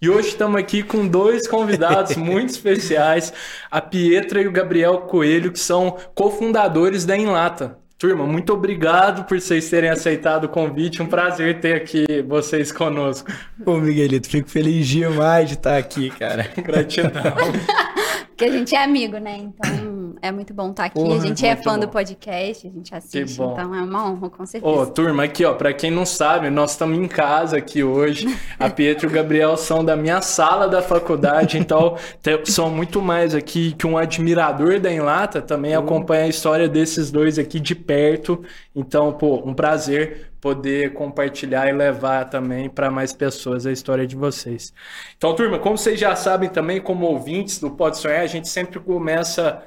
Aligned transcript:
E 0.00 0.08
hoje 0.08 0.28
estamos 0.28 0.60
aqui 0.60 0.84
com 0.84 1.08
dois 1.08 1.48
convidados 1.48 2.14
muito 2.16 2.50
especiais, 2.50 3.32
a 3.68 3.80
Pietra 3.80 4.40
e 4.40 4.46
o 4.46 4.52
Gabriel 4.52 4.98
Coelho, 5.08 5.50
que 5.50 5.58
são 5.58 5.96
cofundadores 6.14 7.04
da 7.04 7.16
Enlata. 7.16 7.84
Turma, 7.98 8.26
muito 8.26 8.52
obrigado 8.52 9.24
por 9.24 9.40
vocês 9.40 9.70
terem 9.70 9.88
aceitado 9.88 10.44
o 10.44 10.48
convite. 10.50 11.02
Um 11.02 11.06
prazer 11.06 11.60
ter 11.60 11.74
aqui 11.74 12.04
vocês 12.28 12.70
conosco. 12.70 13.32
Ô, 13.64 13.78
Miguelito, 13.78 14.28
fico 14.28 14.50
feliz 14.50 14.86
demais 14.86 15.48
de 15.48 15.54
estar 15.54 15.78
aqui, 15.78 16.10
cara. 16.10 16.46
Gratidão. 16.62 17.10
Porque 18.36 18.44
a 18.44 18.52
gente 18.52 18.74
é 18.74 18.84
amigo, 18.84 19.16
né? 19.16 19.38
Então 19.38 20.14
é 20.20 20.30
muito 20.30 20.52
bom 20.52 20.70
estar 20.70 20.84
aqui. 20.84 21.00
Porra, 21.00 21.16
a 21.16 21.20
gente 21.20 21.46
é 21.46 21.56
fã 21.56 21.72
bom. 21.72 21.80
do 21.80 21.88
podcast, 21.88 22.66
a 22.66 22.70
gente 22.70 22.94
assiste, 22.94 23.40
então 23.40 23.74
é 23.74 23.80
uma 23.80 24.10
honra, 24.10 24.28
com 24.28 24.44
certeza. 24.44 24.74
Ô, 24.74 24.86
turma, 24.86 25.24
aqui, 25.24 25.42
ó, 25.42 25.54
pra 25.54 25.72
quem 25.72 25.90
não 25.90 26.04
sabe, 26.04 26.50
nós 26.50 26.72
estamos 26.72 26.98
em 26.98 27.08
casa 27.08 27.56
aqui 27.56 27.82
hoje. 27.82 28.26
A 28.58 28.68
Pietra 28.68 29.06
e 29.06 29.08
o 29.08 29.12
Gabriel 29.12 29.56
são 29.56 29.82
da 29.82 29.96
minha 29.96 30.20
sala 30.20 30.68
da 30.68 30.82
faculdade, 30.82 31.56
então 31.56 31.96
são 32.44 32.68
muito 32.68 33.00
mais 33.00 33.34
aqui 33.34 33.72
que 33.72 33.86
um 33.86 33.96
admirador 33.96 34.78
da 34.80 34.92
Enlata, 34.92 35.40
também 35.40 35.74
acompanha 35.74 36.24
a 36.24 36.28
história 36.28 36.68
desses 36.68 37.10
dois 37.10 37.38
aqui 37.38 37.58
de 37.58 37.74
perto. 37.74 38.44
Então, 38.74 39.14
pô, 39.14 39.42
um 39.46 39.54
prazer 39.54 40.30
poder 40.46 40.92
compartilhar 40.92 41.68
e 41.68 41.72
levar 41.72 42.30
também 42.30 42.70
para 42.70 42.88
mais 42.88 43.12
pessoas 43.12 43.66
a 43.66 43.72
história 43.72 44.06
de 44.06 44.14
vocês. 44.14 44.72
Então, 45.16 45.34
turma, 45.34 45.58
como 45.58 45.76
vocês 45.76 45.98
já 45.98 46.14
sabem 46.14 46.48
também, 46.48 46.80
como 46.80 47.04
ouvintes 47.04 47.58
do 47.58 47.68
Pode 47.68 47.98
Sonhar, 47.98 48.20
a 48.20 48.28
gente 48.28 48.46
sempre 48.46 48.78
começa 48.78 49.60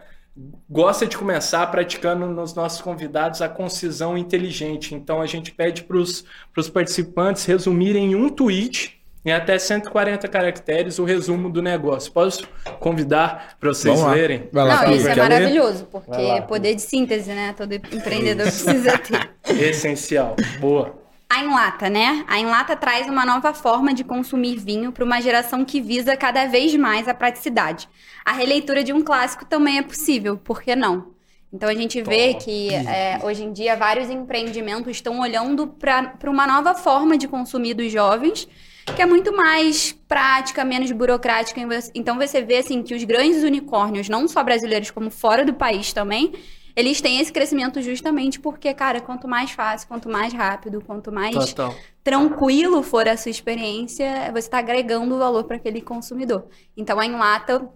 gosta 0.69 1.05
de 1.05 1.17
começar 1.17 1.67
praticando 1.67 2.27
nos 2.27 2.53
nossos 2.53 2.79
convidados 2.79 3.41
a 3.41 3.49
concisão 3.49 4.17
inteligente. 4.17 4.95
Então 4.95 5.19
a 5.19 5.25
gente 5.25 5.51
pede 5.51 5.83
para 5.83 5.97
os 5.97 6.69
participantes 6.71 7.43
resumirem 7.43 8.13
em 8.13 8.15
um 8.15 8.29
tweet 8.29 8.98
em 9.25 9.31
até 9.31 9.59
140 9.59 10.27
caracteres 10.27 10.97
o 10.99 11.03
resumo 11.03 11.49
do 11.49 11.61
negócio. 11.61 12.11
Posso 12.11 12.47
convidar 12.79 13.55
para 13.59 13.69
vocês 13.69 13.93
Vamos 13.93 14.09
lá. 14.09 14.13
lerem? 14.15 14.49
Vai 14.51 14.65
lá, 14.65 14.83
Não, 14.83 14.93
isso 14.93 15.07
é 15.07 15.15
maravilhoso, 15.15 15.85
porque 15.91 16.11
lá. 16.11 16.37
é 16.37 16.41
poder 16.41 16.75
de 16.75 16.81
síntese, 16.81 17.31
né? 17.31 17.53
Todo 17.55 17.73
empreendedor 17.73 18.45
precisa 18.45 18.97
ter. 18.97 19.31
Essencial. 19.61 20.35
Boa. 20.59 20.97
A 21.29 21.43
Enlata, 21.43 21.89
né? 21.89 22.25
A 22.27 22.39
Enlata 22.39 22.75
traz 22.75 23.07
uma 23.07 23.23
nova 23.23 23.53
forma 23.53 23.93
de 23.93 24.03
consumir 24.03 24.55
vinho 24.57 24.91
para 24.91 25.03
uma 25.05 25.21
geração 25.21 25.63
que 25.63 25.79
visa 25.79 26.17
cada 26.17 26.47
vez 26.47 26.75
mais 26.75 27.07
a 27.07 27.13
praticidade. 27.13 27.87
A 28.25 28.31
releitura 28.31 28.83
de 28.83 28.91
um 28.91 29.03
clássico 29.03 29.45
também 29.45 29.77
é 29.77 29.83
possível, 29.83 30.37
por 30.37 30.61
que 30.61 30.75
não? 30.75 31.13
Então 31.53 31.69
a 31.69 31.73
gente 31.75 32.01
vê 32.01 32.33
Top. 32.33 32.45
que 32.45 32.73
é, 32.73 33.19
hoje 33.23 33.43
em 33.43 33.51
dia 33.51 33.75
vários 33.75 34.09
empreendimentos 34.09 34.91
estão 34.91 35.19
olhando 35.19 35.67
para 35.67 36.29
uma 36.29 36.47
nova 36.47 36.73
forma 36.73 37.17
de 37.17 37.27
consumir 37.27 37.73
dos 37.75 37.91
jovens, 37.91 38.47
que 38.95 39.01
é 39.01 39.05
muito 39.05 39.35
mais 39.35 39.91
prática, 40.07 40.63
menos 40.65 40.91
burocrática. 40.91 41.59
Então 41.93 42.17
você 42.17 42.41
vê 42.41 42.57
assim 42.57 42.83
que 42.83 42.93
os 42.93 43.03
grandes 43.03 43.43
unicórnios, 43.43 44.09
não 44.09 44.27
só 44.27 44.43
brasileiros 44.43 44.91
como 44.91 45.09
fora 45.09 45.45
do 45.45 45.53
país 45.53 45.93
também, 45.93 46.33
eles 46.75 47.01
têm 47.01 47.19
esse 47.19 47.31
crescimento 47.31 47.81
justamente 47.81 48.39
porque, 48.39 48.73
cara, 48.73 49.01
quanto 49.01 49.27
mais 49.27 49.51
fácil, 49.51 49.87
quanto 49.87 50.09
mais 50.09 50.33
rápido, 50.33 50.81
quanto 50.81 51.11
mais 51.11 51.35
Total. 51.35 51.75
tranquilo 52.03 52.81
for 52.81 53.07
a 53.07 53.17
sua 53.17 53.31
experiência, 53.31 54.31
você 54.31 54.39
está 54.39 54.59
agregando 54.59 55.17
valor 55.17 55.43
para 55.43 55.57
aquele 55.57 55.81
consumidor. 55.81 56.47
Então, 56.77 56.99
a 56.99 57.05
Enlata, 57.05 57.67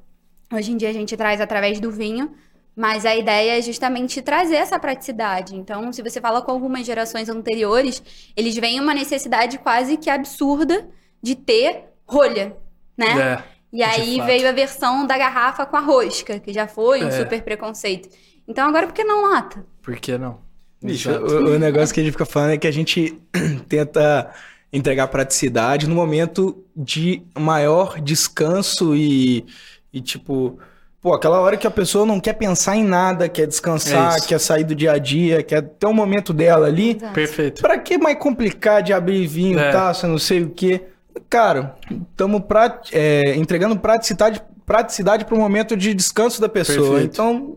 hoje 0.53 0.72
em 0.72 0.78
dia 0.78 0.90
a 0.90 0.94
gente 0.94 1.18
traz 1.18 1.41
através 1.41 1.79
do 1.79 1.91
vinho, 1.91 2.31
mas 2.75 3.06
a 3.06 3.16
ideia 3.16 3.59
é 3.59 3.62
justamente 3.62 4.22
trazer 4.22 4.56
essa 4.56 4.79
praticidade. 4.79 5.56
Então, 5.56 5.91
se 5.91 6.02
você 6.02 6.22
fala 6.22 6.41
com 6.41 6.52
algumas 6.52 6.85
gerações 6.85 7.29
anteriores, 7.29 8.02
eles 8.38 8.56
veem 8.56 8.79
uma 8.79 8.94
necessidade 8.94 9.57
quase 9.57 9.97
que 9.97 10.09
absurda 10.09 10.90
de 11.23 11.35
ter 11.35 11.85
rolha, 12.06 12.53
né? 12.97 13.39
É, 13.39 13.44
E 13.72 13.81
aí 13.81 14.17
fato. 14.17 14.28
veio 14.28 14.47
a 14.50 14.51
versão 14.51 15.07
da 15.07 15.17
garrafa 15.17 15.66
com 15.66 15.78
a 15.78 15.79
rosca, 15.79 16.39
que 16.39 16.53
já 16.53 16.67
foi 16.67 17.03
um 17.03 17.07
É. 17.07 17.11
super 17.11 17.41
preconceito. 17.41 18.09
Então, 18.47 18.67
agora 18.67 18.85
por 18.85 18.94
que 18.94 19.03
não 19.03 19.31
lata? 19.31 19.66
por 19.81 19.95
que 19.97 20.17
não? 20.17 20.38
Bicho, 20.81 21.09
o, 21.09 21.56
o 21.56 21.59
negócio 21.59 21.94
que 21.95 22.01
a 22.01 22.03
gente 22.03 22.11
fica 22.11 22.25
falando 22.25 22.51
é 22.51 22.57
que 22.57 22.67
a 22.67 22.72
gente 22.72 23.17
tenta 23.69 24.29
entregar 24.72 25.07
praticidade 25.07 25.88
no 25.88 25.95
momento 25.95 26.63
de 26.75 27.22
maior 27.40 28.00
descanso 28.01 28.95
e, 28.95 29.45
e 29.94 30.01
tipo, 30.01 30.57
pô, 31.01 31.13
aquela 31.13 31.40
hora 31.40 31.55
que 31.57 31.66
a 31.67 31.72
pessoa 31.72 32.05
não 32.05 32.19
quer 32.19 32.34
pensar 32.34 32.75
em 32.75 32.84
nada, 32.84 33.29
quer 33.29 33.44
É 33.44 33.45
descansar, 33.47 34.17
isso. 34.17 34.28
quer 34.28 34.40
sair 34.40 34.63
do 34.66 34.73
dia 34.75 34.91
a 34.94 34.97
dia, 34.97 35.41
quer 35.44 35.61
ter 35.61 35.85
um 35.88 35.94
momento 35.94 36.34
dela 36.34 36.67
ali. 36.67 36.95
Perfeito. 37.13 37.61
Pra 37.61 37.78
que 37.78 37.97
mais 37.97 38.17
complicar 38.17 38.81
de 38.84 38.91
abrir 38.94 39.25
vinho, 39.28 39.59
É. 39.59 39.72
taça, 39.72 40.07
não 40.07 40.17
sei 40.17 40.41
o 40.44 40.50
quê? 40.50 40.81
Cara, 41.29 41.75
estamos 42.12 42.41
entregando 43.35 43.78
praticidade, 43.78 44.41
praticidade 44.66 45.25
para 45.25 45.35
o 45.35 45.40
momento 45.40 45.75
de 45.75 45.94
descanso 45.94 46.40
da 46.41 46.50
pessoa. 46.50 46.91
Perfeito. 46.91 47.13
Então, 47.13 47.56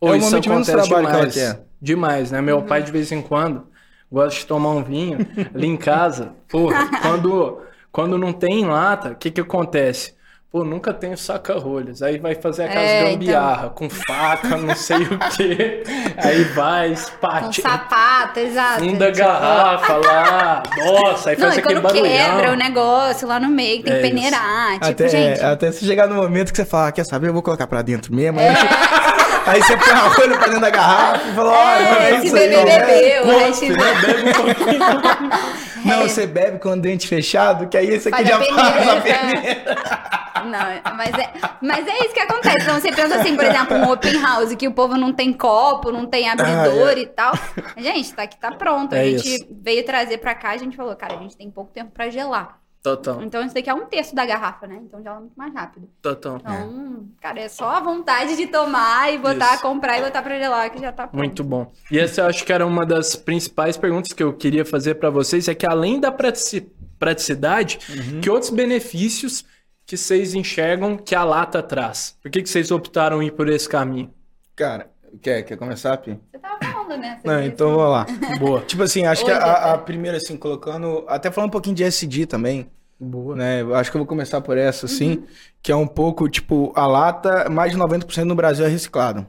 Ô, 0.00 0.08
É 0.08 0.12
o 0.12 0.16
isso 0.16 0.26
momento 0.26 0.42
de 0.42 0.48
menos 0.48 0.66
trabalho 0.66 0.88
que 0.88 0.94
ela 1.14 1.26
demais. 1.26 1.34
quer. 1.34 1.60
Demais, 1.80 2.30
né? 2.30 2.40
Meu 2.40 2.62
pai, 2.62 2.82
de 2.82 2.90
vez 2.92 3.10
em 3.12 3.20
quando, 3.22 3.66
gosta 4.10 4.40
de 4.40 4.46
tomar 4.46 4.70
um 4.70 4.82
vinho 4.82 5.18
ali 5.54 5.66
em 5.66 5.76
casa. 5.76 6.32
Pô, 6.48 6.68
quando, 7.02 7.60
quando 7.92 8.18
não 8.18 8.32
tem 8.32 8.60
em 8.60 8.66
lata, 8.66 9.10
o 9.10 9.14
que 9.14 9.30
que 9.30 9.40
acontece? 9.40 10.14
Pô, 10.56 10.64
nunca 10.64 10.90
tenho 10.94 11.18
saca-rolhas. 11.18 12.00
Aí 12.00 12.16
vai 12.16 12.34
fazer 12.34 12.64
aquelas 12.64 12.88
É, 12.88 13.10
gambiarra 13.10 13.68
com 13.68 13.90
faca, 13.90 14.56
não 14.56 14.74
sei 14.74 15.02
o 15.02 15.18
quê. 15.36 15.82
Aí 16.16 16.44
vai, 16.44 16.88
Com 16.88 16.94
espate, 16.94 17.60
sapato, 17.60 18.40
exato. 18.40 18.78
funda 18.78 19.12
Tipo, 19.12 19.18
garrafa 19.18 19.96
lá. 20.02 20.62
Nossa, 20.78 21.28
aí 21.30 21.36
Não, 21.36 21.48
faz 21.48 21.58
aquele 21.58 21.80
quando 21.82 21.92
quebra 21.92 22.32
o 22.32 22.36
barulhão. 22.38 22.56
negócio 22.56 23.28
lá 23.28 23.38
no 23.38 23.48
meio, 23.48 23.82
que 23.82 23.90
tem 23.90 23.92
É 23.92 24.00
que 24.00 24.06
isso. 24.06 24.14
peneirar. 24.14 24.72
Tipo, 24.72 24.86
até, 24.86 25.08
gente. 25.08 25.44
até 25.44 25.72
você 25.72 25.84
chegar 25.84 26.06
no 26.08 26.14
momento 26.14 26.52
que 26.52 26.56
você 26.56 26.64
fala, 26.64 26.88
ah, 26.88 26.92
quer 26.92 27.04
saber, 27.04 27.28
eu 27.28 27.34
vou 27.34 27.42
colocar 27.42 27.66
pra 27.66 27.82
dentro 27.82 28.14
mesmo. 28.14 28.40
É. 28.40 28.54
Aí 29.44 29.62
você 29.62 29.76
põe 29.76 29.92
a 29.92 30.08
rolha 30.08 30.38
pra 30.38 30.46
dentro 30.46 30.60
da 30.62 30.70
garrafa 30.70 31.28
e 31.28 31.34
fala, 31.34 31.50
olha, 31.52 31.84
É, 31.84 32.14
é 32.14 32.20
se 32.20 32.26
isso 32.28 32.36
aí. 32.36 32.48
beber, 32.48 32.64
né? 32.64 32.86
bebeu, 32.86 33.26
né? 33.26 34.00
Bebe 34.00 34.30
um 34.30 34.32
pouquinho. 34.32 34.80
Não, 35.86 36.02
você 36.02 36.26
bebe 36.26 36.58
com 36.58 36.70
o 36.70 36.76
dente 36.76 37.06
fechado, 37.06 37.68
que 37.68 37.76
aí 37.76 37.88
esse 37.90 38.08
aqui 38.08 38.24
Faz 38.24 38.28
já 38.28 38.36
a 38.38 38.42
faz 38.72 38.88
a 38.88 39.00
peneira. 39.02 40.25
Não, 40.44 40.96
mas 40.96 41.14
é, 41.18 41.32
mas 41.62 41.86
é 41.86 41.98
isso 42.04 42.14
que 42.14 42.20
acontece. 42.20 42.56
Então 42.62 42.74
você 42.80 42.92
pensa 42.92 43.16
assim, 43.16 43.34
por 43.36 43.44
exemplo, 43.44 43.76
um 43.76 43.90
open 43.90 44.20
house, 44.20 44.54
que 44.54 44.68
o 44.68 44.72
povo 44.72 44.96
não 44.96 45.12
tem 45.12 45.32
copo, 45.32 45.90
não 45.90 46.06
tem 46.06 46.28
abridor 46.28 46.88
Ah, 46.88 46.92
é. 46.94 46.98
e 47.00 47.06
tal. 47.06 47.32
Gente, 47.76 48.12
tá 48.14 48.22
aqui, 48.24 48.36
tá 48.38 48.52
pronto. 48.52 48.94
A 48.94 48.98
É 48.98 49.10
gente 49.10 49.34
isso. 49.36 49.46
veio 49.50 49.84
trazer 49.84 50.18
pra 50.18 50.34
cá, 50.34 50.50
a 50.50 50.56
gente 50.56 50.76
falou, 50.76 50.94
cara, 50.96 51.14
a 51.16 51.18
gente 51.22 51.36
tem 51.36 51.50
pouco 51.50 51.72
tempo 51.72 51.90
pra 51.92 52.08
gelar. 52.10 52.58
Total, 52.82 53.20
Então 53.20 53.44
isso 53.44 53.52
daqui 53.52 53.68
é 53.68 53.74
um 53.74 53.86
terço 53.86 54.14
da 54.14 54.24
garrafa, 54.24 54.64
né? 54.68 54.78
Então 54.80 55.02
gela 55.02 55.18
muito 55.18 55.32
mais 55.36 55.52
rápido. 55.52 55.88
total. 56.00 56.36
Então, 56.36 57.08
cara, 57.20 57.40
é 57.40 57.48
só 57.48 57.68
a 57.68 57.80
vontade 57.80 58.36
de 58.36 58.46
tomar 58.46 59.12
e 59.12 59.18
botar, 59.18 59.54
Isso. 59.54 59.62
comprar 59.62 59.98
e 59.98 60.02
botar 60.02 60.22
pra 60.22 60.38
gelar, 60.38 60.70
que 60.70 60.80
já 60.80 60.92
tá 60.92 61.08
pronto. 61.08 61.16
Muito 61.20 61.42
bom. 61.42 61.72
E 61.90 61.98
essa 61.98 62.20
eu 62.20 62.26
acho 62.26 62.44
que 62.44 62.52
era 62.52 62.64
uma 62.64 62.86
das 62.86 63.16
principais 63.16 63.76
perguntas 63.76 64.12
que 64.12 64.22
eu 64.22 64.32
queria 64.32 64.64
fazer 64.64 64.94
para 64.96 65.10
vocês, 65.10 65.48
é 65.48 65.54
que 65.54 65.66
além 65.66 65.98
da 65.98 66.12
pratici- 66.12 66.70
praticidade, 66.96 67.78
que 68.22 68.30
outros 68.30 68.50
benefícios 68.50 69.44
que 69.86 69.96
vocês 69.96 70.34
enxergam 70.34 70.96
que 70.96 71.14
a 71.14 71.22
lata 71.24 71.62
traz? 71.62 72.16
Por 72.22 72.30
que, 72.30 72.42
que 72.42 72.48
vocês 72.48 72.70
optaram 72.70 73.22
em 73.22 73.26
ir 73.28 73.30
por 73.32 73.48
esse 73.48 73.68
caminho? 73.68 74.12
Cara, 74.54 74.90
quer, 75.22 75.42
quer 75.42 75.56
começar, 75.56 75.96
Pi? 75.98 76.18
Você 76.32 76.38
tava 76.38 76.58
falando, 76.60 77.00
né? 77.00 77.18
Você 77.22 77.28
Não, 77.28 77.42
então 77.42 77.76
vamos 77.76 77.90
lá. 77.92 78.06
Boa. 78.38 78.60
Tipo 78.62 78.82
assim, 78.82 79.04
acho 79.06 79.24
que 79.24 79.30
Oi, 79.30 79.36
a, 79.36 79.40
Beto. 79.40 79.68
a 79.68 79.78
primeira, 79.78 80.16
assim, 80.16 80.36
colocando. 80.36 81.04
Até 81.06 81.30
falando 81.30 81.48
um 81.48 81.52
pouquinho 81.52 81.76
de 81.76 81.84
SD 81.84 82.26
também, 82.26 82.68
Boa. 82.98 83.36
né? 83.36 83.62
Acho 83.74 83.90
que 83.90 83.96
eu 83.96 84.00
vou 84.00 84.06
começar 84.06 84.40
por 84.40 84.58
essa, 84.58 84.86
assim, 84.86 85.24
que 85.62 85.70
é 85.70 85.76
um 85.76 85.86
pouco, 85.86 86.28
tipo, 86.28 86.72
a 86.74 86.86
lata, 86.86 87.48
mais 87.48 87.70
de 87.72 87.78
90% 87.78 88.24
no 88.24 88.34
Brasil 88.34 88.64
é 88.64 88.68
reciclado. 88.68 89.26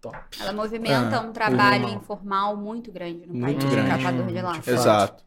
Top. 0.00 0.16
Ela 0.40 0.52
movimenta 0.52 1.16
Ah, 1.16 1.20
um 1.22 1.32
trabalho 1.32 1.82
normal. 1.82 2.00
informal 2.00 2.56
muito 2.56 2.92
grande 2.92 3.26
no 3.26 3.34
Muito 3.34 3.58
país 3.66 3.74
grande. 3.74 3.90
de 3.98 4.04
catador 4.04 4.26
de 4.32 4.40
lata. 4.40 4.70
Exato. 4.70 5.24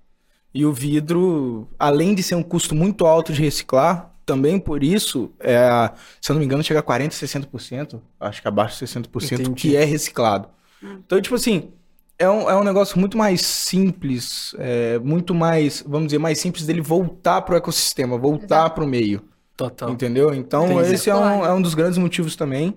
E 0.54 0.66
o 0.66 0.72
vidro, 0.72 1.68
além 1.78 2.16
de 2.16 2.24
ser 2.24 2.36
um 2.36 2.44
custo 2.44 2.74
muito 2.74 3.06
alto 3.06 3.34
de 3.34 3.42
reciclar, 3.42 4.11
também 4.32 4.58
por 4.58 4.82
isso, 4.82 5.30
é, 5.42 5.92
se 6.22 6.32
eu 6.32 6.36
não 6.36 6.40
me 6.40 6.46
engano, 6.46 6.64
chega 6.64 6.80
a 6.80 6.84
40%, 6.84 7.10
60%, 7.10 8.00
acho 8.18 8.42
que 8.42 8.48
abaixo 8.48 8.80
de 8.80 8.90
60%, 8.90 9.34
Entendi. 9.34 9.52
que 9.52 9.76
é 9.76 9.84
reciclado. 9.84 10.48
Então, 10.82 11.20
tipo 11.22 11.36
assim, 11.36 11.70
é 12.18 12.30
um, 12.30 12.50
é 12.50 12.56
um 12.56 12.64
negócio 12.64 12.98
muito 12.98 13.18
mais 13.18 13.42
simples, 13.42 14.56
é, 14.58 14.98
muito 15.00 15.36
mais, 15.36 15.84
vamos 15.86 16.08
dizer, 16.08 16.18
mais 16.18 16.40
simples 16.40 16.66
dele 16.66 16.80
voltar 16.80 17.42
pro 17.42 17.58
ecossistema, 17.58 18.18
voltar 18.18 18.46
Exato. 18.62 18.76
pro 18.76 18.88
meio. 18.88 19.22
Total. 19.58 19.90
Entendeu? 19.90 20.34
Então, 20.34 20.72
Entendi. 20.72 20.94
esse 20.94 21.10
é 21.10 21.16
um, 21.16 21.46
é 21.46 21.54
um 21.54 21.62
dos 21.62 21.74
grandes 21.74 21.98
motivos 21.98 22.38
também. 22.38 22.74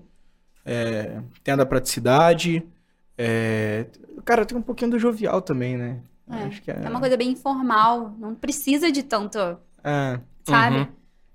É, 0.67 1.21
tem 1.45 1.55
a 1.55 1.59
da 1.59 1.65
praticidade. 1.65 2.67
É, 3.17 3.87
cara, 4.25 4.45
tem 4.45 4.59
um 4.59 4.63
pouquinho 4.63 4.91
do 4.91 4.99
jovial 4.99 5.41
também, 5.41 5.77
né? 5.77 6.01
É, 6.29 6.35
Acho 6.47 6.61
que 6.61 6.71
é, 6.73 6.81
É 6.83 6.89
uma 6.91 6.99
coisa 6.99 7.17
bem 7.17 7.31
informal, 7.31 8.13
não 8.19 8.35
precisa 8.35 8.91
de 8.91 9.05
tanto 9.05 9.39
É. 9.85 10.19
sabe? 10.43 10.79
Uhum. 10.79 10.87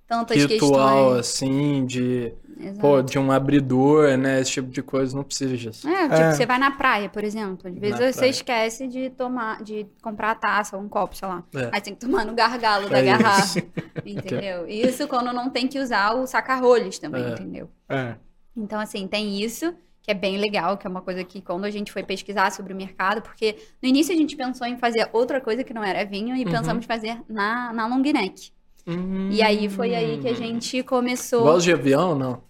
Tantas 0.10 0.44
Ritual, 0.44 1.16
questões. 1.16 1.20
assim, 1.20 1.86
de, 1.86 2.34
Exato. 2.60 2.80
pô, 2.82 3.02
de 3.04 3.20
um 3.20 3.32
abridor, 3.32 4.18
né? 4.18 4.42
Esse 4.42 4.54
tipo 4.54 4.70
de 4.70 4.82
coisa 4.82 5.16
não 5.16 5.24
precisa 5.24 5.56
disso. 5.56 5.88
É, 5.88 6.02
tipo, 6.04 6.16
É. 6.16 6.32
você 6.34 6.46
vai 6.48 6.58
na 6.58 6.72
praia, 6.72 7.08
por 7.08 7.24
exemplo. 7.24 7.70
Às 7.70 7.76
vezes 7.78 8.00
Na 8.00 8.06
você 8.12 8.18
praia. 8.18 8.30
esquece 8.32 8.88
de 8.88 9.12
tomar, 9.12 9.62
de 9.64 9.86
comprar 10.02 10.32
a 10.32 10.36
taça 10.36 10.76
ou 10.76 10.82
um 10.84 10.90
copo, 10.90 11.16
sei 11.16 11.28
lá. 11.28 11.44
É. 11.56 11.70
Aí 11.72 11.80
tem 11.80 11.94
que 11.94 12.00
tomar 12.00 12.26
no 12.26 12.34
gargalo 12.34 12.90
da 12.90 12.98
É 12.98 13.04
garrafa. 13.04 13.60
Entendeu? 14.04 14.68
Isso 14.68 15.08
quando 15.08 15.32
não 15.32 15.50
tem 15.50 15.68
que 15.68 15.78
usar 15.80 16.14
o 16.16 16.26
saca-rolhos 16.26 16.98
também, 16.98 17.24
É. 17.24 17.30
entendeu? 17.30 17.70
É. 17.88 18.16
Então, 18.58 18.80
assim, 18.80 19.08
tem 19.08 19.40
isso, 19.40 19.74
que 20.02 20.10
é 20.10 20.16
bem 20.16 20.38
legal, 20.38 20.76
que 20.76 20.88
é 20.88 20.90
uma 20.90 21.02
coisa 21.02 21.24
que 21.24 21.40
quando 21.42 21.66
a 21.66 21.70
gente 21.70 21.92
foi 21.92 22.02
pesquisar 22.02 22.52
sobre 22.52 22.74
o 22.74 22.76
mercado, 22.76 23.22
porque 23.22 23.56
no 23.82 23.88
início 23.88 24.14
a 24.14 24.18
gente 24.18 24.36
pensou 24.36 24.66
em 24.66 24.76
fazer 24.76 25.08
outra 25.14 25.40
coisa 25.40 25.64
que 25.64 25.74
não 25.74 25.84
era 25.84 26.04
vinho 26.04 26.36
e 26.36 26.44
Uhum. 26.46 26.52
pensamos 26.52 26.84
em 26.84 26.88
fazer 26.88 27.22
na, 27.30 27.72
na 27.72 27.86
long 27.86 28.00
neck. 28.02 28.52
Hum. 28.88 29.30
E 29.32 29.42
aí 29.42 29.70
foi 29.70 29.94
aí 29.96 30.18
que 30.20 30.28
a 30.28 30.34
gente 30.34 30.82
começou. 30.84 31.44
Gosto 31.44 31.66
de 31.66 31.74
avião, 31.74 32.16
não? 32.16 32.42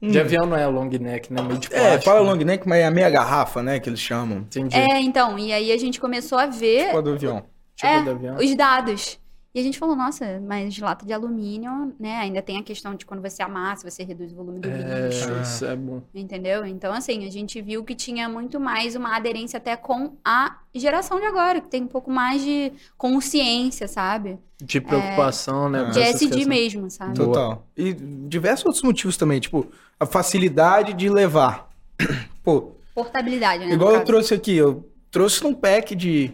De 0.00 0.18
Hum. 0.18 0.20
avião 0.20 0.46
não 0.46 0.56
é 0.56 0.66
long 0.66 0.88
neck, 0.88 1.32
né? 1.32 1.40
Meio 1.42 1.58
de 1.58 1.68
É, 1.72 1.78
plástico. 1.80 2.04
fala 2.04 2.20
long 2.20 2.36
neck, 2.36 2.68
mas 2.68 2.78
é 2.80 2.86
a 2.86 2.90
meia 2.90 3.08
garrafa, 3.08 3.62
né? 3.62 3.78
Que 3.78 3.88
eles 3.88 4.00
chamam. 4.00 4.38
Entendi. 4.38 4.76
É, 4.76 5.00
então, 5.00 5.38
e 5.38 5.52
aí 5.52 5.70
a 5.72 5.78
gente 5.78 6.00
começou 6.00 6.38
a 6.38 6.46
ver 6.46 6.86
Tipo 6.86 6.98
a 6.98 7.00
do 7.00 7.10
avião. 7.12 7.44
tipo 7.76 7.86
é, 7.92 8.02
do 8.02 8.10
avião. 8.10 8.36
os 8.36 8.54
dados. 8.56 9.18
E 9.54 9.60
a 9.60 9.62
gente 9.62 9.78
falou, 9.78 9.94
nossa, 9.94 10.40
mas 10.40 10.78
lata 10.78 11.04
de 11.04 11.12
alumínio, 11.12 11.92
né? 12.00 12.16
Ainda 12.20 12.40
tem 12.40 12.56
a 12.56 12.62
questão 12.62 12.94
de 12.94 13.04
quando 13.04 13.20
você 13.20 13.42
amassa, 13.42 13.88
você 13.90 14.02
reduz 14.02 14.32
o 14.32 14.34
volume 14.36 14.60
do 14.60 14.66
É, 14.66 15.08
lixo. 15.08 15.28
isso 15.42 15.66
é 15.66 15.76
bom. 15.76 16.00
Entendeu? 16.14 16.64
Então, 16.64 16.90
assim, 16.90 17.26
a 17.26 17.30
gente 17.30 17.60
viu 17.60 17.84
que 17.84 17.94
tinha 17.94 18.30
muito 18.30 18.58
mais 18.58 18.96
uma 18.96 19.14
aderência 19.14 19.58
até 19.58 19.76
com 19.76 20.16
a 20.24 20.56
geração 20.74 21.20
de 21.20 21.26
agora, 21.26 21.60
que 21.60 21.68
tem 21.68 21.82
um 21.82 21.86
pouco 21.86 22.10
mais 22.10 22.42
de 22.42 22.72
consciência, 22.96 23.86
sabe? 23.86 24.38
De 24.62 24.80
preocupação, 24.80 25.68
né? 25.68 25.82
É. 25.82 25.84
com 25.84 25.90
De 25.90 26.00
SD 26.00 26.44
mesmo, 26.46 26.90
sabe? 26.90 27.14
Total. 27.14 27.66
E 27.76 27.92
diversos 27.92 28.64
outros 28.64 28.82
motivos 28.82 29.18
também, 29.18 29.38
tipo, 29.38 29.66
a 30.00 30.06
facilidade 30.06 30.94
de 30.94 31.10
levar. 31.10 31.68
Pô, 32.42 32.72
Portabilidade, 32.94 33.66
né? 33.66 33.74
igual 33.74 33.90
eu 33.90 33.96
caso. 33.98 34.06
trouxe 34.06 34.32
aqui, 34.34 34.56
eu 34.56 34.88
trouxe 35.10 35.42
num 35.44 35.52
pack 35.54 35.94
de 35.94 36.30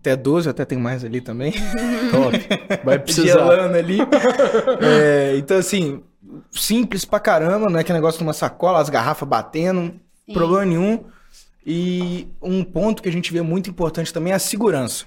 até 0.00 0.16
12, 0.16 0.48
até 0.48 0.64
tem 0.64 0.78
mais 0.78 1.04
ali 1.04 1.20
também. 1.20 1.52
Top. 2.10 2.38
Vai 2.84 2.98
precisar. 3.00 3.38
Gelando 3.38 3.76
ali. 3.76 3.98
É, 4.80 5.36
então, 5.36 5.58
assim, 5.58 6.02
simples 6.50 7.04
pra 7.04 7.20
caramba, 7.20 7.68
não 7.68 7.78
é 7.78 7.84
que 7.84 7.92
negócio 7.92 8.18
de 8.18 8.24
uma 8.24 8.32
sacola, 8.32 8.80
as 8.80 8.88
garrafas 8.88 9.28
batendo, 9.28 9.94
Sim. 10.26 10.32
problema 10.32 10.64
nenhum. 10.64 11.04
E 11.64 12.26
um 12.40 12.64
ponto 12.64 13.02
que 13.02 13.08
a 13.08 13.12
gente 13.12 13.32
vê 13.32 13.42
muito 13.42 13.68
importante 13.68 14.12
também 14.12 14.32
é 14.32 14.36
a 14.36 14.40
segurança. 14.40 15.04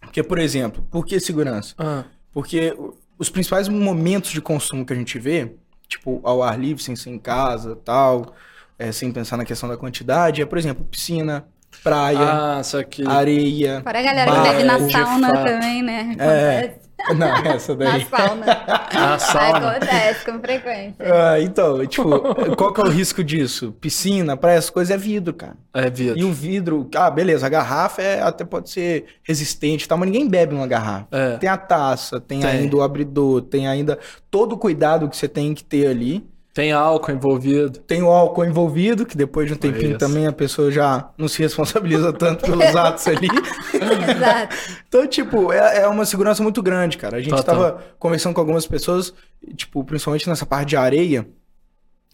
Porque, 0.00 0.22
por 0.22 0.38
exemplo, 0.38 0.86
por 0.90 1.04
que 1.04 1.18
segurança? 1.18 1.74
Ah, 1.78 2.04
Porque 2.32 2.76
os 3.18 3.30
principais 3.30 3.66
momentos 3.68 4.30
de 4.30 4.40
consumo 4.40 4.84
que 4.84 4.92
a 4.92 4.96
gente 4.96 5.18
vê, 5.18 5.54
tipo, 5.88 6.20
ao 6.22 6.42
ar 6.42 6.58
livre, 6.60 6.82
sem 6.82 6.94
ser 6.94 7.10
em 7.10 7.18
casa, 7.18 7.74
tal, 7.76 8.34
é, 8.78 8.92
sem 8.92 9.10
pensar 9.10 9.38
na 9.38 9.44
questão 9.44 9.68
da 9.68 9.76
quantidade, 9.76 10.42
é, 10.42 10.46
por 10.46 10.58
exemplo, 10.58 10.84
piscina, 10.84 11.46
praia, 11.82 12.18
ah, 12.18 12.62
areia. 13.08 13.80
Fora 13.82 13.98
a 13.98 14.02
galera 14.02 14.32
que 14.32 14.40
bebe 14.40 14.62
na 14.64 14.90
sauna 14.90 15.32
também, 15.32 15.82
né? 15.82 16.16
É. 16.18 16.58
Acontece. 16.58 16.86
Não, 17.14 17.52
essa 17.52 17.76
Na 17.76 17.84
daí. 17.90 18.06
sauna. 18.06 18.46
A 18.96 19.18
sauna. 19.18 19.70
Acontece 19.70 20.24
com 20.24 20.40
frequência. 20.40 20.96
Ah, 21.00 21.40
então, 21.40 21.86
tipo, 21.86 22.08
qual 22.56 22.72
que 22.72 22.80
é 22.80 22.84
o 22.84 22.88
risco 22.88 23.22
disso? 23.22 23.72
Piscina, 23.80 24.36
praia, 24.36 24.56
essas 24.56 24.70
coisas 24.70 24.94
é 24.94 24.98
vidro, 24.98 25.34
cara. 25.34 25.56
É 25.74 25.90
vidro. 25.90 26.18
E 26.18 26.24
o 26.24 26.32
vidro, 26.32 26.88
ah, 26.96 27.10
beleza, 27.10 27.46
a 27.46 27.50
garrafa 27.50 28.02
é, 28.02 28.22
até 28.22 28.44
pode 28.44 28.70
ser 28.70 29.04
resistente 29.22 29.84
e 29.84 29.88
tal, 29.88 29.98
mas 29.98 30.08
ninguém 30.08 30.26
bebe 30.26 30.54
uma 30.54 30.66
garrafa. 30.66 31.06
É. 31.12 31.36
Tem 31.36 31.48
a 31.48 31.56
taça, 31.56 32.20
tem, 32.20 32.40
Tem. 32.40 32.48
ainda 32.48 32.76
o 32.76 32.82
abridor, 32.82 33.42
tem 33.42 33.68
ainda 33.68 33.98
todo 34.30 34.54
o 34.54 34.58
cuidado 34.58 35.08
que 35.08 35.16
você 35.16 35.28
tem 35.28 35.54
que 35.54 35.62
ter 35.62 35.86
ali. 35.86 36.26
Tem 36.56 36.72
álcool 36.72 37.12
envolvido. 37.12 37.78
Tem 37.80 38.02
o 38.02 38.08
álcool 38.08 38.46
envolvido, 38.46 39.04
que 39.04 39.14
depois 39.14 39.46
de 39.46 39.52
um 39.52 39.58
tempinho 39.58 39.90
Isso. 39.90 39.98
também 39.98 40.26
a 40.26 40.32
pessoa 40.32 40.70
já 40.70 41.10
não 41.18 41.28
se 41.28 41.42
responsabiliza 41.42 42.10
tanto 42.16 42.46
pelos 42.46 42.74
atos 42.74 43.06
ali. 43.08 43.28
Exato. 43.74 44.56
Então, 44.88 45.06
tipo, 45.06 45.52
é, 45.52 45.82
é 45.82 45.86
uma 45.86 46.06
segurança 46.06 46.42
muito 46.42 46.62
grande, 46.62 46.96
cara. 46.96 47.18
A 47.18 47.20
gente 47.20 47.36
Total. 47.36 47.44
tava 47.44 47.84
conversando 47.98 48.32
com 48.32 48.40
algumas 48.40 48.66
pessoas, 48.66 49.12
tipo, 49.54 49.84
principalmente 49.84 50.26
nessa 50.30 50.46
parte 50.46 50.70
de 50.70 50.78
areia, 50.78 51.28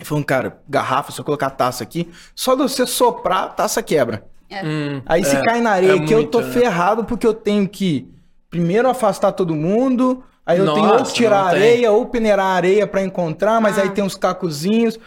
e 0.00 0.04
falando, 0.04 0.24
cara, 0.24 0.58
garrafa, 0.68 1.12
se 1.12 1.20
eu 1.20 1.24
colocar 1.24 1.46
a 1.46 1.50
taça 1.50 1.84
aqui, 1.84 2.10
só 2.34 2.56
de 2.56 2.62
você 2.62 2.84
soprar, 2.84 3.44
a 3.44 3.48
taça 3.48 3.80
quebra. 3.80 4.24
Hum, 4.50 5.02
Aí 5.06 5.24
se 5.24 5.36
é, 5.36 5.40
cai 5.40 5.60
na 5.60 5.70
areia 5.70 5.92
é 5.92 6.00
que 6.00 6.12
eu 6.12 6.26
tô 6.26 6.40
muito, 6.40 6.52
né? 6.52 6.60
ferrado 6.60 7.04
porque 7.04 7.24
eu 7.24 7.32
tenho 7.32 7.68
que 7.68 8.08
primeiro 8.50 8.88
afastar 8.88 9.30
todo 9.30 9.54
mundo, 9.54 10.24
aí 10.46 10.58
eu 10.58 10.72
tenho 10.72 10.86
ou 10.86 10.98
Nossa, 10.98 11.12
tirar 11.14 11.42
não 11.42 11.46
a 11.46 11.50
tem. 11.50 11.58
areia 11.60 11.92
ou 11.92 12.06
peneirar 12.06 12.46
a 12.46 12.54
areia 12.54 12.86
pra 12.86 13.02
encontrar, 13.02 13.60
mas 13.60 13.78
Ah. 13.78 13.82
aí 13.82 13.90
tem 13.90 14.02
uns 14.04 14.14
cacozinhos. 14.16 14.98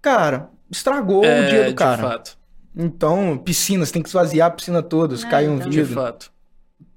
Cara, 0.00 0.48
estragou 0.70 1.24
É, 1.24 1.40
o 1.42 1.48
dia 1.48 1.64
do 1.64 1.68
de 1.70 1.74
cara. 1.74 2.02
fato. 2.02 2.38
Então, 2.74 3.36
piscina, 3.38 3.84
você 3.84 3.92
tem 3.92 4.02
que 4.02 4.08
esvaziar 4.08 4.48
a 4.48 4.50
piscina 4.50 4.82
toda, 4.82 5.16
se 5.16 5.26
É, 5.26 5.28
cair 5.30 5.48
um 5.48 5.56
então. 5.56 5.68
De 5.70 5.82
vidro. 5.82 5.94
fato. 5.94 6.32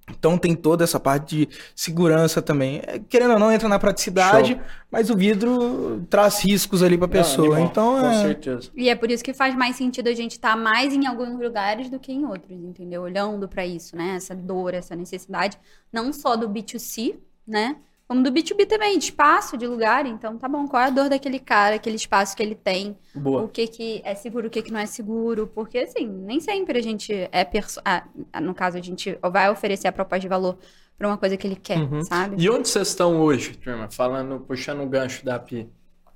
Então 0.07 0.37
tem 0.37 0.55
toda 0.55 0.83
essa 0.83 0.99
parte 0.99 1.35
de 1.35 1.49
segurança 1.75 2.39
também. 2.39 2.79
É, 2.85 2.99
Querendo 2.99 3.33
ou 3.33 3.39
não, 3.39 3.51
entra 3.51 3.67
na 3.67 3.79
praticidade, 3.79 4.53
Show. 4.53 4.61
mas 4.91 5.09
o 5.09 5.15
vidro 5.17 6.05
traz 6.11 6.39
riscos 6.45 6.83
ali 6.83 6.95
pra 6.95 7.07
pessoa. 7.07 7.57
Não, 7.57 7.65
então 7.65 7.99
Com 7.99 8.07
é. 8.11 8.21
certeza. 8.21 8.69
E 8.75 8.87
é 8.87 8.93
por 8.95 9.09
isso 9.09 9.23
que 9.23 9.33
faz 9.33 9.55
mais 9.55 9.75
sentido 9.75 10.07
a 10.07 10.13
gente 10.13 10.33
estar 10.33 10.55
mais 10.55 10.93
em 10.93 11.07
alguns 11.07 11.39
lugares 11.39 11.89
do 11.89 11.99
que 11.99 12.11
em 12.11 12.23
outros, 12.23 12.51
entendeu? 12.55 13.01
Olhando 13.01 13.47
pra 13.49 13.65
isso, 13.65 13.95
né? 13.95 14.13
Essa 14.15 14.35
dor, 14.35 14.75
essa 14.75 14.95
necessidade, 14.95 15.57
não 15.91 16.13
só 16.13 16.35
do 16.35 16.47
B2C, 16.47 17.15
né? 17.47 17.77
Como 18.07 18.21
do 18.21 18.31
B2B 18.31 18.67
também, 18.67 18.99
de 18.99 19.05
espaço, 19.05 19.57
de 19.57 19.65
lugar. 19.65 20.05
Então, 20.05 20.37
tá 20.37 20.47
bom, 20.47 20.67
qual 20.67 20.83
é 20.83 20.85
a 20.85 20.89
dor 20.91 21.09
daquele 21.09 21.39
cara, 21.39 21.75
aquele 21.75 21.95
espaço 21.95 22.37
que 22.37 22.43
ele 22.43 22.53
tem? 22.53 22.95
Boa. 23.15 23.41
O 23.43 23.47
que, 23.47 23.65
que 23.67 24.01
é 24.05 24.13
seguro, 24.13 24.45
o 24.47 24.49
que, 24.51 24.61
que 24.61 24.71
não 24.71 24.79
é 24.79 24.85
seguro? 24.85 25.47
Porque, 25.47 25.79
assim, 25.79 26.05
nem 26.07 26.39
sempre 26.39 26.77
a 26.77 26.83
gente 26.83 27.11
é. 27.31 27.43
Perso... 27.43 27.81
Ah, 27.83 28.03
no 28.39 28.53
caso, 28.53 28.77
a 28.77 28.81
gente 28.81 29.17
vai 29.31 29.49
oferecer 29.49 29.87
a 29.87 29.91
proposta 29.91 30.19
de 30.19 30.27
valor 30.27 30.55
pra 30.97 31.07
uma 31.07 31.17
coisa 31.17 31.35
que 31.35 31.47
ele 31.47 31.55
quer, 31.55 31.79
Uhum. 31.79 32.03
sabe? 32.03 32.35
E 32.37 32.47
onde 32.47 32.69
vocês 32.69 32.89
estão 32.89 33.19
hoje, 33.19 33.57
turma? 33.57 33.89
Falando, 33.89 34.39
puxando 34.39 34.81
o 34.83 34.87
gancho 34.87 35.25
da 35.25 35.39
Pi. 35.39 35.67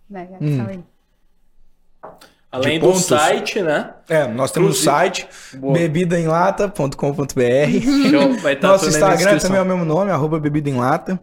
Vai, 0.07 0.27
vai, 0.27 0.37
Hum. 0.41 0.57
fala 0.57 0.69
aí. 0.69 0.83
Além 2.51 2.79
do 2.79 2.87
pontos. 2.87 3.05
site, 3.05 3.61
né? 3.61 3.91
É, 4.09 4.27
nós 4.27 4.51
temos 4.51 4.69
o 4.69 4.71
Inclusive- 4.71 4.85
site 4.85 5.27
bebidaemlata.com.br. 5.53 8.47
Estar 8.49 8.67
Nosso 8.67 8.85
aí 8.85 8.89
Instagram 8.91 9.37
também 9.37 9.59
é 9.59 9.61
o 9.61 9.65
mesmo 9.65 9.85
nome, 9.85 10.09
arroba 10.11 10.39
bebida 10.39 10.67
em 10.69 10.75
lata. 10.75 11.19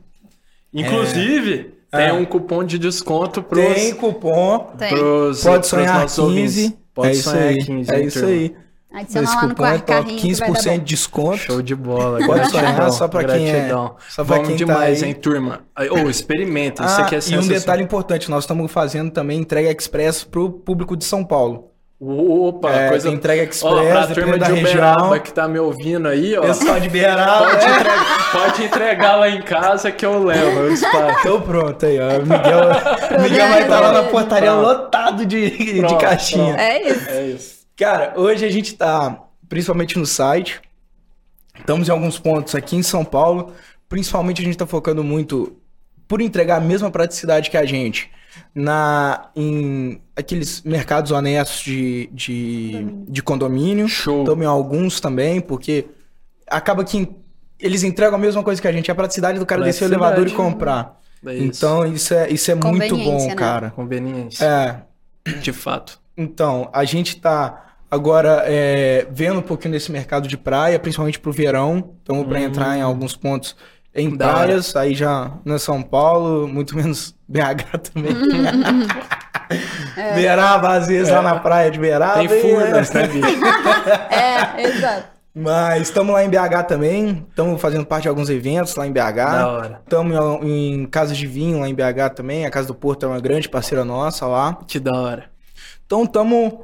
Inclusive, 0.72 1.74
tem 1.90 2.06
É. 2.08 2.12
um 2.12 2.24
cupom 2.24 2.62
de 2.64 2.78
desconto 2.78 3.42
pros, 3.42 3.64
Tem 3.74 3.94
cupom, 3.94 4.70
Tem. 4.78 4.88
pros, 4.90 5.42
pode 5.42 5.54
pros 5.58 5.66
sonhar 5.66 6.00
nossos 6.02 6.24
15. 6.24 6.62
ouvintes. 6.62 6.78
Pode 6.94 7.10
é 7.10 7.14
sonhar 7.14 7.48
aí, 7.48 7.64
15, 7.64 7.90
é 7.92 7.98
hein, 8.00 8.06
isso 8.06 8.18
turma? 8.20 8.34
aí. 8.34 8.56
Adiciona 8.92 9.24
Esse 9.26 9.36
lá 9.36 9.42
no 9.42 9.48
cupom 9.50 9.64
top, 9.64 9.82
carrinho 9.82 10.18
que 10.20 10.34
vai 10.34 10.48
dar 10.48 10.54
15% 10.60 10.64
bom. 10.64 10.78
de 10.78 10.84
desconto. 10.84 11.36
Show 11.38 11.60
de 11.62 11.74
bola. 11.74 12.24
Pode 12.24 12.50
sonhar 12.50 12.92
só 12.92 13.08
pra 13.08 13.24
quem 13.24 13.48
é- 13.48 13.52
gratidão. 13.52 13.96
só 14.08 14.24
pra 14.24 14.36
Vamos 14.36 14.48
quem 14.48 14.56
tá 14.58 14.64
demais, 14.64 15.02
aí. 15.02 15.08
hein, 15.10 15.14
turma? 15.14 15.60
Ou 15.90 16.08
experimentem, 16.08 16.86
isso 16.86 17.00
Ah, 17.00 17.04
aqui 17.04 17.14
é 17.16 17.18
e 17.28 17.38
um 17.38 17.46
detalhe 17.46 17.82
importante, 17.82 18.30
nós 18.30 18.44
estamos 18.44 18.70
fazendo 18.72 19.10
também 19.10 19.38
entrega 19.38 19.70
express 19.70 20.24
pro 20.24 20.48
público 20.50 20.96
de 20.96 21.04
São 21.04 21.24
Paulo. 21.24 21.72
Opa, 21.98 22.70
É, 22.72 22.88
coisa... 22.90 23.08
entrega 23.08 23.40
Ó, 23.42 23.44
express, 23.44 23.88
pra 23.90 24.06
dependendo 24.06 24.14
turma 24.14 24.38
da 24.38 24.46
de 24.46 24.52
região. 24.60 24.70
Uberaba 24.92 25.18
que 25.18 25.32
tá 25.32 25.48
me 25.48 25.58
ouvindo 25.58 26.06
aí, 26.08 26.36
ó. 26.36 26.42
Pessoal 26.42 26.78
de 26.78 26.88
Beiraba, 26.90 27.46
Pode, 27.46 27.64
né? 27.66 27.72
entregar, 27.80 28.32
pode 28.32 28.64
entregar 28.64 29.16
lá 29.16 29.28
em 29.30 29.42
casa 29.42 29.90
que 29.90 30.04
eu 30.04 30.22
levo, 30.22 30.60
eu 30.60 30.68
despacho. 30.70 31.20
Então 31.20 31.40
pronto 31.40 31.86
aí, 31.86 31.98
ó. 31.98 32.18
O 32.18 32.22
Miguel, 32.22 32.60
o 33.18 33.22
Miguel 33.22 33.48
vai 33.48 33.62
estar 33.62 33.80
lá 33.80 33.92
na 33.92 34.02
portaria 34.04 34.50
Pronto. 34.52 34.66
lotado 34.66 35.24
de, 35.26 35.50
de 35.50 35.80
Pronto, 35.80 35.96
caixinha. 35.98 36.44
pronto. 36.54 36.60
É 36.60 36.82
isso. 36.90 37.08
É 37.10 37.22
isso. 37.28 37.55
Cara, 37.76 38.14
hoje 38.16 38.44
a 38.44 38.50
gente 38.50 38.74
tá 38.74 39.22
principalmente 39.48 39.98
no 39.98 40.06
site. 40.06 40.62
Estamos 41.58 41.88
em 41.88 41.92
alguns 41.92 42.18
pontos 42.18 42.54
aqui 42.54 42.74
em 42.74 42.82
São 42.82 43.04
Paulo. 43.04 43.52
Principalmente 43.88 44.40
a 44.40 44.44
gente 44.44 44.56
tá 44.56 44.66
focando 44.66 45.04
muito 45.04 45.56
por 46.08 46.22
entregar 46.22 46.56
a 46.56 46.60
mesma 46.60 46.90
praticidade 46.90 47.50
que 47.50 47.56
a 47.56 47.66
gente 47.66 48.10
na 48.54 49.30
em 49.34 50.00
aqueles 50.14 50.62
mercados 50.62 51.10
honestos 51.10 51.60
de, 51.60 52.08
de, 52.12 52.86
de 53.08 53.22
condomínio. 53.22 53.88
Show. 53.88 54.20
Estamos 54.20 54.44
em 54.44 54.48
alguns 54.48 54.98
também, 54.98 55.40
porque 55.40 55.86
acaba 56.46 56.82
que 56.82 57.08
eles 57.58 57.82
entregam 57.82 58.16
a 58.16 58.18
mesma 58.18 58.42
coisa 58.42 58.60
que 58.60 58.68
a 58.68 58.72
gente. 58.72 58.90
É 58.90 58.92
a 58.92 58.96
praticidade 58.96 59.38
do 59.38 59.44
cara 59.44 59.62
descer 59.62 59.84
o 59.84 59.88
elevador 59.88 60.26
e 60.26 60.32
comprar. 60.32 60.98
É 61.26 61.34
isso. 61.34 61.44
Então 61.44 61.84
isso 61.86 62.14
é, 62.14 62.30
isso 62.30 62.50
é 62.50 62.54
muito 62.54 62.96
bom, 62.96 63.26
né? 63.26 63.34
cara. 63.34 63.70
Conveniência. 63.70 64.44
É, 64.44 65.30
De 65.40 65.52
fato. 65.52 66.00
então, 66.16 66.70
a 66.72 66.84
gente 66.84 67.20
tá 67.20 67.65
agora 67.90 68.42
é, 68.46 69.06
vendo 69.10 69.38
um 69.38 69.42
pouquinho 69.42 69.72
desse 69.72 69.90
mercado 69.92 70.26
de 70.28 70.36
praia, 70.36 70.78
principalmente 70.78 71.18
pro 71.18 71.32
verão. 71.32 71.92
Estamos 71.98 72.26
para 72.26 72.40
entrar 72.40 72.76
em 72.76 72.82
alguns 72.82 73.16
pontos 73.16 73.56
em 73.94 74.08
Hum. 74.08 74.16
Da 74.16 74.26
hora. 74.28 74.44
praias, 74.44 74.76
aí 74.76 74.94
já 74.94 75.32
na 75.44 75.58
São 75.58 75.82
Paulo, 75.82 76.46
muito 76.46 76.76
menos 76.76 77.14
BH 77.26 77.78
também. 77.92 78.12
Beraba, 80.14 80.74
às 80.74 80.88
vezes, 80.88 81.10
lá 81.12 81.22
na 81.22 81.38
praia 81.38 81.70
de 81.70 81.78
Beraba. 81.78 82.22
É. 82.22 82.28
Tem 82.28 82.40
furnas, 82.40 82.92
né, 82.92 83.06
bicho? 83.06 83.26
É, 84.10 84.62
exato. 84.62 85.16
Mas 85.34 85.82
estamos 85.82 86.14
lá 86.14 86.24
em 86.24 86.30
BH 86.30 86.64
também. 86.66 87.26
Estamos 87.28 87.60
fazendo 87.60 87.84
parte 87.84 88.04
de 88.04 88.08
alguns 88.08 88.30
eventos 88.30 88.74
lá 88.74 88.86
em 88.86 88.92
Da 88.92 89.10
BH. 89.12 89.18
hora. 89.46 89.80
Estamos 89.84 90.16
em, 90.44 90.72
em 90.82 90.86
casas 90.86 91.16
de 91.16 91.26
vinho 91.26 91.60
lá 91.60 91.68
em 91.68 91.74
BH 91.74 92.14
também. 92.14 92.46
A 92.46 92.50
Casa 92.50 92.68
do 92.68 92.74
Porto 92.74 93.04
é 93.04 93.08
uma 93.08 93.20
grande 93.20 93.46
parceira 93.48 93.84
nossa 93.84 94.26
lá. 94.26 94.58
Que 94.66 94.80
da 94.80 94.94
hora. 94.94 95.24
Então 95.84 96.04
estamos 96.04 96.54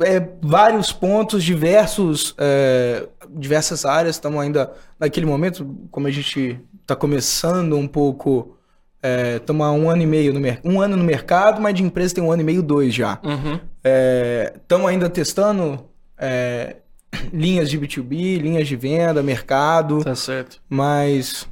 é, 0.00 0.28
vários 0.42 0.92
pontos, 0.92 1.44
diversos, 1.44 2.34
é, 2.38 3.06
diversas 3.30 3.84
áreas. 3.84 4.16
Estamos 4.16 4.40
ainda 4.40 4.72
naquele 4.98 5.26
momento, 5.26 5.76
como 5.90 6.06
a 6.06 6.10
gente 6.10 6.60
está 6.80 6.94
começando 6.96 7.76
um 7.76 7.86
pouco, 7.86 8.56
estamos 9.36 9.66
há 9.66 9.72
um 9.72 9.88
ano 9.90 10.02
e 10.02 10.06
meio 10.06 10.32
no 10.32 10.40
mercado, 10.40 10.72
um 10.72 10.80
ano 10.80 10.96
no 10.96 11.04
mercado, 11.04 11.60
mas 11.60 11.74
de 11.74 11.82
empresa 11.82 12.14
tem 12.14 12.24
um 12.24 12.30
ano 12.32 12.42
e 12.42 12.44
meio, 12.44 12.62
dois 12.62 12.94
já. 12.94 13.20
Uhum. 13.24 13.60
Estamos 14.54 14.88
ainda 14.88 15.08
testando 15.10 15.84
é, 16.18 16.76
linhas 17.32 17.70
de 17.70 17.78
B2B, 17.78 18.40
linhas 18.40 18.68
de 18.68 18.76
venda, 18.76 19.22
mercado, 19.22 20.02
Tá 20.02 20.14
certo. 20.14 20.60
mas 20.68 21.46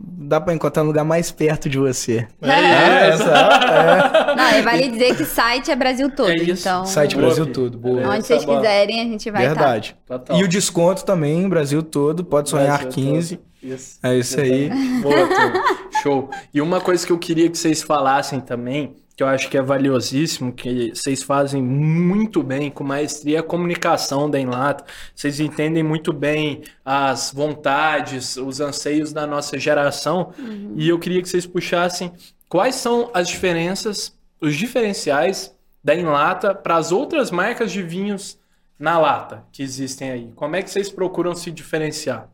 dá 0.00 0.40
para 0.40 0.54
encontrar 0.54 0.82
um 0.82 0.86
lugar 0.86 1.04
mais 1.04 1.30
perto 1.30 1.68
de 1.68 1.78
você. 1.78 2.26
É. 2.42 3.08
essa 3.08 3.24
é. 3.24 4.34
Não, 4.36 4.58
e 4.58 4.62
vale 4.62 4.88
dizer 4.88 5.16
que 5.16 5.24
site 5.24 5.70
é 5.70 5.76
Brasil 5.76 6.10
todo. 6.14 6.30
É 6.30 6.36
isso. 6.36 6.68
Então, 6.68 6.84
Site 6.86 7.14
Boa, 7.14 7.26
Brasil 7.26 7.44
filho. 7.44 7.54
todo, 7.54 7.78
boa. 7.78 8.08
Onde 8.08 8.26
vocês 8.26 8.44
Tá 8.44 8.54
quiserem, 8.56 9.00
a 9.00 9.04
gente 9.04 9.30
vai 9.30 9.46
estar. 9.46 9.54
Verdade. 9.54 9.96
E 10.38 10.44
o 10.44 10.48
desconto 10.48 11.04
também, 11.04 11.48
Brasil 11.48 11.82
todo, 11.82 12.24
pode 12.24 12.48
sonhar 12.50 12.78
Brasil 12.82 12.90
15. 12.92 13.36
todo. 13.36 13.48
Isso. 13.62 13.98
É 14.02 14.16
isso 14.16 14.40
aí. 14.40 14.70
Boa. 15.02 15.28
Show. 16.02 16.30
E 16.54 16.60
uma 16.60 16.80
coisa 16.80 17.04
que 17.04 17.12
eu 17.12 17.18
queria 17.18 17.50
que 17.50 17.58
vocês 17.58 17.82
falassem 17.82 18.38
também, 18.40 18.94
que 19.18 19.22
eu 19.24 19.26
acho 19.26 19.50
que 19.50 19.58
é 19.58 19.62
valiosíssimo, 19.62 20.52
que 20.52 20.90
vocês 20.94 21.24
fazem 21.24 21.60
muito 21.60 22.40
bem, 22.40 22.70
com 22.70 22.84
maestria, 22.84 23.40
a 23.40 23.42
comunicação 23.42 24.30
da 24.30 24.38
Enlata. 24.38 24.84
Vocês 25.12 25.40
entendem 25.40 25.82
muito 25.82 26.12
bem 26.12 26.62
as 26.84 27.32
vontades, 27.34 28.36
os 28.36 28.60
anseios 28.60 29.12
da 29.12 29.26
nossa 29.26 29.58
geração. 29.58 30.32
E 30.76 30.88
eu 30.88 31.00
queria 31.00 31.20
que 31.20 31.28
vocês 31.28 31.44
puxassem 31.44 32.12
quais 32.48 32.76
são 32.76 33.10
as 33.12 33.26
diferenças, 33.26 34.16
os 34.40 34.54
diferenciais 34.54 35.52
da 35.82 35.96
Enlata 35.96 36.54
para 36.54 36.76
as 36.76 36.92
outras 36.92 37.32
marcas 37.32 37.72
de 37.72 37.82
vinhos 37.82 38.38
na 38.78 39.00
lata 39.00 39.44
que 39.50 39.64
existem 39.64 40.12
aí. 40.12 40.32
Como 40.36 40.54
é 40.54 40.62
que 40.62 40.70
vocês 40.70 40.88
procuram 40.88 41.34
se 41.34 41.50
diferenciar? 41.50 42.30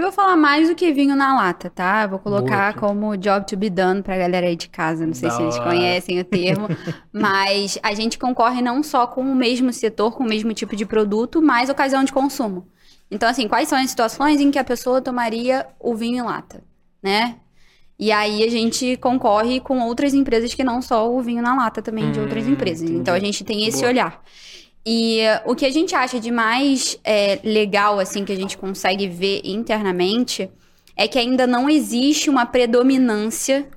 Eu 0.00 0.04
vou 0.04 0.12
falar 0.12 0.34
mais 0.34 0.66
do 0.68 0.74
que 0.74 0.90
vinho 0.94 1.14
na 1.14 1.34
lata, 1.36 1.68
tá? 1.68 2.04
Eu 2.04 2.08
vou 2.08 2.18
colocar 2.18 2.72
Boa, 2.72 2.88
como 2.88 3.16
job 3.18 3.46
to 3.46 3.54
be 3.54 3.68
done 3.68 4.02
pra 4.02 4.16
galera 4.16 4.46
aí 4.46 4.56
de 4.56 4.66
casa. 4.68 5.06
Não 5.06 5.12
sei 5.12 5.28
Da 5.28 5.34
se 5.36 5.42
eles 5.42 5.58
hora. 5.58 5.64
conhecem 5.68 6.18
o 6.18 6.24
termo. 6.24 6.68
mas 7.12 7.78
a 7.82 7.92
gente 7.94 8.18
concorre 8.18 8.62
não 8.62 8.82
só 8.82 9.06
com 9.06 9.20
o 9.20 9.34
mesmo 9.34 9.70
setor, 9.74 10.12
com 10.16 10.24
o 10.24 10.26
mesmo 10.26 10.54
tipo 10.54 10.74
de 10.74 10.86
produto, 10.86 11.42
mas 11.42 11.68
ocasião 11.68 12.02
de 12.02 12.12
consumo. 12.12 12.66
Então, 13.10 13.28
assim, 13.28 13.46
quais 13.46 13.68
são 13.68 13.78
as 13.78 13.90
situações 13.90 14.40
em 14.40 14.50
que 14.50 14.58
a 14.58 14.64
pessoa 14.64 15.02
tomaria 15.02 15.66
o 15.78 15.94
vinho 15.94 16.18
em 16.18 16.22
lata, 16.22 16.64
né? 17.02 17.36
E 17.98 18.10
aí 18.10 18.42
a 18.42 18.48
gente 18.48 18.96
concorre 18.96 19.60
com 19.60 19.80
outras 19.80 20.14
empresas 20.14 20.54
que 20.54 20.64
não 20.64 20.80
só 20.80 21.12
o 21.12 21.20
vinho 21.20 21.42
na 21.42 21.54
lata 21.54 21.82
também 21.82 22.10
de 22.10 22.18
outras 22.20 22.46
Hum, 22.46 22.52
empresas. 22.52 22.88
Então 22.88 23.12
a 23.14 23.18
gente 23.18 23.44
tem 23.44 23.66
esse 23.66 23.80
Boa. 23.80 23.88
olhar. 23.90 24.22
E 24.84 25.20
eh, 25.20 25.42
o 25.44 25.54
que 25.54 25.66
a 25.66 25.70
gente 25.70 25.94
acha 25.94 26.18
de 26.18 26.30
mais 26.30 26.98
eh, 27.04 27.38
legal, 27.44 27.98
assim, 27.98 28.24
que 28.24 28.32
a 28.32 28.36
gente 28.36 28.56
consegue 28.56 29.06
ver 29.06 29.42
internamente, 29.44 30.50
é 30.96 31.06
que 31.06 31.18
ainda 31.18 31.46
não 31.46 31.68
existe 31.68 32.30
uma 32.30 32.46
predominância 32.46 33.68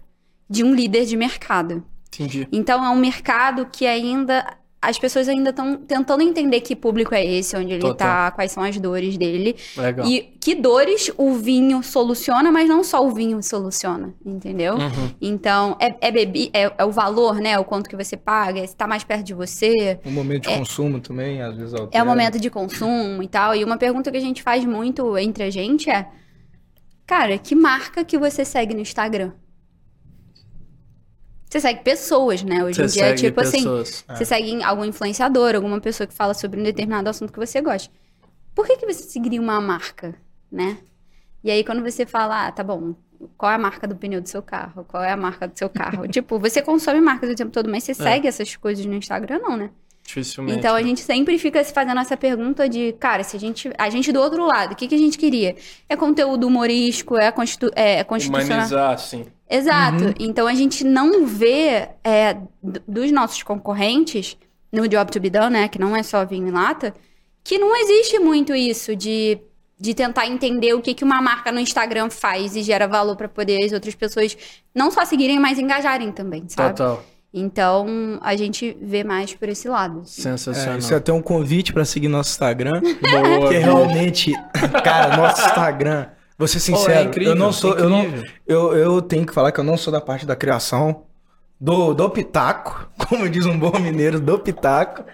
de 0.49 0.63
um 0.63 0.73
líder 0.73 1.05
de 1.05 1.17
mercado. 1.17 1.83
Entendi. 2.07 2.47
Então 2.51 2.83
é 2.83 2.89
um 2.89 2.95
mercado 2.95 3.67
que 3.71 3.85
ainda. 3.85 4.45
As 4.83 4.99
pessoas 4.99 5.29
ainda 5.29 5.51
estão 5.51 5.77
tentando 5.77 6.21
entender 6.21 6.59
que 6.61 6.75
público 6.75 7.15
é 7.15 7.25
esse, 7.25 7.55
onde 7.55 7.71
ele 7.71 7.81
Total. 7.81 7.95
tá, 7.95 8.31
quais 8.31 8.51
são 8.51 8.61
as 8.61 8.77
dores 8.77 9.17
dele. 9.17 9.55
Legal. 9.77 10.05
E 10.05 10.21
que 10.41 10.53
dores 10.53 11.09
o 11.17 11.33
vinho 11.35 11.81
soluciona, 11.81 12.51
mas 12.51 12.67
não 12.67 12.83
só 12.83 13.05
o 13.05 13.11
vinho 13.11 13.41
soluciona, 13.41 14.13
entendeu? 14.25 14.75
Uhum. 14.75 15.11
Então, 15.21 15.77
é, 15.79 15.95
é, 16.01 16.11
bebi, 16.11 16.49
é, 16.53 16.71
é 16.77 16.83
o 16.83 16.91
valor, 16.91 17.35
né? 17.35 17.57
O 17.57 17.63
quanto 17.63 17.89
que 17.89 17.95
você 17.95 18.17
paga, 18.17 18.65
se 18.67 18.75
tá 18.75 18.85
mais 18.85 19.03
perto 19.03 19.23
de 19.23 19.33
você. 19.33 19.99
Um 20.05 20.11
momento 20.11 20.49
de 20.49 20.57
consumo 20.57 20.99
também, 20.99 21.41
às 21.41 21.55
vezes 21.55 21.73
É 21.73 21.79
altera. 21.79 22.03
o 22.03 22.07
momento 22.07 22.39
de 22.39 22.49
consumo 22.49 23.23
e 23.23 23.27
tal. 23.27 23.55
E 23.55 23.63
uma 23.63 23.77
pergunta 23.77 24.11
que 24.11 24.17
a 24.17 24.21
gente 24.21 24.43
faz 24.43 24.65
muito 24.65 25.17
entre 25.17 25.43
a 25.43 25.49
gente 25.49 25.89
é: 25.89 26.07
Cara, 27.05 27.37
que 27.37 27.55
marca 27.55 28.03
que 28.03 28.17
você 28.17 28.43
segue 28.43 28.73
no 28.73 28.81
Instagram? 28.81 29.31
Você 31.53 31.59
segue 31.59 31.83
pessoas, 31.83 32.41
né? 32.41 32.63
Hoje 32.63 32.81
em 32.81 32.87
Você 32.87 32.93
dia, 32.95 33.03
segue 33.09 33.21
tipo 33.21 33.39
assim, 33.39 33.57
pessoas. 33.57 34.03
você 34.09 34.25
segue 34.25 34.63
algum 34.63 34.83
influenciador, 34.83 35.53
alguma 35.53 35.79
pessoa 35.79 36.07
que 36.07 36.13
fala 36.13 36.33
sobre 36.33 36.59
um 36.59 36.63
determinado 36.63 37.07
assunto 37.07 37.31
que 37.31 37.37
você 37.37 37.61
gosta. 37.61 37.93
Por 38.55 38.65
que, 38.65 38.77
que 38.77 38.87
você 38.87 39.03
seguiria 39.03 39.39
uma 39.39 39.61
marca, 39.61 40.15
né? 40.51 40.79
E 41.43 41.51
aí, 41.51 41.63
quando 41.63 41.83
você 41.83 42.07
fala, 42.07 42.47
ah, 42.47 42.51
tá 42.51 42.63
bom, 42.63 42.95
qual 43.37 43.51
é 43.51 43.55
a 43.55 43.59
marca 43.59 43.87
do 43.87 43.95
pneu 43.95 44.19
do 44.19 44.27
seu 44.27 44.41
carro? 44.41 44.83
Qual 44.87 45.03
é 45.03 45.11
a 45.11 45.17
marca 45.17 45.47
do 45.47 45.55
seu 45.55 45.69
carro? 45.69 46.07
tipo, 46.09 46.39
você 46.39 46.59
consome 46.59 46.99
marcas 46.99 47.29
o 47.29 47.35
tempo 47.35 47.51
todo, 47.51 47.69
mas 47.69 47.83
você 47.83 47.93
segue 47.93 48.27
essas 48.27 48.55
coisas 48.55 48.83
no 48.87 48.95
Instagram, 48.95 49.37
não, 49.37 49.55
né? 49.55 49.69
Dificilmente. 50.03 50.57
Então 50.57 50.75
a 50.75 50.79
né? 50.79 50.87
gente 50.87 51.01
sempre 51.01 51.37
fica 51.37 51.63
se 51.63 51.71
fazendo 51.71 51.99
essa 51.99 52.17
pergunta 52.17 52.67
de, 52.67 52.93
cara, 52.93 53.23
se 53.23 53.37
a 53.37 53.39
gente. 53.39 53.71
A 53.77 53.91
gente 53.91 54.11
do 54.11 54.19
outro 54.19 54.43
lado, 54.43 54.73
o 54.73 54.75
que, 54.75 54.87
que 54.87 54.95
a 54.95 54.97
gente 54.97 55.19
queria? 55.19 55.55
É 55.87 55.95
conteúdo 55.95 56.47
humorístico, 56.47 57.15
é, 57.15 57.31
constitu, 57.31 57.71
é 57.75 58.03
constitucional. 58.03 58.57
Humanizar, 58.57 58.97
sim. 58.97 59.25
Exato. 59.53 60.15
Então 60.19 60.47
a 60.47 60.53
gente 60.55 60.83
não 60.83 61.25
vê 61.25 61.89
é, 62.03 62.37
dos 62.87 63.11
nossos 63.11 63.43
concorrentes, 63.43 64.35
no 64.71 64.87
Job 64.87 65.11
to 65.11 65.19
be 65.19 65.29
done, 65.29 65.51
né? 65.51 65.67
Que 65.67 65.77
não 65.77 65.95
é 65.95 66.01
só 66.01 66.25
vinho 66.25 66.47
em 66.47 66.51
lata, 66.51 66.93
que 67.43 67.59
não 67.59 67.75
existe 67.75 68.17
muito 68.17 68.55
isso 68.55 68.95
de, 68.95 69.37
de 69.79 69.93
tentar 69.93 70.25
entender 70.25 70.73
o 70.73 70.81
que, 70.81 70.95
que 70.95 71.03
uma 71.03 71.21
marca 71.21 71.51
no 71.51 71.59
Instagram 71.59 72.09
faz 72.09 72.55
e 72.55 72.63
gera 72.63 72.87
valor 72.87 73.15
para 73.15 73.29
poder 73.29 73.63
as 73.63 73.71
outras 73.71 73.93
pessoas 73.93 74.35
não 74.73 74.89
só 74.89 75.05
seguirem, 75.05 75.39
mas 75.39 75.59
engajarem 75.59 76.11
também, 76.11 76.45
sabe? 76.47 76.75
Total. 76.75 77.03
Então 77.31 78.19
a 78.21 78.35
gente 78.35 78.77
vê 78.81 79.03
mais 79.03 79.33
por 79.33 79.49
esse 79.49 79.67
lado. 79.67 80.03
Sensacional. 80.05 80.75
É, 80.75 80.77
isso 80.79 80.93
é 80.93 80.97
até 80.97 81.11
um 81.11 81.21
convite 81.21 81.73
pra 81.73 81.83
seguir 81.83 82.07
nosso 82.07 82.31
Instagram. 82.31 82.79
Boa. 82.79 83.39
Porque 83.39 83.57
realmente, 83.57 84.33
cara, 84.83 85.17
nosso 85.17 85.41
Instagram, 85.41 86.07
vou 86.37 86.47
ser 86.47 86.59
Pô, 86.59 86.77
sincero, 86.77 86.99
é 86.99 87.03
incrível, 87.03 87.33
eu 87.33 87.39
não 87.39 87.51
sou, 87.51 87.77
eu 87.77 87.89
não, 87.89 88.05
eu, 88.47 88.75
eu 88.75 89.01
tenho 89.01 89.25
que 89.25 89.33
falar 89.33 89.51
que 89.51 89.59
eu 89.59 89.63
não 89.63 89.77
sou 89.77 89.91
da 89.91 90.01
parte 90.01 90.25
da 90.25 90.35
criação 90.35 91.03
do, 91.59 91.93
do 91.93 92.09
pitaco, 92.09 92.89
como 93.07 93.29
diz 93.29 93.45
um 93.45 93.57
bom 93.57 93.77
mineiro, 93.79 94.19
do 94.19 94.37
pitaco, 94.39 95.05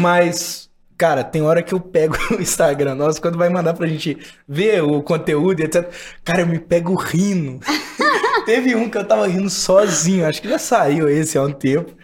mas 0.00 0.70
cara, 0.96 1.24
tem 1.24 1.42
hora 1.42 1.62
que 1.62 1.74
eu 1.74 1.80
pego 1.80 2.16
o 2.36 2.40
Instagram 2.40 2.94
nosso 2.94 3.20
quando 3.20 3.38
vai 3.38 3.48
mandar 3.48 3.74
pra 3.74 3.86
gente 3.86 4.16
ver 4.48 4.82
o 4.82 5.02
conteúdo 5.02 5.60
e 5.60 5.64
etc. 5.64 5.90
Cara, 6.24 6.42
eu 6.42 6.46
me 6.46 6.58
pego 6.58 6.94
rindo. 6.94 7.60
Teve 8.46 8.74
um 8.74 8.90
que 8.90 8.98
eu 8.98 9.04
tava 9.04 9.26
rindo 9.26 9.48
sozinho, 9.48 10.26
acho 10.26 10.40
que 10.40 10.48
já 10.48 10.58
saiu 10.58 11.08
esse 11.08 11.38
há 11.38 11.42
um 11.42 11.52
tempo. 11.52 11.94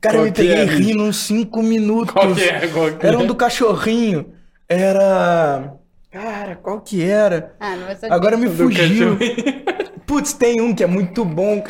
Cara, 0.00 0.16
eu 0.16 0.20
Qual 0.20 0.24
me 0.26 0.32
que 0.32 0.42
peguei 0.42 0.54
é, 0.54 0.64
rindo 0.64 1.02
uns 1.02 1.16
5 1.16 1.62
minutos. 1.62 2.12
Qual 2.12 2.34
que 2.34 2.42
é? 2.42 2.68
Qual 2.68 2.92
que 2.92 3.06
Era 3.06 3.18
um 3.18 3.24
é? 3.24 3.26
do 3.26 3.34
cachorrinho. 3.34 4.32
Era. 4.68 5.74
Cara, 6.12 6.56
qual 6.56 6.80
que 6.80 7.02
era? 7.02 7.54
Ah, 7.58 7.74
não 7.74 7.86
vai 7.86 7.96
ser 7.96 8.12
Agora 8.12 8.36
me 8.36 8.48
fugiu. 8.48 9.16
Putz, 10.06 10.34
tem 10.34 10.60
um 10.60 10.74
que 10.74 10.84
é 10.84 10.86
muito 10.86 11.24
bom. 11.24 11.64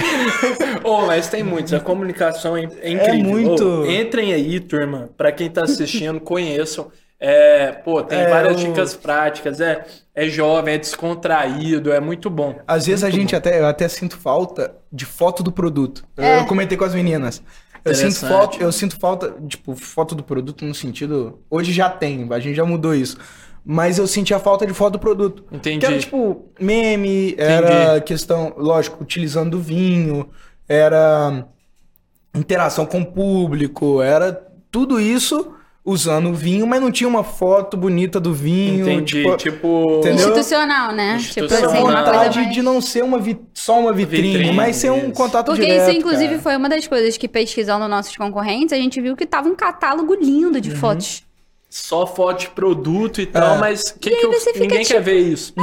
Ô, 0.82 1.02
mas 1.06 1.28
tem 1.28 1.42
muitos. 1.44 1.72
A 1.72 1.78
comunicação 1.80 2.56
é, 2.56 2.64
é 2.80 2.90
incrível. 2.90 3.30
muito- 3.30 3.64
Ô, 3.64 3.86
entrem 3.90 4.32
aí, 4.32 4.58
turma. 4.58 5.10
Pra 5.16 5.30
quem 5.30 5.48
tá 5.48 5.62
assistindo, 5.62 6.18
conheçam. 6.20 6.90
É, 7.20 7.70
pô, 7.70 8.02
tem 8.02 8.18
É, 8.18 8.28
várias 8.28 8.60
o- 8.60 8.66
dicas 8.66 8.96
práticas. 8.96 9.60
É, 9.60 9.84
é 10.12 10.28
jovem, 10.28 10.74
é 10.74 10.78
descontraído, 10.78 11.92
é 11.92 12.00
muito 12.00 12.28
bom. 12.28 12.56
Às 12.66 12.86
vezes 12.86 13.04
a 13.04 13.06
Muito 13.06 13.20
gente 13.20 13.30
bom. 13.30 13.36
até, 13.38 13.60
eu 13.60 13.66
até 13.66 13.86
sinto 13.86 14.16
falta 14.18 14.74
de 14.92 15.04
foto 15.06 15.42
do 15.44 15.52
produto. 15.52 16.04
Eu- 16.16 16.24
É. 16.24 16.40
Eu 16.40 16.46
comentei 16.46 16.76
com 16.76 16.84
as 16.84 16.94
meninas. 16.94 17.40
Eu 17.84 17.94
sinto, 17.94 18.14
falta, 18.26 18.56
eu 18.62 18.70
sinto 18.72 18.98
falta, 18.98 19.34
tipo, 19.48 19.74
foto 19.76 20.14
do 20.14 20.22
produto 20.22 20.64
no 20.64 20.74
sentido. 20.74 21.40
Hoje 21.50 21.72
já 21.72 21.88
tem, 21.90 22.26
a 22.30 22.38
gente 22.40 22.54
já 22.56 22.64
mudou 22.64 22.94
isso. 22.94 23.16
Mas 23.64 23.96
eu 23.98 24.06
senti 24.08 24.34
a 24.34 24.38
falta 24.40 24.66
de 24.66 24.74
foto 24.74 24.94
do 24.94 24.98
produto. 24.98 25.44
Entendi. 25.52 25.78
Que 25.78 25.86
era 25.86 25.98
tipo 25.98 26.46
meme, 26.58 27.34
era 27.38 28.00
questão, 28.00 28.52
lógico, 28.56 29.02
utilizando 29.02 29.54
o 29.54 29.60
vinho, 29.60 30.28
era 30.68 31.46
interação 32.34 32.86
com 32.86 33.00
o 33.02 33.06
público, 33.06 34.02
era 34.02 34.32
tudo 34.70 34.98
isso 35.00 35.52
usando 35.84 36.30
o 36.30 36.34
vinho, 36.34 36.64
mas 36.66 36.80
não 36.80 36.92
tinha 36.92 37.08
uma 37.08 37.24
foto 37.24 37.76
bonita 37.76 38.20
do 38.20 38.32
vinho. 38.32 38.82
Entendi. 38.88 39.22
Tipo, 39.22 39.36
Tipo. 39.36 40.00
Institucional, 40.08 40.92
né? 40.92 41.16
Institucional. 41.16 41.58
Tipo 41.70 41.72
assim, 41.82 41.82
uma 41.92 42.04
vontade 42.04 42.38
mais... 42.38 42.54
de 42.54 42.62
não 42.62 42.80
ser 42.80 43.02
uma 43.02 43.18
vi- 43.18 43.40
só 43.52 43.80
uma 43.80 43.92
vitrine, 43.92 44.28
Vitrine, 44.28 44.52
mas 44.56 44.76
ser 44.76 44.90
um 44.90 45.10
contato 45.10 45.46
Porque 45.46 45.62
direto. 45.66 45.88
isso, 45.88 45.98
inclusive, 45.98 46.28
cara. 46.30 46.40
foi 46.40 46.56
uma 46.56 46.68
das 46.68 46.86
coisas 46.86 47.16
que 47.18 47.26
pesquisando 47.28 47.86
nossos 47.88 48.16
concorrentes, 48.16 48.72
a 48.72 48.76
gente 48.76 49.00
viu 49.00 49.16
que 49.16 49.26
tava 49.26 49.48
um 49.48 49.56
catálogo 49.56 50.14
lindo 50.14 50.54
Uhum. 50.54 50.60
de 50.60 50.70
fotos. 50.70 51.24
Só 51.74 52.06
foto 52.06 52.40
de 52.40 52.50
produto 52.50 53.18
e 53.22 53.24
tal, 53.26 53.56
É. 53.56 53.58
mas 53.58 53.90
que 53.92 54.10
E 54.10 54.16
que 54.16 54.26
eu- 54.26 54.30
ninguém 54.60 54.82
tipo- 54.82 54.92
quer 54.94 55.00
ver 55.00 55.18
isso. 55.20 55.54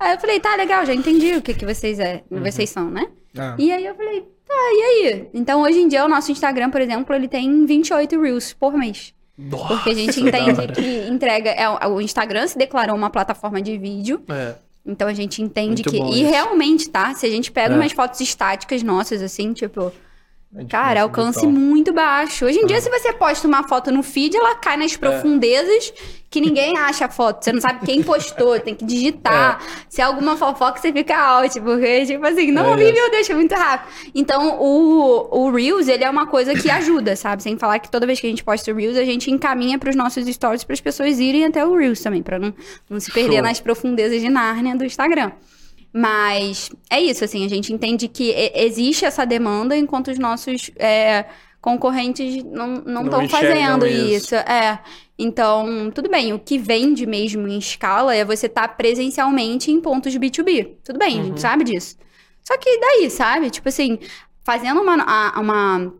Aí 0.00 0.14
eu 0.14 0.18
falei, 0.18 0.40
tá, 0.40 0.56
legal, 0.56 0.86
já 0.86 0.94
entendi 0.94 1.34
o 1.36 1.42
que, 1.42 1.52
que 1.52 1.66
vocês, 1.66 2.00
é, 2.00 2.22
Uhum. 2.30 2.42
vocês 2.42 2.70
são, 2.70 2.90
né? 2.90 3.06
Ah. 3.36 3.56
E 3.58 3.70
aí 3.70 3.84
eu 3.84 3.94
falei, 3.94 4.22
tá, 4.48 4.54
e 4.54 4.82
aí? 4.82 5.28
Então 5.34 5.60
hoje 5.60 5.78
em 5.80 5.86
dia 5.86 6.02
o 6.02 6.08
nosso 6.08 6.32
Instagram, 6.32 6.70
por 6.70 6.80
exemplo, 6.80 7.14
ele 7.14 7.28
tem 7.28 7.66
28 7.66 8.18
Reels 8.18 8.54
por 8.54 8.72
mês. 8.72 9.12
Nossa, 9.36 9.66
Porque 9.68 9.90
a 9.90 9.94
gente 9.94 10.18
entende 10.18 10.66
que 10.72 11.08
entrega. 11.10 11.50
É, 11.50 11.68
o 11.88 12.00
Instagram 12.00 12.46
se 12.46 12.56
declarou 12.56 12.96
uma 12.96 13.10
plataforma 13.10 13.60
de 13.60 13.76
vídeo. 13.76 14.22
É. 14.30 14.54
Então 14.86 15.06
a 15.08 15.12
gente 15.14 15.42
entende 15.42 15.82
Muito 15.84 15.90
que. 15.90 16.18
E 16.18 16.22
isso. 16.22 16.30
realmente, 16.30 16.88
tá? 16.88 17.14
Se 17.14 17.26
a 17.26 17.30
gente 17.30 17.52
pega 17.52 17.74
É. 17.74 17.76
umas 17.76 17.92
fotos 17.92 18.18
estáticas 18.22 18.82
nossas, 18.82 19.20
assim, 19.22 19.52
tipo. 19.52 19.92
Gente 20.52 20.68
Cara, 20.68 21.08
consegue 21.08 21.20
alcance 21.20 21.46
muito 21.46 21.92
baixo. 21.92 22.44
Hoje 22.44 22.58
em 22.58 22.66
dia, 22.66 22.80
se 22.80 22.90
você 22.90 23.12
posta 23.12 23.46
uma 23.46 23.62
foto 23.68 23.92
no 23.92 24.02
feed, 24.02 24.36
ela 24.36 24.56
cai 24.56 24.74
É. 24.74 24.78
nas 24.78 24.96
profundezas 24.96 25.92
que 26.28 26.40
ninguém 26.40 26.76
acha 26.76 27.04
a 27.04 27.08
foto. 27.08 27.44
Você 27.44 27.52
não 27.52 27.60
sabe 27.60 27.86
quem 27.86 28.02
postou, 28.02 28.58
tem 28.58 28.74
que 28.74 28.84
digitar. 28.84 29.60
Se 29.88 30.00
é 30.00 30.04
alguma 30.04 30.36
fofoca, 30.36 30.80
você 30.80 30.92
fica 30.92 31.16
out, 31.16 31.60
porque, 31.60 32.04
tipo 32.06 32.26
assim, 32.26 32.50
não 32.50 32.74
É 32.74 32.76
meu 32.76 33.10
Deus, 33.12 33.26
foi 33.28 33.36
muito 33.36 33.54
rápido. 33.54 33.92
Então, 34.12 34.58
o, 34.60 35.28
o 35.30 35.50
Reels, 35.52 35.86
ele 35.86 36.02
é 36.02 36.10
uma 36.10 36.26
coisa 36.26 36.52
que 36.52 36.68
ajuda, 36.68 37.14
sabe? 37.14 37.44
Sem 37.44 37.56
falar 37.56 37.78
que 37.78 37.88
toda 37.88 38.04
vez 38.04 38.18
que 38.18 38.26
a 38.26 38.30
gente 38.30 38.42
posta 38.42 38.72
o 38.72 38.74
Reels, 38.74 38.96
a 38.96 39.04
gente 39.04 39.30
encaminha 39.30 39.78
pros 39.78 39.94
nossos 39.94 40.26
stories 40.26 40.64
para 40.64 40.74
as 40.74 40.80
pessoas 40.80 41.20
irem 41.20 41.44
até 41.44 41.64
o 41.64 41.76
Reels 41.76 42.00
também, 42.02 42.24
pra 42.24 42.40
não, 42.40 42.52
não 42.88 42.98
se 42.98 43.12
perder 43.12 43.36
Show. 43.36 43.42
nas 43.42 43.60
profundezas 43.60 44.20
de 44.20 44.28
Nárnia 44.28 44.74
do 44.74 44.84
Instagram. 44.84 45.30
Mas 45.92 46.70
é 46.88 47.00
isso, 47.00 47.24
assim, 47.24 47.44
a 47.44 47.48
gente 47.48 47.72
entende 47.72 48.06
que 48.08 48.30
existe 48.54 49.04
essa 49.04 49.24
demanda 49.24 49.76
enquanto 49.76 50.08
os 50.08 50.18
nossos 50.18 50.70
é, 50.76 51.24
concorrentes 51.60 52.42
não 52.44 52.76
estão 53.04 53.28
fazendo 53.28 53.86
isso. 53.86 54.26
isso. 54.26 54.34
É. 54.36 54.80
Então, 55.18 55.90
tudo 55.94 56.08
bem, 56.08 56.32
o 56.32 56.38
que 56.38 56.56
vende 56.58 57.04
mesmo 57.06 57.46
em 57.48 57.58
escala 57.58 58.14
é 58.14 58.24
você 58.24 58.46
estar 58.46 58.68
presencialmente 58.76 59.70
em 59.70 59.80
pontos 59.80 60.14
B2B. 60.16 60.76
Tudo 60.84 60.98
bem, 60.98 61.16
a 61.18 61.20
Uhum. 61.20 61.26
gente 61.26 61.40
sabe 61.40 61.64
disso. 61.64 61.96
Só 62.42 62.56
que 62.56 62.78
daí, 62.78 63.10
sabe? 63.10 63.50
Tipo 63.50 63.68
assim, 63.68 63.98
fazendo 64.42 64.80
uma, 64.80 65.02
a- 65.02 65.40
uma 65.40 65.92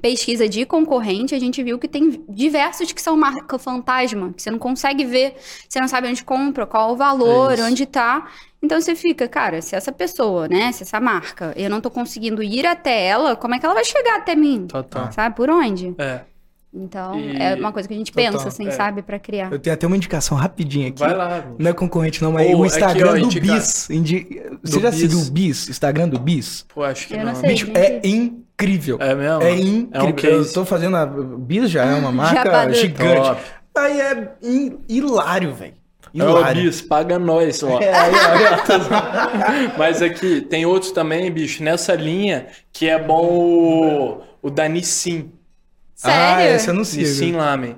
pesquisa 0.00 0.48
de 0.48 0.64
concorrente, 0.66 1.34
a 1.34 1.38
gente 1.38 1.62
viu 1.62 1.78
que 1.78 1.88
tem 1.88 2.22
diversos 2.28 2.92
que 2.92 3.00
são 3.02 3.16
marca 3.16 3.58
fantasma, 3.58 4.32
que 4.32 4.42
você 4.42 4.50
não 4.50 4.58
consegue 4.58 5.04
ver, 5.04 5.34
você 5.68 5.80
não 5.80 5.88
sabe 5.88 6.08
onde 6.08 6.22
compra, 6.24 6.66
qual 6.66 6.92
o 6.92 6.96
valor, 6.96 7.58
É 7.58 7.62
onde 7.62 7.86
tá. 7.86 8.26
Então 8.62 8.80
você 8.80 8.94
fica, 8.94 9.28
cara, 9.28 9.60
se 9.60 9.76
essa 9.76 9.92
pessoa, 9.92 10.48
né, 10.48 10.72
se 10.72 10.82
essa 10.84 10.98
marca, 10.98 11.52
eu 11.56 11.68
não 11.68 11.80
tô 11.80 11.90
conseguindo 11.90 12.42
ir 12.42 12.66
até 12.66 13.06
ela, 13.06 13.36
como 13.36 13.54
é 13.54 13.58
que 13.58 13.66
ela 13.66 13.74
vai 13.74 13.84
chegar 13.84 14.16
até 14.16 14.34
mim? 14.34 14.66
Total. 14.66 15.12
Sabe? 15.12 15.34
Por 15.36 15.50
onde? 15.50 15.94
É. 15.98 16.20
Então, 16.76 17.16
E- 17.20 17.36
é 17.40 17.54
uma 17.54 17.70
coisa 17.72 17.86
que 17.86 17.94
a 17.94 17.96
gente 17.96 18.10
Total, 18.10 18.32
pensa, 18.32 18.48
assim, 18.48 18.66
é. 18.66 18.70
sabe, 18.72 19.00
pra 19.02 19.16
criar. 19.18 19.52
Eu 19.52 19.60
tenho 19.60 19.74
até 19.74 19.86
uma 19.86 19.94
indicação 19.96 20.36
rapidinha 20.36 20.88
aqui. 20.88 20.98
Vai 20.98 21.14
lá. 21.14 21.44
Não 21.56 21.70
é 21.70 21.72
concorrente, 21.72 22.20
não, 22.20 22.32
mas 22.32 22.48
Ô, 22.52 22.56
o 22.58 22.64
aqui, 22.64 22.74
Instagram 22.74 23.10
ó, 23.10 23.12
do 23.12 23.18
indica- 23.20 23.54
Bis. 23.54 23.90
indi- 23.90 24.42
Você 24.62 24.76
Do 24.78 24.82
já 24.82 24.90
Bis. 24.90 24.98
seguiu 25.00 25.18
o 25.20 25.30
Bis? 25.30 25.68
Instagram 25.68 26.08
do 26.08 26.18
Bis? 26.18 26.66
Pô, 26.74 26.82
acho 26.82 27.06
que 27.06 27.14
Eu 27.14 27.18
não. 27.18 27.26
não 27.26 27.34
sei. 27.36 27.50
Bicho, 27.50 27.70
é 27.74 28.00
vi. 28.00 28.43
Incrível. 28.54 28.98
É 29.00 29.14
mesmo? 29.14 29.42
É 29.42 29.50
incrível. 29.52 30.14
case. 30.14 30.48
eu 30.48 30.52
tô 30.54 30.64
fazendo 30.64 30.96
a. 30.96 31.06
Bis 31.06 31.70
já 31.70 31.84
é 31.84 31.94
uma 31.94 32.10
marca 32.12 32.72
gigante. 32.72 33.28
Top. 33.28 33.40
Aí 33.76 34.00
é 34.00 34.32
hi- 34.42 34.78
hilário, 34.88 35.52
velho. 35.54 35.74
É 36.16 36.22
o 36.22 36.28
Hilário. 36.38 36.62
Bis, 36.62 36.80
paga 36.80 37.18
nós, 37.18 37.60
ó. 37.64 37.78
É. 37.82 37.92
Mas 39.76 40.00
aqui, 40.00 40.40
tem 40.42 40.64
outros 40.64 40.92
também, 40.92 41.30
bicho, 41.30 41.62
nessa 41.62 41.94
linha, 41.94 42.46
que 42.72 42.88
é 42.88 42.98
bom 43.02 43.26
o, 43.26 44.20
o 44.42 44.50
da 44.50 44.68
Nissin. 44.68 45.32
Ah, 46.04 46.36
Sério? 46.36 46.54
esse 46.56 46.68
eu 46.70 46.74
não 46.74 46.84
sigo. 46.84 47.02
Nissin 47.02 47.32
Lamen. 47.32 47.76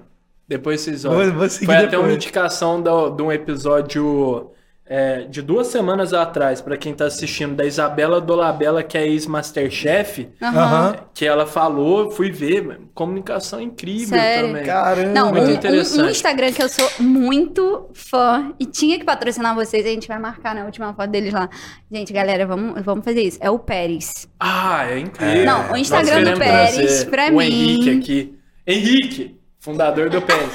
Depois 0.48 0.80
vocês 0.82 1.04
olham. 1.04 1.48
Foi 1.48 1.74
até 1.76 1.86
depois. 1.86 2.04
uma 2.08 2.12
indicação 2.12 2.80
do- 2.82 3.10
de 3.10 3.22
um 3.22 3.32
episódio 3.32 4.50
é, 4.88 5.22
de 5.22 5.42
duas 5.42 5.66
semanas 5.66 6.12
atrás, 6.14 6.60
pra 6.60 6.76
quem 6.76 6.94
tá 6.94 7.06
assistindo, 7.06 7.54
da 7.56 7.64
Isabela 7.64 8.20
Dolabella, 8.20 8.82
que 8.84 8.96
é 8.96 9.06
ex-Masterchef. 9.06 10.28
Aham. 10.40 10.96
que 11.12 11.24
ela 11.26 11.46
falou, 11.46 12.10
fui 12.10 12.30
ver, 12.30 12.62
mano, 12.62 12.88
comunicação 12.94 13.60
incrível 13.60 14.18
Sério? 14.18 14.48
também. 14.48 14.64
Caramba. 14.64 15.12
Não, 15.12 15.30
Muito 15.32 15.44
um, 15.44 15.48
um- 15.48 15.52
interessante. 15.54 16.00
um 16.02 16.08
Instagram 16.10 16.52
que 16.52 16.62
eu 16.62 16.68
sou 16.68 16.88
muito 17.00 17.88
fã 17.94 18.52
e 18.60 18.66
tinha 18.66 18.98
que 18.98 19.04
patrocinar 19.04 19.54
vocês, 19.54 19.84
a 19.84 19.88
gente 19.88 20.06
vai 20.06 20.18
marcar 20.18 20.54
na 20.54 20.64
última 20.64 20.92
foto 20.94 21.10
deles 21.10 21.32
lá. 21.32 21.48
Gente, 21.90 22.12
galera, 22.12 22.46
vamos, 22.46 22.80
vamos 22.84 23.04
fazer 23.04 23.22
isso. 23.22 23.38
É 23.40 23.50
o 23.50 23.58
Pérez. 23.58 24.28
Ah, 24.38 24.86
é 24.90 24.98
incrível. 24.98 25.44
Não, 25.46 25.72
o 25.72 25.76
Instagram 25.76 26.22
do 26.32 26.38
Pérez, 26.38 27.04
pra 27.04 27.28
o 27.28 27.38
mim- 27.38 27.44
Henrique 27.46 27.90
aqui. 27.98 28.38
Henrique, 28.66 29.36
fundador 29.58 30.10
do 30.10 30.20
Pérez. 30.22 30.50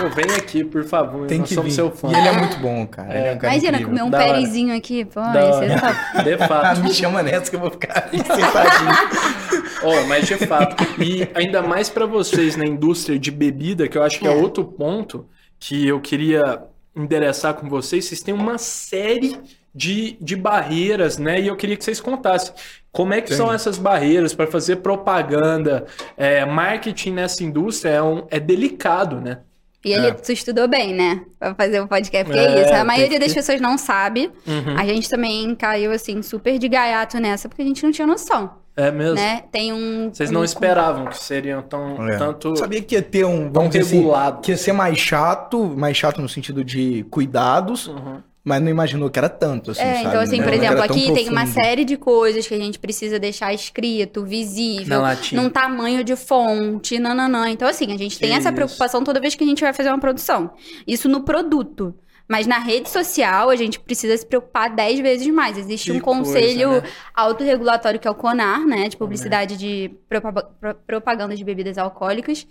Pô, 0.00 0.08
vem 0.08 0.36
aqui, 0.36 0.64
por 0.64 0.84
favor. 0.84 1.26
Tem 1.26 1.38
nós 1.38 1.48
que 1.48 1.54
somos 1.54 1.70
vir. 1.70 1.74
seu 1.76 1.90
fã. 1.90 2.08
E 2.10 2.14
ele 2.14 2.28
é 2.28 2.32
muito 2.32 2.56
bom, 2.58 2.86
cara. 2.86 3.16
Ele 3.18 3.28
é 3.28 3.32
um 3.32 3.38
cara 3.38 3.52
Imagina, 3.54 3.78
incrível. 3.80 3.88
comer 3.88 4.02
um. 4.02 4.10
Pérezinho 4.10 4.76
aqui, 4.76 5.04
pô, 5.04 5.20
ser 5.22 5.38
hora. 5.38 5.80
top. 5.80 6.24
De 6.24 6.32
Ah, 6.34 6.48
fato. 6.48 6.80
me 6.82 6.92
chama 6.94 7.22
nessa 7.22 7.50
que 7.50 7.56
eu 7.56 7.60
vou 7.60 7.70
ficar 7.70 8.08
sentadinho. 8.10 9.62
Ó, 9.84 10.06
mas 10.06 10.26
de 10.26 10.36
fato. 10.46 10.76
E 11.02 11.28
ainda 11.34 11.62
mais 11.62 11.88
pra 11.88 12.06
vocês 12.06 12.56
na 12.56 12.64
indústria 12.64 13.18
de 13.18 13.30
bebida, 13.30 13.88
que 13.88 13.98
eu 13.98 14.02
acho 14.02 14.18
que 14.18 14.26
é, 14.26 14.32
É. 14.32 14.34
outro 14.34 14.64
ponto 14.64 15.26
que 15.58 15.86
eu 15.86 16.00
queria 16.00 16.62
endereçar 16.94 17.54
com 17.54 17.68
vocês. 17.68 18.04
Vocês 18.04 18.20
têm 18.22 18.34
uma 18.34 18.58
série 18.58 19.36
de, 19.74 20.16
de 20.20 20.36
barreiras, 20.36 21.18
né? 21.18 21.40
E 21.40 21.46
eu 21.48 21.56
queria 21.56 21.76
que 21.76 21.84
vocês 21.84 22.00
contassem 22.00 22.52
como 22.92 23.14
é 23.14 23.20
que 23.22 23.32
são 23.34 23.50
essas 23.52 23.78
barreiras 23.78 24.34
para 24.34 24.46
fazer 24.46 24.76
propaganda. 24.76 25.86
É, 26.16 26.44
marketing 26.44 27.12
nessa 27.12 27.42
indústria 27.42 27.90
é, 27.92 28.02
um, 28.02 28.26
é 28.30 28.38
delicado, 28.38 29.20
né? 29.20 29.38
E 29.84 29.92
ele 29.92 30.06
É. 30.08 30.10
tu 30.12 30.30
estudou 30.32 30.68
bem, 30.68 30.94
né? 30.94 31.22
Pra 31.38 31.54
fazer 31.54 31.80
o 31.80 31.88
podcast, 31.88 32.24
porque 32.26 32.38
É, 32.38 32.58
é, 32.58 32.62
isso. 32.64 32.72
A 32.74 32.84
maioria 32.84 33.08
que 33.08 33.18
das 33.18 33.34
pessoas 33.34 33.60
não 33.60 33.76
sabe. 33.76 34.30
Uhum. 34.46 34.76
A 34.78 34.84
gente 34.86 35.08
também 35.10 35.54
caiu, 35.56 35.90
assim, 35.90 36.22
super 36.22 36.58
de 36.58 36.68
gaiato 36.68 37.18
nessa, 37.18 37.48
porque 37.48 37.62
a 37.62 37.64
gente 37.64 37.82
não 37.82 37.90
tinha 37.90 38.06
noção, 38.06 38.50
É 38.76 38.90
mesmo. 38.92 39.16
né? 39.16 39.42
Tem 39.50 39.72
um... 39.72 40.10
Vocês 40.12 40.30
não 40.30 40.42
um- 40.42 40.44
esperavam 40.44 41.06
que 41.06 41.18
seriam 41.18 41.62
tão 41.62 42.08
É. 42.08 42.16
tanto 42.16 42.56
Sabia 42.56 42.80
que 42.80 42.94
ia 42.94 43.02
ter 43.02 43.24
um, 43.24 43.42
tão 43.44 43.52
vamos 43.54 43.70
dizer 43.70 43.84
assim, 43.86 43.96
regulado. 43.98 44.40
que 44.40 44.52
ia 44.52 44.56
ser 44.56 44.72
mais 44.72 44.96
chato, 44.98 45.64
mais 45.76 45.96
chato 45.96 46.22
no 46.22 46.28
sentido 46.28 46.62
de 46.64 47.04
cuidados, 47.10 47.88
Uhum. 47.88 48.22
Mas 48.44 48.60
não 48.60 48.68
imaginou 48.68 49.08
que 49.10 49.18
era 49.18 49.28
tanto, 49.28 49.70
assim, 49.70 49.82
É, 49.82 49.94
sabe? 49.94 50.06
então 50.08 50.20
assim, 50.20 50.36
Não 50.38 50.44
por 50.44 50.52
exemplo, 50.54 50.82
aqui 50.82 51.12
tem 51.12 51.28
uma 51.28 51.46
série 51.46 51.84
de 51.84 51.96
coisas 51.96 52.46
que 52.46 52.54
a 52.54 52.58
gente 52.58 52.78
precisa 52.78 53.18
deixar 53.18 53.52
escrito, 53.54 54.24
visível, 54.24 55.00
num 55.32 55.48
tamanho 55.48 56.02
de 56.02 56.16
fonte, 56.16 56.98
nananã. 56.98 57.48
Então 57.50 57.68
assim, 57.68 57.92
a 57.92 57.96
gente 57.96 58.18
tem 58.18 58.30
Que 58.30 58.34
essa 58.36 58.48
isso. 58.48 58.54
preocupação 58.56 59.04
toda 59.04 59.20
vez 59.20 59.34
que 59.34 59.44
a 59.44 59.46
gente 59.46 59.60
vai 59.62 59.72
fazer 59.72 59.88
uma 59.90 59.98
produção. 60.00 60.52
Isso 60.86 61.08
no 61.08 61.22
produto. 61.22 61.94
Mas 62.28 62.46
na 62.46 62.58
rede 62.58 62.88
social, 62.88 63.50
a 63.50 63.56
gente 63.56 63.78
precisa 63.80 64.16
se 64.16 64.24
preocupar 64.24 64.74
10 64.74 65.00
vezes 65.00 65.26
mais. 65.26 65.58
Existe 65.58 65.90
Que 65.90 65.98
um 65.98 66.00
conselho 66.00 66.68
coisa, 66.70 66.86
né? 66.86 66.90
autorregulatório 67.14 68.00
que 68.00 68.08
é 68.08 68.10
o 68.10 68.14
CONAR, 68.14 68.64
né? 68.66 68.88
De 68.88 68.96
publicidade 68.96 69.56
de 69.56 69.90
propa- 70.08 70.42
pro- 70.60 70.74
propaganda 70.86 71.36
de 71.36 71.44
bebidas 71.44 71.76
alcoólicas. 71.76 72.46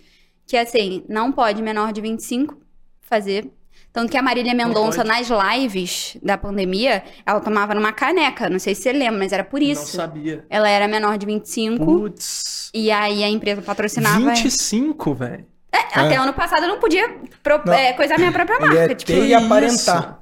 Que 0.46 0.56
assim, 0.56 1.02
não 1.08 1.32
pode 1.32 1.62
menor 1.62 1.92
de 1.92 2.00
25 2.00 2.56
fazer. 3.00 3.50
Tanto 3.92 4.10
que 4.10 4.16
a 4.16 4.22
Marília 4.22 4.54
Mendonça, 4.54 5.04
nas 5.04 5.28
lives 5.28 6.16
da 6.22 6.38
pandemia, 6.38 7.02
ela 7.26 7.40
tomava 7.40 7.74
numa 7.74 7.92
caneca. 7.92 8.48
Não 8.48 8.58
sei 8.58 8.74
se 8.74 8.82
você 8.82 8.92
lembra, 8.92 9.18
mas 9.18 9.32
era 9.32 9.44
por 9.44 9.60
Não 9.60 9.66
isso. 9.66 9.96
sabia. 9.96 10.44
Ela 10.48 10.68
era 10.68 10.88
menor 10.88 11.18
de 11.18 11.26
25. 11.26 11.84
Putz. 11.84 12.70
E 12.72 12.90
aí 12.90 13.22
a 13.22 13.28
empresa 13.28 13.60
patrocinava. 13.60 14.18
25, 14.34 15.14
velho. 15.14 15.46
É, 15.70 15.78
até 16.00 16.16
ano 16.16 16.32
passado 16.32 16.62
eu 16.62 16.68
não 16.68 16.78
podia 16.80 17.06
pro... 17.42 17.60
Não. 17.66 17.72
é, 17.72 17.92
coisar 17.92 18.18
minha 18.18 18.32
própria 18.32 18.56
Ele 18.56 18.66
marca. 18.66 18.92
é 18.92 18.94
tipo, 18.94 19.12
e 19.12 19.34
aparentar. 19.34 20.21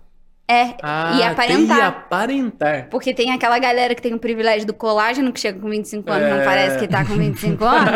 É, 0.51 0.75
Ah, 0.83 1.17
e 1.19 1.23
aparentar. 1.23 1.79
e 1.79 1.83
aparentar. 1.83 2.89
Porque 2.91 3.15
tem 3.15 3.31
aquela 3.33 3.59
galera 3.59 3.95
que 3.95 4.03
tem 4.03 4.13
o 4.15 4.19
privilégio 4.19 4.67
do 4.67 4.75
colágeno, 4.75 5.33
que 5.33 5.41
chega 5.41 5.61
com 5.61 5.69
25 5.71 6.11
anos, 6.11 6.29
É. 6.29 6.37
não 6.37 6.45
parece 6.45 6.79
que 6.79 6.89
tá 6.89 7.05
com 7.05 7.15
25 7.15 7.65
anos. 7.65 7.91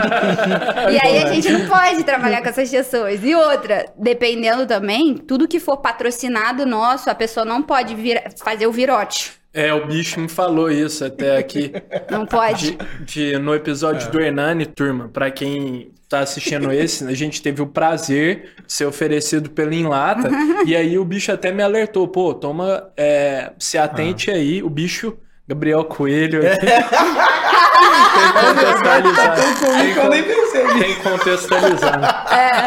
e 0.92 1.06
aí 1.06 1.18
a 1.22 1.32
gente 1.32 1.50
não 1.50 1.66
pode 1.68 2.04
trabalhar 2.04 2.42
com 2.42 2.48
essas 2.48 2.70
pessoas. 2.70 3.20
E 3.24 3.34
outra, 3.34 3.86
dependendo 3.98 4.66
também, 4.66 5.14
tudo 5.16 5.48
que 5.48 5.58
for 5.58 5.78
patrocinado 5.78 6.64
nosso, 6.66 7.10
a 7.10 7.14
pessoa 7.14 7.44
não 7.44 7.62
pode 7.62 7.94
vir, 7.94 8.22
fazer 8.42 8.66
o 8.66 8.72
virote. 8.72 9.32
É, 9.54 9.72
o 9.72 9.86
bicho 9.86 10.18
me 10.18 10.28
falou 10.28 10.68
isso 10.70 11.04
até 11.04 11.36
aqui. 11.38 11.72
Não 12.10 12.26
pode. 12.26 12.76
de, 13.04 13.32
de- 13.32 13.38
no 13.38 13.54
episódio 13.54 14.10
do 14.10 14.20
Hernani, 14.20 14.66
turma, 14.66 15.08
pra 15.08 15.30
quem 15.30 15.92
tá 16.08 16.18
assistindo 16.20 16.70
esse, 16.74 17.04
a 17.06 17.14
gente 17.14 17.40
teve 17.40 17.62
o 17.62 17.66
prazer 17.66 18.50
de 18.66 18.72
ser 18.72 18.84
oferecido 18.86 19.48
pelo 19.50 19.72
Enlata, 19.72 20.28
e 20.66 20.74
aí 20.74 20.98
o 20.98 21.04
bicho 21.04 21.30
até 21.32 21.52
me 21.52 21.62
alertou, 21.62 22.06
pô, 22.08 22.34
toma, 22.34 22.88
é, 22.96 23.52
se 23.58 23.78
atente 23.78 24.30
aí, 24.30 24.60
o 24.62 24.68
bicho, 24.68 25.16
Gabriel 25.46 25.84
Coelho, 25.84 26.40
aqui, 26.46 26.66
tem 26.66 26.82
que 28.26 28.32
contextualizar, 28.46 29.34
tem, 29.36 29.54
que- 29.54 30.00
percebi. 30.22 32.00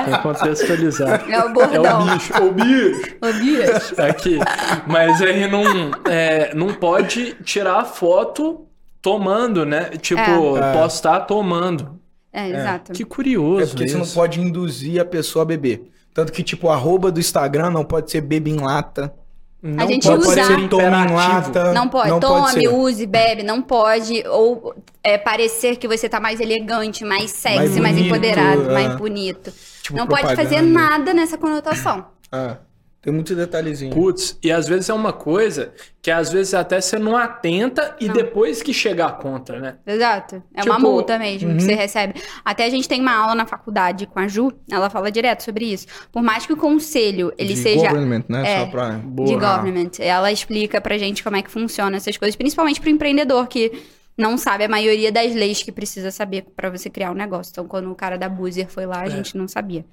Tem 0.06 0.14
que 0.14 0.22
contextualizar, 0.22 1.20
tem 1.20 1.28
que 1.28 1.34
contextualizar. 1.34 1.34
É 1.34 1.40
o 1.40 1.50
É 1.50 1.54
bordão. 1.54 2.02
o 2.02 2.12
bicho, 2.14 2.34
o 2.44 2.52
bicho. 2.52 3.16
Ô, 3.22 3.34
bicho. 3.34 4.02
Aqui. 4.02 4.40
Mas 4.88 5.22
aí 5.22 5.48
não, 5.50 5.64
é, 6.10 6.54
não 6.56 6.74
pode 6.74 7.34
tirar 7.44 7.84
foto 7.86 8.66
tomando, 9.02 9.66
né? 9.66 9.92
Tipo, 10.02 10.58
É. 10.58 10.74
postar 10.74 11.22
tomando. 11.22 12.00
É, 12.32 12.50
exato. 12.50 12.94
Que 12.94 13.04
curioso. 13.04 13.64
É 13.64 13.66
porque 13.68 13.88
você 13.88 13.96
não 13.96 14.04
isso. 14.04 14.14
pode 14.14 14.40
induzir 14.42 15.02
a 15.02 15.06
pessoa 15.06 15.44
a 15.44 15.46
beber. 15.46 15.90
Tanto 16.14 16.32
que, 16.32 16.44
tipo, 16.44 16.68
o 16.68 16.70
arroba 16.72 17.12
do 17.12 17.20
Instagram 17.20 17.70
não 17.72 17.84
pode 17.86 18.12
ser 18.12 18.22
bebe 18.22 18.52
em 18.52 18.58
lata. 18.60 19.14
Não 19.62 19.84
A 19.84 19.88
gente 19.88 20.08
pode 20.08 20.26
ser 20.26 20.70
tome 20.70 20.84
em 20.86 21.14
lata. 21.14 21.74
Não 21.74 21.90
pode. 21.90 22.10
Não 22.10 22.20
Tome, 22.20 22.62
ser. 22.62 22.68
use, 22.68 23.06
bebe, 23.08 23.42
não 23.42 23.62
pode. 23.62 24.24
Ou 24.28 24.76
é, 25.04 25.18
parecer 25.18 25.78
que 25.78 25.88
você 25.88 26.08
tá 26.08 26.20
mais 26.20 26.40
elegante, 26.40 27.04
mais 27.04 27.32
sexy, 27.32 27.58
Mais 27.58 27.78
mais, 27.78 27.96
bonito, 27.96 28.06
empoderado, 28.08 28.70
é. 28.70 28.74
mais 28.74 28.96
bonito. 28.96 29.52
Tipo, 29.82 29.98
Não 29.98 30.06
pode 30.06 30.36
fazer 30.36 30.58
propaganda. 30.58 30.80
nada 30.80 31.14
nessa 31.14 31.38
conotação. 31.38 32.06
Ah, 32.32 32.58
tem 33.02 33.14
muito 33.14 33.34
detalhezinho. 33.36 33.94
Putz, 33.94 34.38
e 34.44 34.52
às 34.52 34.68
vezes 34.68 34.90
é 34.90 34.94
uma 34.94 35.14
coisa 35.14 35.72
que 36.02 36.12
às 36.12 36.32
vezes 36.32 36.54
até 36.54 36.82
você 36.82 36.98
não 37.00 37.16
atenta 37.16 37.96
e 38.02 38.08
Não. 38.08 38.14
depois 38.14 38.62
que 38.62 38.74
chegar 38.74 39.08
a 39.08 39.12
conta, 39.12 39.60
né? 39.60 39.76
Exato. 39.86 40.44
É 40.54 40.64
uma 40.64 40.76
Tipo, 40.76 40.88
multa 40.90 41.18
mesmo 41.18 41.56
que 41.56 41.62
você 41.64 41.74
recebe. 41.74 42.16
Até 42.44 42.66
a 42.66 42.70
gente 42.70 42.88
tem 42.90 43.00
uma 43.00 43.14
aula 43.16 43.36
na 43.36 43.46
faculdade 43.46 44.08
com 44.08 44.20
a 44.20 44.28
Ju, 44.28 44.52
ela 44.70 44.90
fala 44.90 45.10
direto 45.12 45.44
sobre 45.44 45.66
isso. 45.66 45.88
Por 46.12 46.22
mais 46.22 46.46
que 46.46 46.54
o 46.54 46.58
conselho 46.58 47.32
ele 47.38 47.54
de 47.54 47.60
seja 47.62 47.88
government, 47.88 48.24
né? 48.28 48.44
É. 48.46 48.60
Só 48.66 48.72
pra... 48.72 48.90
de 48.92 49.02
Boa. 49.06 49.40
government, 49.58 49.92
ela 50.00 50.32
explica 50.32 50.82
pra 50.82 50.98
gente 50.98 51.24
como 51.24 51.36
é 51.38 51.42
que 51.42 51.52
funciona 51.52 51.96
essas 51.98 52.18
coisas, 52.18 52.36
principalmente 52.36 52.82
pro 52.82 52.90
empreendedor 52.90 53.48
que 53.48 53.72
não 54.18 54.36
sabe 54.38 54.64
a 54.64 54.68
maioria 54.68 55.12
das 55.12 55.34
leis 55.36 55.62
que 55.62 55.72
precisa 55.72 56.10
saber 56.10 56.46
pra 56.56 56.70
você 56.72 56.90
criar 56.90 57.12
um 57.12 57.16
negócio. 57.16 57.52
Então, 57.52 57.68
quando 57.68 57.92
o 57.92 57.96
cara 57.96 58.18
da 58.18 58.28
Boozer 58.28 58.68
foi 58.68 58.86
lá, 58.88 59.02
a 59.02 59.06
É. 59.06 59.10
gente 59.12 59.38
não 59.38 59.48
sabia. 59.48 59.86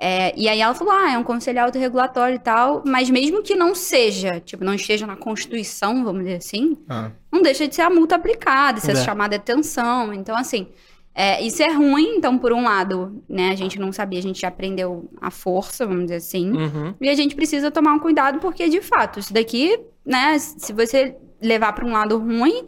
É, 0.00 0.32
e 0.38 0.48
aí 0.48 0.60
ela 0.60 0.74
falou, 0.74 0.92
ah, 0.94 1.10
é 1.12 1.18
um 1.18 1.24
conselho 1.24 1.60
autorregulatório 1.60 2.36
e 2.36 2.38
tal, 2.38 2.84
mas 2.86 3.10
mesmo 3.10 3.42
que 3.42 3.56
não 3.56 3.74
seja, 3.74 4.38
tipo, 4.38 4.64
não 4.64 4.74
esteja 4.74 5.06
na 5.08 5.16
Constituição, 5.16 6.04
vamos 6.04 6.22
dizer 6.22 6.36
assim, 6.36 6.76
Ah, 6.88 7.10
não 7.32 7.42
deixa 7.42 7.66
de 7.66 7.74
ser 7.74 7.82
a 7.82 7.90
multa 7.90 8.14
aplicada, 8.14 8.78
ser 8.78 8.92
É. 8.92 8.94
chamada 9.04 9.30
de 9.30 9.42
atenção. 9.42 10.14
Então, 10.14 10.36
assim, 10.36 10.68
é, 11.12 11.42
isso 11.42 11.60
é 11.64 11.72
ruim. 11.72 12.14
Então, 12.16 12.38
por 12.38 12.52
um 12.52 12.62
lado, 12.62 13.20
né, 13.28 13.50
a 13.50 13.56
gente 13.56 13.76
não 13.76 13.90
sabia, 13.92 14.20
a 14.20 14.22
gente 14.22 14.46
aprendeu 14.46 15.10
a 15.20 15.32
força, 15.32 15.84
vamos 15.84 16.02
dizer 16.04 16.16
assim. 16.16 16.52
Uhum. 16.52 16.94
E 17.00 17.08
a 17.08 17.14
gente 17.16 17.34
precisa 17.34 17.68
tomar 17.68 17.92
um 17.92 17.98
cuidado, 17.98 18.38
porque, 18.38 18.68
de 18.68 18.80
fato, 18.80 19.18
isso 19.18 19.32
daqui, 19.34 19.80
né, 20.06 20.38
se 20.38 20.72
você 20.72 21.16
levar 21.42 21.72
para 21.72 21.84
um 21.84 21.90
lado 21.92 22.16
ruim, 22.18 22.66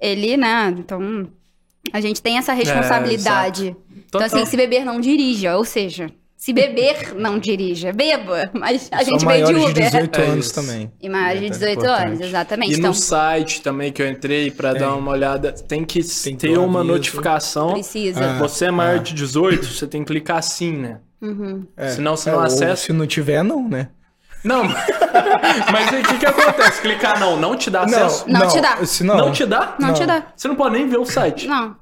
ele, 0.00 0.38
né, 0.38 0.74
então... 0.78 1.28
A 1.92 2.00
gente 2.00 2.22
tem 2.22 2.38
essa 2.38 2.52
responsabilidade. 2.54 3.76
então, 4.06 4.22
assim, 4.22 4.46
se 4.46 4.56
beber, 4.56 4.84
não 4.84 5.00
dirija. 5.00 5.56
Ou 5.56 5.64
seja, 5.64 6.10
se 6.44 6.52
beber, 6.52 7.14
não 7.14 7.38
dirija. 7.38 7.92
Beba, 7.92 8.50
mas 8.52 8.88
a 8.90 9.04
gente 9.04 9.24
veio 9.24 9.46
de 9.46 9.54
Uber. 9.54 9.72
de 9.72 9.80
18 9.82 10.20
É 10.20 10.24
anos 10.26 10.50
também. 10.50 10.92
E 11.00 11.08
maior 11.08 11.38
de 11.38 11.46
É, 11.46 11.50
18 11.50 11.78
importante. 11.78 12.02
anos, 12.06 12.20
exatamente. 12.20 12.72
E 12.72 12.78
então, 12.78 12.90
no 12.90 12.94
site 12.96 13.60
também 13.62 13.92
que 13.92 14.02
eu 14.02 14.08
entrei 14.10 14.50
pra 14.50 14.72
dar 14.74 14.96
uma 14.96 15.12
olhada, 15.12 15.52
tem 15.52 15.84
que 15.84 16.00
Tem 16.02 16.36
ter 16.36 16.58
um 16.58 16.64
uma 16.64 16.80
aviso. 16.80 16.92
notificação. 16.94 17.74
precisa. 17.74 18.24
Ah. 18.24 18.38
Você 18.38 18.64
é 18.64 18.70
maior 18.72 18.98
de 18.98 19.14
18, 19.14 19.64
você 19.66 19.86
tem 19.86 20.00
que 20.02 20.08
clicar 20.08 20.38
assim, 20.38 20.72
né? 20.72 20.98
Uhum. 21.20 21.64
É. 21.76 21.90
Senão 21.90 22.16
você 22.16 22.28
É, 22.28 22.32
não 22.32 22.40
ou 22.40 22.44
acessa. 22.44 22.76
Se 22.86 22.92
não 22.92 23.06
tiver, 23.06 23.44
não, 23.44 23.68
né? 23.68 23.90
Não, 24.42 24.64
mas 25.70 25.92
aí 25.94 26.02
o 26.02 26.04
que, 26.08 26.18
que 26.18 26.26
acontece? 26.26 26.82
Clicar 26.82 27.20
não, 27.20 27.36
não 27.38 27.54
te 27.56 27.70
dá 27.70 27.82
acesso? 27.82 28.24
Não 28.28 28.48
te 28.48 28.60
dá. 28.60 28.84
Se 28.84 29.04
Não, 29.04 29.16
não, 29.16 29.30
te 29.32 29.46
dá? 29.46 29.76
Não, 29.78 29.88
Não. 29.88 29.94
te 29.94 30.04
dá. 30.04 30.26
Você 30.34 30.48
não 30.48 30.56
pode 30.56 30.74
nem 30.74 30.88
ver 30.88 30.98
o 30.98 31.04
site. 31.04 31.46
Não. 31.46 31.76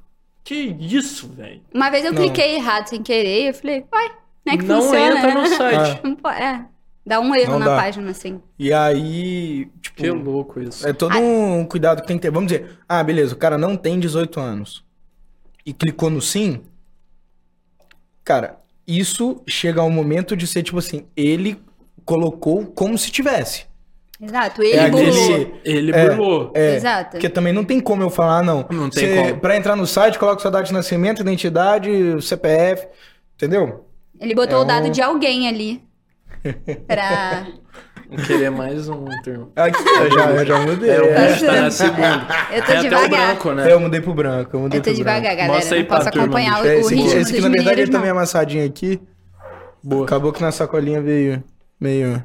Que 0.45 0.77
isso, 0.79 1.29
velho? 1.29 1.63
Uma 1.73 1.89
vez 1.89 2.05
eu 2.05 2.13
Não. 2.13 2.21
cliquei 2.21 2.57
errado 2.57 2.89
sem 2.89 3.03
querer 3.03 3.45
e 3.45 3.49
eu 3.49 3.55
falei, 3.55 3.87
uai, 3.91 4.11
é 4.53 4.57
que 4.57 4.65
Não 4.65 4.83
funciona? 4.83 5.19
entra 5.19 5.27
né? 5.29 5.35
no 5.35 5.47
site. 5.49 6.01
É. 6.41 6.65
Dá 7.07 7.19
um 7.19 7.35
erro 7.35 7.53
Não 7.53 7.59
na 7.61 7.67
dá. 7.67 7.77
página, 7.77 8.11
assim. 8.11 8.41
E 8.59 8.73
aí, 8.73 9.69
tipo, 9.81 9.97
Que 9.97 10.11
louco 10.11 10.61
isso. 10.61 10.87
é 10.87 10.93
todo 10.93 11.17
um 11.19 11.65
cuidado 11.65 12.03
que 12.03 12.07
tem 12.07 12.17
que 12.17 12.23
ter. 12.23 12.31
Vamos 12.31 12.53
dizer, 12.53 12.79
ah, 12.89 13.03
beleza, 13.03 13.35
o 13.35 13.39
cara 13.39 13.57
não 13.57 13.75
tem 13.77 13.99
18 13.99 14.39
anos 14.39 14.85
e 15.65 15.73
clicou 15.73 16.11
no 16.11 16.21
sim. 16.21 16.61
Cara, 18.25 18.59
isso 18.87 19.43
chega 19.49 19.81
ao 19.81 19.91
momento 19.91 20.37
de 20.37 20.47
ser 20.47 20.63
tipo 20.63 20.79
assim, 20.79 21.07
ele 21.17 21.61
colocou 22.05 22.67
como 22.67 22.97
se 22.99 23.11
tivesse. 23.11 23.65
Exato. 24.21 24.63
Ele 24.63 24.77
É 24.77 24.91
burlou. 24.91 25.09
aquele- 25.35 25.55
Ele 25.65 25.93
É. 25.93 26.09
burlou. 26.11 26.53
É, 26.55 26.75
Exato. 26.77 27.11
Porque 27.13 27.29
também 27.31 27.53
não 27.55 27.65
tem 27.65 27.81
como 27.81 28.03
eu 28.03 28.11
falar, 28.11 28.43
não. 28.43 28.67
Não 28.71 28.91
tem 28.91 29.09
Você, 29.09 29.17
como. 29.31 29.41
Pra 29.41 29.57
entrar 29.57 29.75
no 29.75 29.87
site, 29.87 30.19
coloca 30.19 30.41
sua 30.43 30.51
data 30.51 30.65
de 30.65 30.73
nascimento, 30.75 31.23
identidade, 31.23 31.91
CPF, 32.21 32.87
entendeu? 33.35 33.87
Ele 34.21 34.35
botou 34.35 34.59
É 34.59 34.63
o 34.63 34.65
dado 34.65 34.87
um- 34.89 34.91
de 34.91 35.01
alguém 35.03 35.49
ali. 35.49 35.83
Pra. 36.87 37.47
Querer 38.27 38.51
mais 38.51 38.89
um, 38.89 39.05
turma. 39.23 39.49
Aqui, 39.55 39.79
eu 39.89 40.11
já, 40.11 40.31
eu 40.33 40.45
já 40.47 40.59
mudei. 40.59 40.91
É, 40.91 41.01
o 41.01 41.05
É. 41.05 41.29
bicho 41.29 41.47
tá 41.47 41.61
na 41.61 41.71
segunda. 41.71 42.27
Eu 42.53 42.61
tô 42.61 42.67
Tem 42.67 42.77
até 42.77 42.79
o 42.79 42.83
devagar. 42.83 43.09
branco, 43.29 43.53
né? 43.53 43.73
Eu 43.73 43.79
mudei 43.81 44.01
pro 44.01 44.13
branco, 44.15 44.57
eu 44.57 44.61
mudei 44.61 44.79
Eu 44.81 44.83
tô 44.83 44.91
pro 44.91 44.97
devagar, 44.97 45.37
galera. 45.37 45.53
Mostra 45.53 45.77
aí 45.77 45.83
não 45.83 45.89
posso 45.89 46.11
turma, 46.11 46.25
acompanhar 46.25 46.59
o, 46.59 46.63
branco. 46.63 46.69
É, 46.69 46.77
o 46.77 46.81
esse 46.81 46.87
aqui, 46.95 47.03
ritmo 47.03 47.21
esse 47.21 47.31
aqui, 47.33 47.41
dos 47.41 47.51
na 47.51 47.57
verdade, 47.57 47.81
ele 47.83 47.91
tá 47.93 47.99
meio 48.01 48.11
amassadinho 48.13 48.67
aqui. 48.67 49.01
Boa. 49.83 50.05
Acabou 50.05 50.33
que 50.33 50.43
na 50.43 50.51
sacolinha 50.51 51.01
veio 51.01 51.43
meio... 51.81 52.23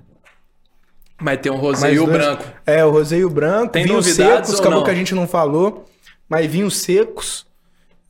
Mas 1.21 1.37
tem 1.39 1.51
um 1.51 1.55
rosa 1.57 1.81
Mais 1.81 1.95
e 1.95 1.99
o 1.99 2.05
dois. 2.07 2.17
branco. 2.17 2.43
É, 2.65 2.83
o 2.83 2.89
roseio 2.89 3.29
branco, 3.29 3.71
Tem 3.71 3.83
vinhos 3.85 4.07
secos, 4.07 4.53
ou 4.53 4.59
acabou 4.59 4.79
não? 4.79 4.83
que 4.85 4.89
a 4.91 4.95
gente 4.95 5.13
não 5.13 5.27
falou, 5.27 5.85
mas 6.27 6.47
vinhos 6.47 6.77
secos, 6.77 7.44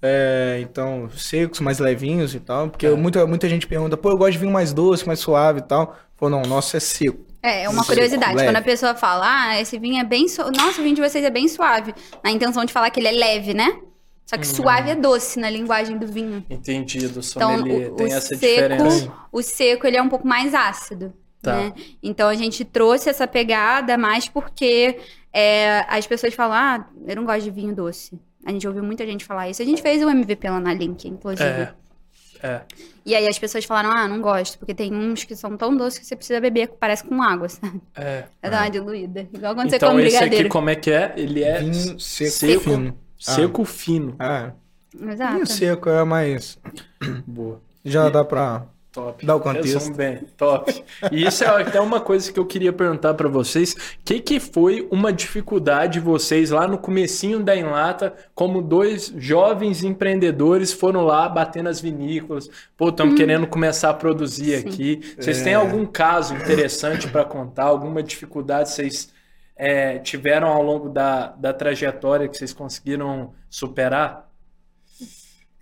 é, 0.06 0.60
então, 0.62 1.10
secos, 1.16 1.60
mais 1.60 1.80
levinhos 1.80 2.34
e 2.36 2.40
tal, 2.40 2.70
porque 2.70 2.86
É. 2.88 2.92
muita, 2.96 3.26
muita 3.26 3.50
gente 3.50 3.66
pergunta, 3.68 3.98
pô, 3.98 4.10
eu 4.12 4.18
gosto 4.18 4.34
de 4.34 4.38
vinho 4.38 4.52
mais 4.52 4.72
doce, 4.74 5.06
mais 5.06 5.20
suave 5.20 5.60
e 5.60 5.64
tal. 5.64 5.96
Pô, 6.18 6.30
não, 6.30 6.42
o 6.44 6.48
nosso 6.48 6.78
é 6.78 6.80
seco. 6.80 7.26
É, 7.44 7.64
é 7.64 7.70
uma 7.70 7.84
Seco, 7.84 7.94
curiosidade. 7.94 8.36
leve. 8.36 8.48
Quando 8.50 8.56
a 8.56 8.62
pessoa 8.62 8.96
fala, 8.96 9.26
ah, 9.28 9.62
esse 9.62 9.78
vinho 9.78 10.00
é 10.00 10.04
bem. 10.04 10.28
Su... 10.28 10.42
Nossa, 10.52 10.80
o 10.80 10.84
vinho 10.84 10.96
de 10.96 11.02
vocês 11.02 11.24
é 11.24 11.30
bem 11.30 11.48
suave. 11.48 11.94
Na 12.24 12.32
intenção 12.32 12.66
de 12.66 12.74
falar 12.74 12.90
que 12.90 13.00
ele 13.00 13.08
é 13.08 13.12
leve, 13.12 13.54
né? 13.54 13.80
Só 14.26 14.36
Hum. 14.36 14.40
que 14.40 14.48
suave 14.48 14.90
é 14.90 14.96
doce 14.96 15.40
na 15.40 15.50
linguagem 15.50 15.98
do 16.00 16.08
vinho. 16.08 16.44
Entendi, 16.50 17.00
do 17.08 17.20
Então, 17.20 17.22
sommelier. 17.22 17.92
o, 17.92 17.96
tem 17.96 18.08
o 18.08 18.10
essa 18.10 18.36
seco, 18.36 18.40
diferença. 18.40 19.12
o 19.32 19.42
seco, 19.44 19.86
ele 19.86 19.98
é 19.98 20.02
um 20.02 20.10
pouco 20.10 20.28
mais 20.28 20.56
ácido, 20.56 21.14
Tá. 21.44 21.54
né? 21.56 21.74
Então, 22.02 22.28
a 22.30 22.34
gente 22.34 22.66
trouxe 22.66 23.10
essa 23.10 23.28
pegada 23.28 23.96
mais 23.98 24.28
porque 24.28 24.98
é, 25.32 25.86
as 25.88 26.08
pessoas 26.08 26.34
falam, 26.34 26.56
ah, 26.56 26.86
eu 27.06 27.16
não 27.16 27.26
gosto 27.26 27.44
de 27.44 27.52
vinho 27.52 27.76
doce. 27.76 28.20
A 28.46 28.52
gente 28.52 28.68
ouviu 28.68 28.84
muita 28.84 29.06
gente 29.06 29.26
falar 29.26 29.50
isso. 29.50 29.62
A 29.62 29.66
gente 29.66 29.82
fez 29.82 30.04
o 30.04 30.10
MVP 30.10 30.48
lá 30.50 30.60
na 30.60 30.74
Link, 30.74 31.08
inclusive. 31.08 31.44
É. 31.50 31.74
É. 32.44 32.62
E 33.06 33.16
aí 33.16 33.28
as 33.28 33.40
pessoas 33.40 33.66
falaram, 33.66 33.92
ah, 33.92 34.08
não 34.08 34.22
gosto, 34.22 34.60
porque 34.60 34.74
tem 34.74 34.94
uns 34.94 35.24
que 35.24 35.36
são 35.36 35.58
tão 35.58 35.76
doces 35.76 35.98
que 36.00 36.06
você 36.06 36.16
precisa 36.16 36.40
beber, 36.40 36.68
parece 36.80 37.04
com 37.04 37.22
água, 37.24 37.50
sabe? 37.50 37.82
É. 37.96 38.26
É 38.42 38.50
dar 38.50 38.64
uma 38.64 38.70
diluída. 38.70 39.28
Igual 39.34 39.56
quando 39.56 39.70
você 39.70 39.78
Então 39.78 39.90
come 39.90 40.04
esse 40.04 40.12
brigadeiro. 40.18 40.44
aqui, 40.46 40.50
como 40.52 40.70
é 40.70 40.76
que 40.76 40.92
é? 40.92 41.14
Ele 41.18 41.44
é 41.44 41.60
Vinho 41.60 42.00
seco, 42.00 42.32
seco, 42.32 42.62
fino. 42.62 43.00
seco 43.18 43.66
fino. 43.66 44.16
Ah, 44.20 44.52
Exato. 44.94 45.34
vinho 45.34 45.48
seco 45.48 45.90
é 45.90 46.04
mais... 46.04 46.60
Boa. 47.26 47.62
Já 47.84 48.10
dá 48.10 48.24
pra... 48.24 48.68
Top. 48.96 49.26
Dá 49.26 49.36
o 49.36 49.40
contexto. 49.42 49.74
Resumo 49.74 49.96
bem. 49.96 50.20
Top. 50.38 50.84
E 51.12 51.26
isso 51.28 51.44
é 51.44 51.48
até 51.62 51.82
uma 51.82 52.00
coisa 52.00 52.32
que 52.32 52.40
eu 52.40 52.46
queria 52.46 52.72
perguntar 52.72 53.14
pra 53.14 53.28
vocês. 53.28 53.74
O 53.74 53.78
que, 54.06 54.22
que 54.22 54.40
foi 54.40 54.88
uma 54.90 55.12
dificuldade 55.12 55.94
de 55.94 56.00
vocês 56.00 56.50
lá 56.50 56.66
no 56.68 56.78
comecinho 56.78 57.44
da 57.44 57.56
Enlata, 57.56 58.14
como 58.34 58.62
dois 58.62 59.14
jovens 59.18 59.84
empreendedores 59.84 60.72
foram 60.72 61.02
lá 61.04 61.28
bater 61.28 61.62
nas 61.62 61.82
vinícolas? 61.82 62.50
Pô, 62.78 62.88
estamos 62.90 63.16
querendo 63.16 63.46
começar 63.46 63.90
a 63.90 63.94
produzir 63.94 64.56
Hum. 64.56 64.62
Sim. 64.62 64.68
aqui. 64.70 65.16
Vocês 65.20 65.42
É. 65.42 65.44
têm 65.44 65.54
algum 65.56 65.86
caso 65.86 66.34
interessante 66.34 67.08
pra 67.10 67.26
contar? 67.26 67.66
Alguma 67.66 68.02
dificuldade 68.02 68.70
vocês 68.72 69.14
é, 69.58 70.00
tiveram 70.00 70.48
ao 70.48 70.64
longo 70.64 70.88
da, 70.90 71.28
da 71.38 71.52
trajetória 71.54 72.28
que 72.28 72.38
vocês 72.38 72.54
conseguiram 72.54 73.34
superar? 73.50 74.30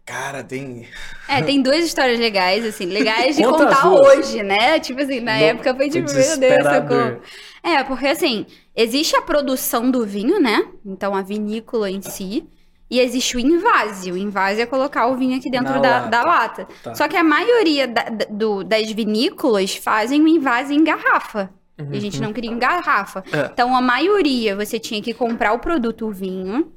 Cara, 0.06 0.44
tem... 0.44 0.86
É, 1.28 1.42
tem 1.42 1.62
duas 1.63 1.86
histórias 1.86 2.20
legais, 2.20 2.66
assim, 2.66 2.86
legais 2.86 3.36
de 3.38 3.44
Conta 3.44 3.66
contar 3.68 3.89
hoje, 3.89 4.44
né? 4.44 4.80
Tipo 4.80 5.02
assim, 5.02 5.20
na 5.22 5.38
No- 5.38 5.44
época 5.44 5.74
foi 5.76 5.89
tipo, 5.89 6.12
meu 6.12 6.38
Deus, 6.38 6.63
socorro. 6.63 7.22
É, 7.63 7.84
porque 7.84 8.08
assim, 8.08 8.46
existe 8.76 9.16
a 9.16 9.22
produção 9.22 9.89
do 9.89 10.06
vinho, 10.06 10.39
né? 10.42 10.66
Então 10.86 11.16
a 11.16 11.22
vinícola 11.22 11.89
em 11.89 12.02
si. 12.02 12.46
E 12.92 13.00
existe 13.00 13.38
o 13.38 13.39
invase. 13.39 14.12
O 14.12 14.18
invase 14.18 14.62
é 14.62 14.66
colocar 14.68 15.08
o 15.08 15.16
vinho 15.16 15.36
aqui 15.38 15.50
dentro 15.50 15.82
da, 15.82 15.89
lata. 16.02 16.10
da 16.10 16.24
lata. 16.24 16.68
Tá. 16.84 16.94
Só 16.94 17.08
que 17.08 17.16
a 17.18 17.24
maioria 17.24 17.88
da- 17.88 18.10
do- 18.30 18.63
das 18.63 18.92
vinícolas 18.92 19.76
fazem 19.76 20.22
o 20.22 20.28
invase 20.28 20.76
em 20.76 20.84
garrafa. 20.84 21.50
E 21.92 21.98
a 21.98 22.00
gente 22.00 22.22
não 22.22 22.32
queria 22.32 22.52
em 22.52 22.60
garrafa. 22.60 23.24
É. 23.32 23.50
Então, 23.52 23.76
a 23.76 23.82
maioria, 23.82 24.56
você 24.56 24.78
tinha 24.78 25.02
que 25.02 25.12
comprar 25.12 25.54
o 25.54 25.60
produto, 25.60 26.06
o 26.06 26.12
vinho, 26.12 26.72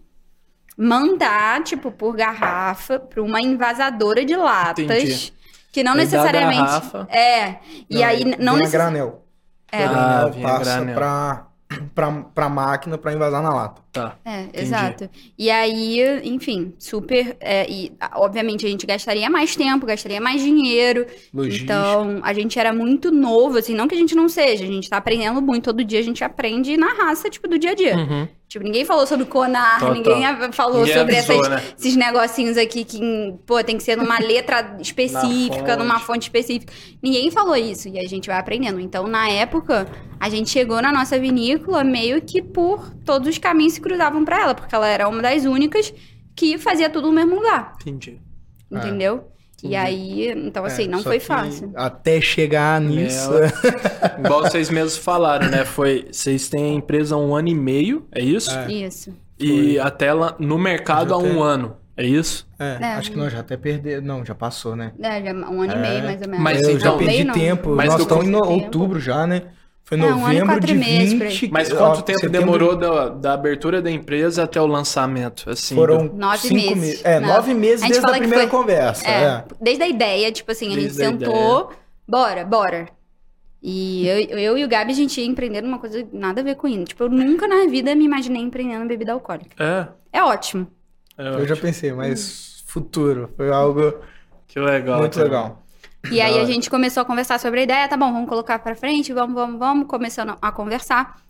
mandar, 0.76 1.62
tipo, 1.62 1.90
por 1.90 2.14
garrafa, 2.16 2.98
para 2.98 3.22
uma 3.22 3.40
envasadora 3.40 4.24
de 4.24 4.36
latas. 4.36 4.84
Entendi. 4.84 5.32
Que 5.72 5.82
não 5.82 5.92
Aí 5.92 6.00
a 6.00 6.02
necessariamente. 6.04 6.62
garrafa. 6.62 7.08
É. 7.10 7.56
E 7.88 8.02
aí, 8.02 8.24
não 8.38 8.54
vem 8.54 8.62
a 8.62 8.66
necessariamente. 8.66 8.70
granel. 8.72 9.22
É. 9.70 9.84
Ah, 9.84 10.30
passa 10.42 10.64
granel. 10.76 10.94
pra, 10.94 11.46
pra, 11.94 12.12
pra 12.34 12.48
máquina 12.48 12.96
pra 12.96 13.12
invasar 13.12 13.42
na 13.42 13.52
lata. 13.52 13.82
Tá. 13.96 14.18
É, 14.24 14.46
exato. 14.52 15.08
E 15.38 15.50
aí, 15.50 16.00
enfim, 16.24 16.72
super. 16.78 17.36
é, 17.40 17.68
e 17.70 17.92
obviamente 18.14 18.64
a 18.66 18.68
gente 18.68 18.86
gastaria 18.86 19.28
mais 19.30 19.56
tempo, 19.56 19.86
gastaria 19.86 20.20
mais 20.20 20.40
dinheiro. 20.42 21.06
Logística. 21.32 21.64
Então, 21.64 22.20
a 22.22 22.32
gente 22.32 22.58
era 22.58 22.72
muito 22.72 23.10
novo, 23.10 23.58
assim, 23.58 23.74
não 23.74 23.88
que 23.88 23.94
a 23.94 23.98
gente 23.98 24.14
não 24.14 24.28
seja, 24.28 24.64
a 24.64 24.66
gente 24.68 24.88
tá 24.90 24.96
aprendendo 24.98 25.40
muito, 25.42 25.64
todo 25.64 25.82
dia 25.84 25.98
a 25.98 26.02
gente 26.02 26.22
aprende 26.22 26.76
na 26.76 26.92
raça, 26.94 27.28
tipo, 27.30 27.48
do 27.48 27.58
dia 27.58 27.70
a 27.70 27.74
dia. 27.74 27.96
Uhum. 27.96 28.28
Tipo, 28.48 28.64
ninguém 28.64 28.84
falou 28.84 29.04
sobre 29.08 29.26
Conar, 29.26 29.80
Total. 29.80 29.94
ninguém 29.94 30.22
falou 30.52 30.78
Ninguém 30.82 30.94
sobre 30.96 31.16
avisou, 31.16 31.36
essas- 31.44 31.48
né? 31.48 31.62
esses 31.76 31.96
negocinhos 31.96 32.56
aqui 32.56 32.84
que, 32.84 33.00
pô, 33.44 33.62
tem 33.64 33.76
que 33.76 33.82
ser 33.82 33.96
numa 33.96 34.20
letra 34.20 34.76
específica, 34.80 35.66
fonte. 35.72 35.78
numa 35.78 35.98
fonte 35.98 36.22
específica. 36.22 36.72
Ninguém 37.02 37.28
falou 37.32 37.56
isso 37.56 37.88
e 37.88 37.98
a 37.98 38.06
gente 38.06 38.28
vai 38.28 38.38
aprendendo. 38.38 38.78
Então, 38.78 39.08
na 39.08 39.28
época, 39.28 39.88
a 40.20 40.28
gente 40.28 40.48
chegou 40.48 40.80
na 40.80 40.92
nossa 40.92 41.18
vinícola 41.18 41.82
meio 41.82 42.22
que 42.22 42.40
por 42.40 42.88
todos 43.04 43.28
os 43.28 43.36
caminhos 43.36 43.72
se 43.74 43.80
cruzavam 43.86 44.24
pra 44.24 44.40
ela, 44.42 44.54
porque 44.54 44.74
ela 44.74 44.86
era 44.88 45.08
uma 45.08 45.22
das 45.22 45.44
únicas 45.44 45.92
que 46.34 46.58
fazia 46.58 46.90
tudo 46.90 47.06
no 47.08 47.12
mesmo 47.14 47.36
lugar, 47.36 47.74
Entendi. 47.80 48.20
Entendeu? 48.70 49.28
E 49.62 49.74
aí, 49.74 50.30
então 50.32 50.64
assim, 50.64 50.84
É, 50.84 50.88
não 50.88 51.02
foi 51.02 51.18
fácil. 51.18 51.72
Até 51.74 52.20
chegar 52.20 52.80
nisso. 52.80 53.30
Igual 54.18 54.42
vocês 54.42 54.68
mesmos 54.70 54.96
falaram, 54.98 55.48
né? 55.48 55.64
Foi, 55.64 56.06
vocês 56.12 56.48
têm 56.48 56.72
a 56.72 56.74
empresa 56.74 57.14
há 57.14 57.18
um 57.18 57.34
ano 57.34 57.48
e 57.48 57.54
meio, 57.54 58.06
é 58.12 58.20
isso? 58.22 58.50
É. 58.50 58.70
Isso. 58.70 59.14
E 59.38 59.78
até 59.78 60.12
lá 60.12 60.34
no 60.38 60.58
mercado 60.58 61.14
há 61.14 61.18
um 61.18 61.22
tem. 61.22 61.42
ano, 61.42 61.76
é 61.96 62.04
isso? 62.04 62.46
É, 62.58 62.78
É. 62.80 62.86
acho 62.94 63.10
que 63.10 63.16
nós 63.16 63.32
já 63.32 63.40
até 63.40 63.56
perdeu. 63.56 64.02
Não, 64.02 64.24
já 64.24 64.34
passou, 64.34 64.76
né? 64.76 64.92
É, 65.00 65.22
já 65.22 65.32
um 65.32 65.62
ano 65.62 65.72
e 65.72 65.76
É. 65.76 65.78
meio, 65.78 66.04
mais 66.04 66.20
ou 66.20 66.28
menos. 66.28 66.44
Mas 66.44 66.62
eu 66.62 66.70
então- 66.76 66.92
já 66.92 66.98
perdi 66.98 67.24
Meio 67.24 67.32
tempo. 67.32 67.70
Mas 67.74 67.88
Nós 67.90 68.00
estamos 68.02 68.26
em 68.26 68.34
outubro 68.34 69.00
já, 69.00 69.26
né? 69.26 69.42
Foi 69.88 69.96
É, 70.00 70.02
um 70.02 70.04
ano 70.04 70.16
e 70.16 70.20
novembro 70.20 70.46
quatro 70.46 70.66
de 70.66 70.74
meses 70.74 71.14
por 71.14 71.26
20. 71.28 71.48
Mas 71.52 71.72
quanto 71.72 72.02
tempo 72.02 72.18
setembro 72.18 72.40
demorou 72.40 72.74
da, 72.76 73.08
da 73.08 73.32
abertura 73.34 73.80
da 73.80 73.88
empresa 73.88 74.42
até 74.42 74.60
o 74.60 74.66
lançamento? 74.66 75.48
Assim, 75.48 75.76
Foram 75.76 76.10
Nove 76.12 76.38
cinco 76.38 76.54
meses. 76.54 76.76
meses. 76.76 77.04
É, 77.04 77.20
Não. 77.20 77.28
nove 77.28 77.54
meses 77.54 77.82
A 77.82 77.86
gente 77.86 77.94
desde 78.00 78.10
a 78.10 78.18
primeira 78.18 78.48
foi- 78.48 78.50
conversa. 78.60 79.06
É, 79.06 79.22
É. 79.22 79.44
desde 79.60 79.84
a 79.84 79.88
ideia, 79.88 80.32
tipo 80.32 80.50
assim, 80.50 80.66
a 80.66 80.70
gente 80.70 80.82
Desde 80.96 81.02
a 81.04 81.06
sentou, 81.10 81.70
bora, 82.06 82.44
bora. 82.44 82.88
E 83.62 84.06
eu, 84.08 84.18
eu 84.38 84.58
e 84.58 84.64
o 84.64 84.68
Gabi, 84.68 84.90
a 84.92 84.94
gente 84.94 85.20
ia 85.20 85.26
empreendendo 85.26 85.68
uma 85.68 85.78
coisa 85.78 86.04
nada 86.12 86.40
a 86.40 86.44
ver 86.44 86.56
com 86.56 86.66
isso. 86.68 86.84
Tipo, 86.86 87.04
eu 87.04 87.08
nunca 87.08 87.46
na 87.46 87.66
vida 87.70 87.94
me 87.94 88.04
imaginei 88.04 88.42
empreendendo 88.42 88.86
bebida 88.86 89.12
alcoólica. 89.12 89.54
É, 90.12 90.18
É 90.18 90.22
ótimo. 90.24 90.66
é 91.16 91.28
Eu 91.28 91.32
já 91.46 91.54
ótimo. 91.54 91.56
pensei, 91.58 91.92
mas 91.92 92.62
futuro. 92.66 93.30
Foi 93.36 93.50
algo 93.50 93.94
que 94.48 94.58
legal. 94.58 94.98
muito 94.98 95.14
cara. 95.14 95.24
legal. 95.24 95.65
E 96.10 96.20
aí 96.20 96.38
a 96.38 96.44
gente 96.44 96.70
começou 96.70 97.02
a 97.02 97.04
conversar 97.04 97.38
sobre 97.38 97.60
a 97.60 97.62
ideia, 97.62 97.88
tá 97.88 97.96
bom, 97.96 98.12
vamos 98.12 98.28
colocar 98.28 98.58
pra 98.58 98.74
frente, 98.74 99.12
vamos, 99.12 99.34
vamos, 99.34 99.58
vamos, 99.58 99.86
começando 99.86 100.36
a 100.40 100.52
conversar. 100.52 101.20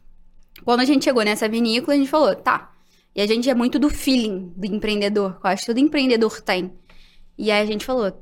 Quando 0.65 0.81
a 0.81 0.85
gente 0.85 1.05
chegou 1.05 1.23
nessa 1.23 1.49
vinícola, 1.49 1.95
a 1.95 1.97
gente 1.97 2.11
falou, 2.11 2.35
tá. 2.35 2.71
E 3.15 3.21
a 3.21 3.27
gente 3.27 3.49
é 3.49 3.55
muito 3.55 3.79
do 3.79 3.89
feeling 3.89 4.53
do 4.57 4.67
empreendedor, 4.67 5.41
que 5.41 5.47
eu 5.47 5.51
acho 5.51 5.63
que 5.63 5.67
todo 5.67 5.79
empreendedor 5.79 6.41
tem. 6.41 6.73
E 7.39 7.51
aí 7.51 7.63
a 7.63 7.67
gente 7.67 7.85
falou, 7.85 8.13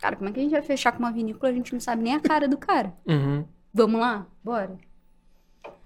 cara, 0.00 0.16
como 0.16 0.28
é 0.28 0.32
que 0.32 0.40
a 0.40 0.42
gente 0.42 0.52
vai 0.52 0.62
fechar 0.62 0.92
com 0.92 0.98
uma 0.98 1.12
vinícola? 1.12 1.50
A 1.52 1.54
gente 1.54 1.72
não 1.72 1.80
sabe 1.80 2.02
nem 2.02 2.14
a 2.14 2.20
cara 2.20 2.46
do 2.46 2.58
cara. 2.58 2.92
Uhum. 3.06 3.44
Vamos 3.72 4.00
lá? 4.00 4.26
Bora. 4.44 4.76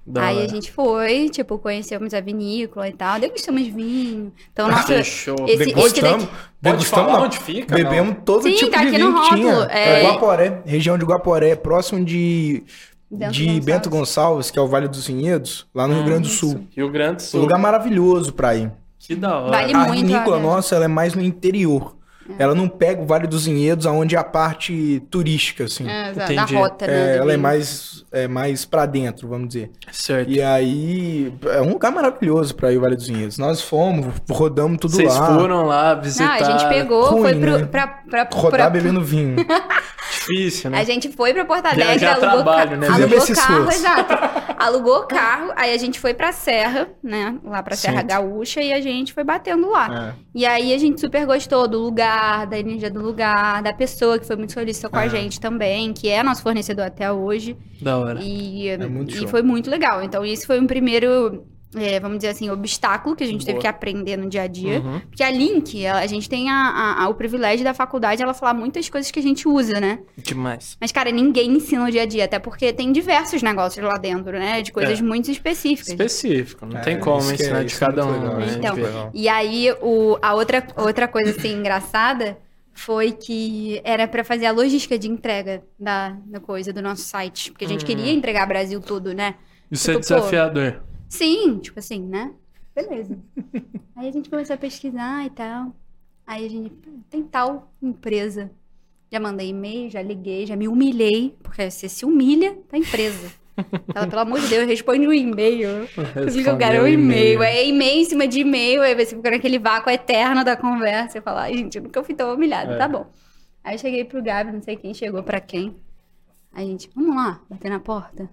Da 0.08 0.26
aí 0.26 0.36
a 0.36 0.38
hora. 0.40 0.48
gente 0.48 0.70
foi, 0.70 1.28
tipo, 1.30 1.58
conhecemos 1.58 2.14
a 2.14 2.20
vinícola 2.20 2.88
e 2.88 2.92
tal, 2.92 3.18
degustamos 3.18 3.66
vinho. 3.66 4.32
Então, 4.52 4.68
nossa, 4.68 4.86
Fechou. 4.86 5.34
esse- 5.48 5.56
Degustamos. 5.64 6.22
esse 6.24 6.32
Degustamos 6.62 7.06
falar 7.06 7.18
não. 7.18 7.26
onde 7.26 7.38
fica? 7.38 7.74
Bebemos 7.74 8.16
todo 8.24 8.42
Sim, 8.44 8.54
tipo 8.54 8.70
tá 8.70 8.82
de 8.82 8.86
aqui 8.88 8.96
vinho 8.98 9.10
no 9.10 9.20
que 9.22 9.34
tinha. 9.34 9.54
rótulo, 9.54 9.70
É... 9.72 10.02
Guaporé, 10.04 10.62
região 10.64 10.96
de 10.96 11.04
Guaporé, 11.04 11.56
próximo 11.56 12.04
de, 12.04 12.62
Bento 13.10 13.32
de 13.32 13.44
Gonçalves. 13.46 13.64
Bento 13.64 13.90
Gonçalves, 13.90 14.50
que 14.52 14.58
é 14.58 14.62
o 14.62 14.68
Vale 14.68 14.86
dos 14.86 15.06
Vinhedos, 15.08 15.66
lá 15.74 15.88
no 15.88 15.94
Rio 15.94 16.04
Grande 16.04 16.28
do 16.28 16.34
Sul. 16.34 16.54
não? 16.54 16.66
Rio 16.76 16.88
Grande 16.88 17.16
do 17.16 17.22
Um 17.22 17.26
Sul. 17.26 17.40
lugar 17.40 17.58
maravilhoso 17.58 18.32
pra 18.32 18.54
ir. 18.54 18.70
Que 19.00 19.14
da 19.16 19.36
hora. 19.38 19.50
Vale 19.50 19.72
a 19.74 19.78
muito 19.78 19.90
a 19.90 19.94
vinícola 19.94 20.24
viagem. 20.36 20.42
nossa, 20.42 20.74
ela 20.76 20.84
é 20.84 20.88
mais 20.88 21.14
no 21.14 21.22
interior. 21.22 21.95
É. 22.38 22.42
Ela 22.42 22.54
não 22.54 22.68
pega 22.68 23.00
o 23.00 23.06
Vale 23.06 23.26
dos 23.26 23.46
Vinhedos, 23.46 23.86
aonde 23.86 24.16
é 24.16 24.18
a 24.18 24.24
parte 24.24 25.02
turística, 25.10 25.64
assim. 25.64 25.88
É, 25.88 26.12
da 26.12 26.44
rota, 26.44 26.86
né? 26.86 27.14
É, 27.14 27.16
ela 27.18 27.32
é 27.32 27.36
mais, 27.36 28.04
é 28.12 28.26
mais 28.28 28.64
pra 28.64 28.86
dentro, 28.86 29.28
vamos 29.28 29.48
dizer. 29.48 29.70
Certo. 29.92 30.30
E 30.30 30.42
aí, 30.42 31.32
é 31.46 31.60
um 31.62 31.70
lugar 31.70 31.92
maravilhoso 31.92 32.54
pra 32.54 32.72
ir 32.72 32.78
o 32.78 32.80
Vale 32.80 32.96
dos 32.96 33.06
Vinhedos. 33.08 33.38
Nós 33.38 33.60
fomos, 33.62 34.06
rodamos 34.30 34.78
tudo 34.78 34.92
Vocês 34.96 35.14
lá. 35.14 35.26
foram 35.38 35.64
lá 35.66 35.94
Não, 35.94 36.02
visitar. 36.02 36.34
a 36.34 36.44
gente 36.58 36.68
pegou, 36.68 37.10
Ruim, 37.10 37.22
foi 37.22 37.34
pro, 37.38 37.58
né? 37.58 37.64
pra, 37.66 37.86
pra, 37.86 38.28
Rodar 38.32 38.50
pra- 38.60 38.70
bebendo 38.70 39.00
vinho. 39.02 39.36
Difícil, 40.28 40.70
né? 40.70 40.80
A 40.80 40.84
gente 40.84 41.08
foi 41.12 41.32
pra 41.32 41.44
Porto 41.44 41.66
Alegre, 41.66 42.04
a 42.06 42.12
alugou, 42.14 42.30
trabalho, 42.30 42.70
ca- 42.70 42.76
né? 42.76 42.86
alugou 42.88 43.20
Fizemos 43.20 43.30
esse 43.30 43.34
carro, 43.34 43.68
esforço. 43.68 43.78
exato. 43.78 44.54
Alugou 44.58 45.02
carro, 45.06 45.52
aí 45.56 45.72
a 45.72 45.76
gente 45.76 46.00
foi 46.00 46.14
pra 46.14 46.32
Serra, 46.32 46.88
né? 47.02 47.38
Lá 47.44 47.62
pra 47.62 47.76
Serra 47.76 47.96
Certo. 47.96 48.08
Gaúcha 48.08 48.60
e 48.62 48.72
a 48.72 48.80
gente 48.80 49.12
foi 49.12 49.22
batendo 49.24 49.70
lá. 49.70 50.14
É. 50.14 50.20
E 50.34 50.46
aí 50.46 50.72
a 50.74 50.78
gente 50.78 51.00
super 51.00 51.24
gostou 51.26 51.68
do 51.68 51.78
lugar, 51.78 52.46
da 52.46 52.58
energia 52.58 52.90
do 52.90 53.00
lugar, 53.00 53.62
da 53.62 53.72
pessoa 53.72 54.18
que 54.18 54.26
foi 54.26 54.36
muito 54.36 54.52
solícita 54.52 54.88
com 54.88 54.96
a 54.96 55.04
É. 55.06 55.08
gente 55.08 55.38
também, 55.40 55.92
que 55.92 56.08
é 56.08 56.22
nosso 56.22 56.42
fornecedor 56.42 56.84
até 56.86 57.10
hoje. 57.12 57.56
Da 57.80 57.96
hora. 57.98 58.20
E, 58.22 58.68
É 58.68 58.78
muito 58.78 59.14
e 59.14 59.18
show. 59.18 59.28
foi 59.28 59.42
muito 59.42 59.70
legal. 59.70 60.02
Então, 60.02 60.24
isso 60.24 60.46
foi 60.46 60.58
um 60.60 60.66
primeiro, 60.66 61.44
é, 61.76 62.00
vamos 62.00 62.18
dizer 62.18 62.28
assim, 62.30 62.48
obstáculo 62.50 63.14
que 63.14 63.22
a 63.22 63.26
gente 63.26 63.40
teve 63.44 63.52
Boa. 63.54 63.60
que 63.62 63.66
aprender 63.66 64.16
no 64.16 64.28
dia 64.28 64.42
a 64.42 64.46
dia. 64.46 64.80
Uhum. 64.80 65.00
Porque 65.00 65.22
a 65.22 65.30
Link, 65.30 65.84
ela- 65.84 66.00
a 66.00 66.06
gente 66.06 66.28
tem 66.28 66.48
a- 66.50 66.54
a- 66.54 67.04
a- 67.04 67.08
o 67.08 67.14
privilégio 67.14 67.64
da 67.64 67.74
faculdade 67.74 68.22
ela 68.22 68.32
falar 68.34 68.54
muitas 68.54 68.88
coisas 68.88 69.10
que 69.10 69.18
a 69.18 69.22
gente 69.22 69.46
usa, 69.46 69.78
né? 69.80 69.98
Demais. 70.16 70.76
Mas, 70.80 70.90
cara, 70.92 71.10
ninguém 71.10 71.50
ensina 71.52 71.84
o 71.84 71.90
dia 71.90 72.02
a 72.02 72.06
dia, 72.06 72.24
até 72.24 72.38
porque 72.38 72.72
tem 72.72 72.90
diversos 72.92 73.42
negócios 73.42 73.84
lá 73.84 73.98
dentro, 73.98 74.32
né? 74.32 74.62
De 74.62 74.72
coisas 74.72 74.98
É. 74.98 75.02
muito 75.02 75.30
específicas. 75.30 75.88
Específico, 75.88 76.64
não 76.66 76.78
É, 76.78 76.80
tem 76.80 76.98
como 76.98 77.30
é- 77.30 77.34
ensinar 77.34 77.64
de 77.64 77.74
é 77.74 77.78
cada 77.78 78.06
um. 78.06 78.10
legal, 78.12 78.36
né? 78.38 78.46
é 78.46 78.54
Então. 78.56 79.10
E 79.14 79.28
aí, 79.28 79.72
o, 79.82 80.16
a 80.22 80.34
outra, 80.34 80.66
outra 80.76 81.06
coisa, 81.06 81.30
assim, 81.30 81.52
engraçada 81.58 82.38
foi 82.72 83.12
que 83.12 83.80
era 83.84 84.06
pra 84.06 84.22
fazer 84.22 84.46
a 84.46 84.50
logística 84.52 84.98
de 84.98 85.08
entrega 85.08 85.62
da, 85.80 86.16
da 86.26 86.40
coisa, 86.40 86.72
do 86.72 86.82
nosso 86.82 87.02
site. 87.02 87.50
Porque 87.50 87.64
a 87.64 87.68
gente 87.68 87.84
Hum. 87.84 87.86
queria 87.86 88.12
entregar 88.12 88.46
Brasil 88.46 88.80
tudo, 88.80 89.14
né? 89.14 89.34
Isso 89.70 89.90
é 89.90 89.94
Tipo, 89.94 90.06
pô, 90.06 90.14
desafiador. 90.14 90.82
Sim, 91.08 91.58
tipo 91.58 91.78
assim, 91.78 92.00
né? 92.02 92.32
Beleza. 92.74 93.18
Aí 93.94 94.08
a 94.08 94.12
gente 94.12 94.28
começou 94.28 94.54
a 94.54 94.58
pesquisar 94.58 95.24
e 95.24 95.30
tal. 95.30 95.74
Aí 96.26 96.44
a 96.44 96.50
gente, 96.50 96.70
"Pô, 96.70 96.90
tem 97.08 97.22
tal 97.22 97.72
empresa. 97.82 98.50
Já 99.10 99.20
mandei 99.20 99.48
e-mail, 99.48 99.88
já 99.88 100.02
liguei, 100.02 100.44
já 100.46 100.56
me 100.56 100.66
humilhei, 100.68 101.34
porque 101.42 101.70
você 101.70 101.88
se 101.88 102.04
humilha 102.04 102.54
pra 102.68 102.76
empresa. 102.78 103.32
Ela, 103.94 104.06
pelo 104.06 104.20
amor 104.20 104.40
de 104.40 104.48
Deus, 104.48 104.66
responde 104.66 105.06
um 105.08 105.12
e-mail. 105.12 105.68
Eu 106.14 106.30
fico, 106.30 106.56
cara, 106.58 106.82
um 106.82 106.86
e-mail. 106.86 107.42
É 107.42 107.66
e-mail 107.66 108.00
em 108.00 108.04
cima 108.04 108.26
de 108.28 108.40
e-mail, 108.40 108.82
aí 108.82 108.94
você 108.94 109.16
fica 109.16 109.30
naquele 109.30 109.58
vácuo 109.58 109.88
eterno 109.90 110.44
da 110.44 110.56
conversa. 110.56 111.18
e 111.18 111.20
fala, 111.22 111.42
ai, 111.42 111.56
gente, 111.56 111.78
eu 111.78 111.84
nunca 111.84 112.02
fui 112.04 112.14
tão 112.14 112.34
humilhada, 112.34 112.74
É. 112.74 112.76
tá 112.78 112.86
bom. 112.88 113.06
Aí 113.64 113.76
eu 113.76 113.78
cheguei 113.78 114.04
pro 114.04 114.22
Gabi, 114.22 114.52
não 114.52 114.60
sei 114.62 114.76
quem 114.76 114.92
chegou 114.92 115.22
pra 115.22 115.40
quem. 115.40 115.74
Aí 116.52 116.64
a 116.66 116.68
gente, 116.68 116.90
vamos 116.94 117.14
lá, 117.16 117.40
bater 117.48 117.70
na 117.70 117.80
porta. 117.80 118.28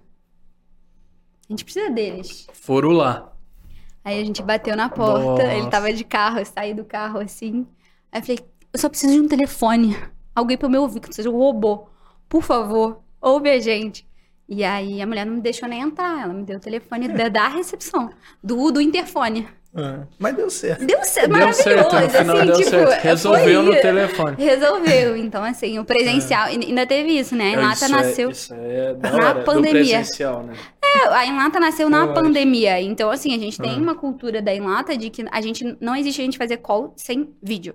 A 1.48 1.52
gente 1.52 1.64
precisa 1.64 1.90
deles. 1.90 2.46
Foram 2.52 2.90
lá. 2.90 3.30
Aí 4.04 4.20
a 4.20 4.24
gente 4.24 4.42
bateu 4.42 4.76
na 4.76 4.88
porta, 4.88 5.24
Nossa. 5.44 5.54
ele 5.54 5.68
tava 5.70 5.92
de 5.92 6.04
carro, 6.04 6.38
eu 6.38 6.44
saí 6.46 6.74
do 6.74 6.84
carro 6.84 7.20
assim. 7.20 7.66
Aí 8.12 8.20
eu 8.20 8.24
falei, 8.24 8.38
eu 8.72 8.78
só 8.78 8.88
preciso 8.88 9.12
de 9.14 9.20
um 9.20 9.28
telefone. 9.28 9.96
Alguém 10.34 10.56
pra 10.58 10.68
me 10.68 10.76
ouvir, 10.78 11.00
que 11.00 11.12
seja 11.14 11.30
um 11.30 11.38
robô. 11.38 11.86
Por 12.28 12.42
favor, 12.42 13.00
ouve 13.20 13.50
a 13.50 13.58
gente. 13.60 14.06
E 14.48 14.62
aí 14.62 15.00
a 15.00 15.06
mulher 15.06 15.24
não 15.24 15.34
me 15.34 15.40
deixou 15.40 15.68
nem 15.68 15.80
entrar, 15.80 16.22
ela 16.22 16.34
me 16.34 16.42
deu 16.44 16.58
o 16.58 16.60
telefone 16.60 17.08
da, 17.08 17.28
da 17.28 17.48
recepção, 17.48 18.10
do, 18.42 18.70
do 18.70 18.80
interfone. 18.80 19.48
É. 19.76 20.00
Mas 20.20 20.36
deu 20.36 20.48
certo. 20.50 20.84
Deu 20.86 21.02
certo, 21.02 21.30
Deu 21.30 21.38
maravilhoso. 21.38 21.62
certo, 21.64 21.94
no 21.94 22.10
final 22.10 22.36
assim, 22.36 22.46
deu 22.46 22.56
tipo, 22.58 22.70
certo. 22.70 22.86
foi- 22.92 22.98
Resolveu 23.00 23.62
no 23.64 23.72
telefone. 23.80 24.36
Resolveu. 24.44 25.16
Então, 25.24 25.42
assim, 25.42 25.78
o 25.80 25.84
presencial. 25.84 26.48
e 26.48 26.64
Ainda 26.66 26.86
teve 26.86 27.10
isso, 27.18 27.34
né? 27.34 27.56
A 27.56 27.72
isso 27.72 27.88
nasceu. 27.88 28.28
É, 28.28 28.32
isso 28.32 28.54
é 28.54 28.94
da 28.94 29.10
na 29.12 29.34
pandemia. 29.42 29.70
presencial, 29.72 30.42
né? 30.44 30.52
É, 30.94 31.08
a 31.08 31.26
Enlata 31.26 31.58
nasceu 31.58 31.90
na 31.90 32.04
Lógico. 32.04 32.20
pandemia. 32.22 32.80
Então, 32.80 33.10
assim, 33.10 33.34
a 33.34 33.38
gente 33.38 33.58
tem 33.60 33.74
Ah. 33.74 33.78
uma 33.78 33.94
cultura 33.94 34.40
da 34.40 34.54
Enlata 34.54 34.96
de 34.96 35.10
que 35.10 35.24
a 35.30 35.40
gente 35.40 35.76
não 35.80 35.96
existe 35.96 36.20
a 36.20 36.24
gente 36.24 36.38
fazer 36.38 36.58
call 36.58 36.92
sem 36.96 37.34
vídeo. 37.42 37.74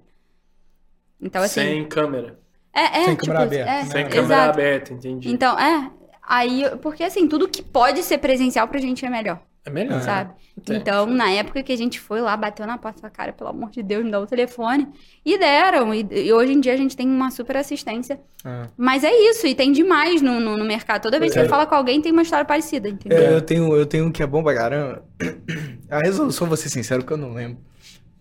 Então, 1.21 1.41
assim. 1.41 1.61
Sem 1.61 1.85
câmera. 1.87 2.39
É, 2.73 2.81
é, 2.81 3.03
Sem 3.05 3.15
tipo, 3.15 3.25
câmera 3.25 3.43
aberta, 3.43 3.71
é, 3.71 3.73
né? 3.73 3.85
Sem 3.85 4.01
exato. 4.01 4.15
câmera 4.15 4.43
aberta, 4.45 4.93
entendi. 4.93 5.29
Então, 5.31 5.59
é. 5.59 5.91
Aí, 6.21 6.63
porque 6.81 7.03
assim, 7.03 7.27
tudo 7.27 7.47
que 7.47 7.61
pode 7.63 8.03
ser 8.03 8.19
presencial 8.19 8.67
pra 8.67 8.79
gente 8.79 9.03
é 9.03 9.09
melhor, 9.09 9.39
é 9.69 9.73
melhor. 9.73 10.01
sabe? 10.01 10.31
É. 10.69 10.75
Então, 10.75 11.05
na 11.05 11.29
época 11.31 11.63
que 11.63 11.71
a 11.71 11.77
gente 11.77 11.99
foi 11.99 12.19
lá, 12.19 12.35
bateu 12.35 12.67
na 12.67 12.77
porta, 12.77 12.99
falou, 12.99 13.15
cara, 13.15 13.31
pelo 13.31 13.49
amor 13.49 13.69
de 13.69 13.81
Deus, 13.81 14.03
me 14.03 14.11
dá 14.11 14.19
o 14.19 14.27
telefone. 14.27 14.87
E 15.25 15.37
deram. 15.37 15.93
E, 15.93 16.05
e 16.11 16.33
hoje 16.33 16.51
em 16.53 16.59
dia 16.59 16.73
a 16.73 16.77
gente 16.77 16.97
tem 16.97 17.07
uma 17.07 17.31
super 17.31 17.55
assistência. 17.57 18.19
É. 18.43 18.63
Mas 18.77 19.03
é 19.03 19.11
isso, 19.29 19.47
e 19.47 19.55
tem 19.55 19.71
demais 19.71 20.21
no, 20.21 20.39
no, 20.39 20.57
no 20.57 20.65
mercado. 20.65 21.01
Toda 21.03 21.19
vez 21.19 21.31
que 21.31 21.39
É. 21.39 21.43
você 21.43 21.49
fala 21.49 21.65
com 21.65 21.75
alguém, 21.75 22.01
tem 22.01 22.11
uma 22.11 22.21
história 22.23 22.43
parecida, 22.45 22.89
entendeu? 22.89 23.17
Eu, 23.17 23.31
eu 23.35 23.41
tenho, 23.41 23.75
eu 23.75 23.85
tenho 23.85 24.05
um 24.07 24.11
que 24.11 24.21
é 24.21 24.27
bom 24.27 24.43
pra 24.43 24.53
caramba. 24.53 25.03
A 25.89 25.99
resolução, 25.99 26.47
vou 26.47 26.57
ser 26.57 26.69
sincero, 26.69 27.05
que 27.05 27.13
eu 27.13 27.17
não 27.17 27.33
lembro. 27.33 27.57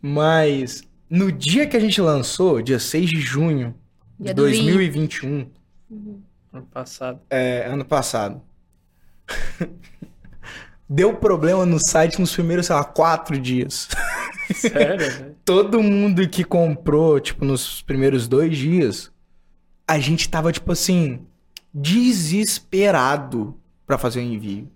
Mas 0.00 0.82
no 1.10 1.32
dia 1.32 1.66
que 1.66 1.76
a 1.76 1.80
gente 1.80 2.00
lançou, 2.00 2.62
dia 2.62 2.78
6 2.78 3.10
de 3.10 3.20
junho 3.20 3.74
Dia 4.20 4.32
de 4.32 4.40
do 4.42 4.46
vinho. 4.48 4.64
2021, 4.64 5.50
Ano 6.52 6.66
passado. 6.72 7.20
é, 7.30 7.66
ano 7.66 7.84
passado, 7.84 8.40
deu 10.88 11.14
problema 11.14 11.66
no 11.66 11.78
site 11.78 12.20
nos 12.20 12.32
primeiros, 12.32 12.66
sei 12.66 12.76
lá, 12.76 12.84
quatro 12.84 13.38
dias. 13.38 13.88
Sério, 14.54 15.10
velho? 15.10 15.36
Todo 15.44 15.82
mundo 15.82 16.26
que 16.28 16.44
comprou, 16.44 17.20
tipo, 17.20 17.44
nos 17.44 17.82
primeiros 17.82 18.26
dois 18.26 18.56
dias, 18.56 19.10
a 19.86 19.98
gente 19.98 20.28
tava, 20.28 20.52
tipo 20.52 20.72
assim, 20.72 21.20
desesperado 21.72 23.54
pra 23.86 23.98
fazer 23.98 24.20
o 24.20 24.22
envio. 24.22 24.70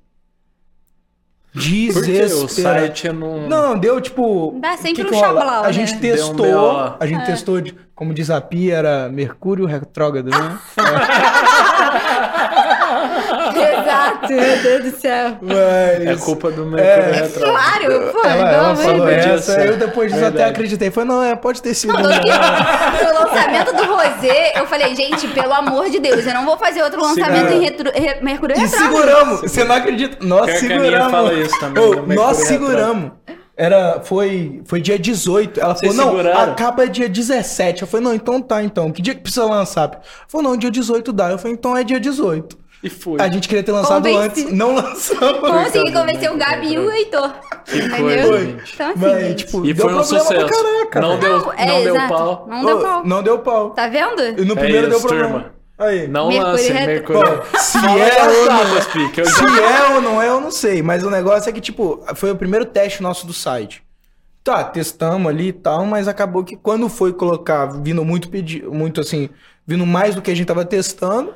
Desesperado. 1.55 2.45
o 2.45 2.49
site 2.49 3.09
não... 3.11 3.47
Não, 3.47 3.79
deu 3.79 4.01
tipo. 4.01 4.59
Dá 4.59 4.73
o 4.73 4.79
sempre 4.79 5.05
que 5.05 5.11
um 5.11 5.13
que 5.13 5.21
chablau, 5.21 5.65
A 5.65 5.67
né? 5.67 5.73
gente 5.75 5.95
um 5.95 6.01
testou. 6.01 6.35
BO. 6.37 6.97
a 6.99 7.07
gente 7.07 7.27
testou 7.27 7.61
de 7.61 7.75
como 8.03 8.13
diz 8.13 8.31
a 8.31 8.41
Pia, 8.41 8.75
era 8.75 9.09
Mercúrio 9.09 9.65
retrógrado, 9.65 10.29
né? 10.29 10.59
Exato, 13.81 14.33
meu 14.33 14.57
Deus 14.63 14.93
do 14.93 14.99
céu. 15.01 15.37
Mas... 15.41 16.07
É 16.07 16.17
culpa 16.17 16.51
do 16.51 16.67
Mercúrio 16.67 17.13
retrógrado. 17.15 17.53
Claro, 17.53 18.13
pô, 18.13 18.21
Ela, 18.29 18.53
ela 18.53 18.77
falou 18.77 19.07
disso, 19.07 19.53
aí 19.53 19.67
eu 19.69 19.77
depois 19.77 20.13
disso 20.13 20.25
até 20.25 20.45
acreditei. 20.45 20.91
Foi, 20.91 21.05
não, 21.05 21.23
é, 21.23 21.35
pode 21.35 21.63
ter 21.63 21.75
sido. 21.75 21.93
No 21.93 21.99
lançamento 22.03 23.75
do 23.77 23.85
Rosé, 23.85 24.53
eu 24.57 24.67
falei, 24.67 24.95
gente, 24.95 25.27
pelo 25.29 25.53
amor 25.53 25.89
de 25.91 25.99
Deus, 25.99 26.27
eu 26.27 26.35
não 26.35 26.45
vou 26.45 26.57
fazer 26.59 26.83
outro 26.83 27.01
lançamento 27.03 27.49
Segura. 27.49 27.55
em 27.55 27.61
retro, 27.61 27.91
re- 27.95 28.19
Mercúrio 28.23 28.57
E 28.57 28.61
Retrógrado. 28.61 28.91
seguramos. 28.93 29.41
Você 29.41 29.65
não 29.65 29.75
acredita? 29.77 30.17
Nós 30.25 30.47
Pior 30.47 30.59
que 30.61 30.67
a 30.73 30.77
Aninha 30.77 30.83
seguramos. 30.85 31.11
fala 31.13 31.35
isso 31.35 31.61
também, 31.61 31.83
Mercúrio 31.85 32.15
nós 32.15 32.39
retrógrado. 32.39 32.47
seguramos. 32.49 33.13
Era, 33.55 34.01
foi, 34.03 34.63
foi 34.65 34.81
dia 34.81 34.99
18. 34.99 35.61
Ela 35.61 35.75
Vocês 35.75 35.95
falou, 35.95 36.13
não, 36.13 36.19
seguraram? 36.23 36.53
acaba 36.53 36.89
dia 36.89 37.09
17. 37.09 37.83
Eu 37.83 37.89
falei, 37.89 38.05
não, 38.07 38.15
então 38.15 38.41
tá, 38.41 38.63
então. 38.63 38.91
Que 38.91 39.03
dia 39.03 39.15
que 39.15 39.21
precisa 39.21 39.45
lançar? 39.45 39.91
Ela 39.93 40.01
falou, 40.27 40.51
não, 40.51 40.57
dia 40.57 40.71
18 40.71 41.13
dá. 41.13 41.31
Eu 41.31 41.39
falei, 41.39 41.53
então 41.53 41.77
é 41.77 41.85
dia 41.85 42.01
18. 42.01 42.57
E 42.83 42.91
foi. 42.91 43.21
A 43.21 43.29
gente 43.29 43.47
queria 43.49 43.63
ter 43.63 43.71
lançado 43.73 44.03
Convenci. 44.03 44.43
antes, 44.43 44.53
não 44.53 44.75
lançamos. 44.75 45.39
Consegui 45.41 45.93
convencer 45.93 46.33
o 46.33 46.37
Gabi 46.37 46.73
e 46.75 46.79
o 46.79 46.91
Heitor. 46.91 47.31
Entendeu? 47.73 48.41
gente. 48.41 48.75
Então, 48.75 48.91
assim, 48.91 48.99
Mas, 48.99 49.21
gente. 49.27 49.45
tipo, 49.47 49.65
E 49.67 49.73
deu 49.73 49.85
foi 49.89 49.95
um 49.95 50.03
sucesso. 50.05 50.29
caraca, 50.47 51.01
não 51.01 51.19
deu, 51.19 51.39
Não, 51.41 51.53
é, 51.53 51.67
não 51.67 51.83
deu 51.85 51.95
exato. 51.95 52.09
pau. 52.15 52.47
Não 52.49 52.65
deu 52.65 52.81
pau. 52.81 53.05
Não 53.05 53.23
deu 53.23 53.39
pau. 53.39 53.71
Tá 53.71 53.87
vendo? 53.89 54.21
E 54.41 54.45
no 54.45 54.55
É 54.55 54.57
primeiro 54.61 54.89
deu 54.89 54.99
isso, 54.99 55.07
problema. 55.07 55.31
turma. 55.41 55.55
Aí. 55.79 56.07
Não 56.09 56.29
Mercúrio 56.29 56.53
lancem 56.53 56.73
retro- 56.73 56.87
Mercúrio. 57.17 57.37
Bom, 57.53 57.59
se 57.59 57.79
é 57.79 57.83
ou 58.29 58.47
não 58.47 59.25
Se 59.25 59.45
é 59.61 59.95
ou 59.95 60.01
não 60.01 60.23
é, 60.23 60.29
eu 60.29 60.41
não 60.41 60.51
sei. 60.51 60.83
Mas 60.83 61.05
o 61.05 61.11
negócio 61.11 61.49
é 61.49 61.53
que, 61.53 61.61
tipo, 61.61 62.05
foi 62.17 62.31
o 62.31 62.37
primeiro 62.37 62.65
teste 62.65 63.03
nosso 63.03 63.27
do 63.27 63.33
site. 63.33 63.83
Tá, 64.45 64.65
testamos 64.65 65.31
ali 65.31 65.49
e 65.49 65.53
tal, 65.53 65.87
mas 65.87 66.09
acabou 66.09 66.43
que 66.43 66.57
quando 66.57 66.89
foi 66.89 67.13
colocar, 67.13 67.67
vindo 67.81 68.05
muito 68.05 68.29
pedi 68.29 68.61
muito 68.63 69.01
assim, 69.01 69.29
vindo 69.65 69.87
mais 69.87 70.17
do 70.17 70.21
que 70.23 70.33
a 70.33 70.35
gente 70.35 70.47
tava 70.47 70.65
testando, 70.65 71.33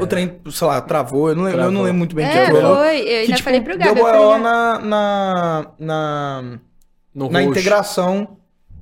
o 0.00 0.06
trem, 0.06 0.40
sei 0.50 0.66
lá, 0.66 0.80
travou. 0.80 1.28
Eu 1.28 1.36
não, 1.36 1.44
lembro, 1.44 1.60
eu 1.62 1.70
não 1.70 1.82
lembro 1.82 1.98
muito 1.98 2.16
bem 2.16 2.26
o 2.26 2.30
que 2.30 2.36
É, 2.36 2.46
rolou. 2.48 2.76
foi. 2.76 3.00
Eu 3.00 3.04
Que, 3.04 3.10
ainda 3.12 3.32
tipo, 3.34 3.42
falei 3.44 3.60
pro 3.60 3.78
deu 3.78 3.94
Gabi. 3.94 4.00
eu 4.00 4.12
BO 4.12 4.38
na, 4.38 4.78
na, 4.80 5.66
na, 5.78 6.58
No 7.14 7.30
na 7.30 7.42
integração 7.42 8.36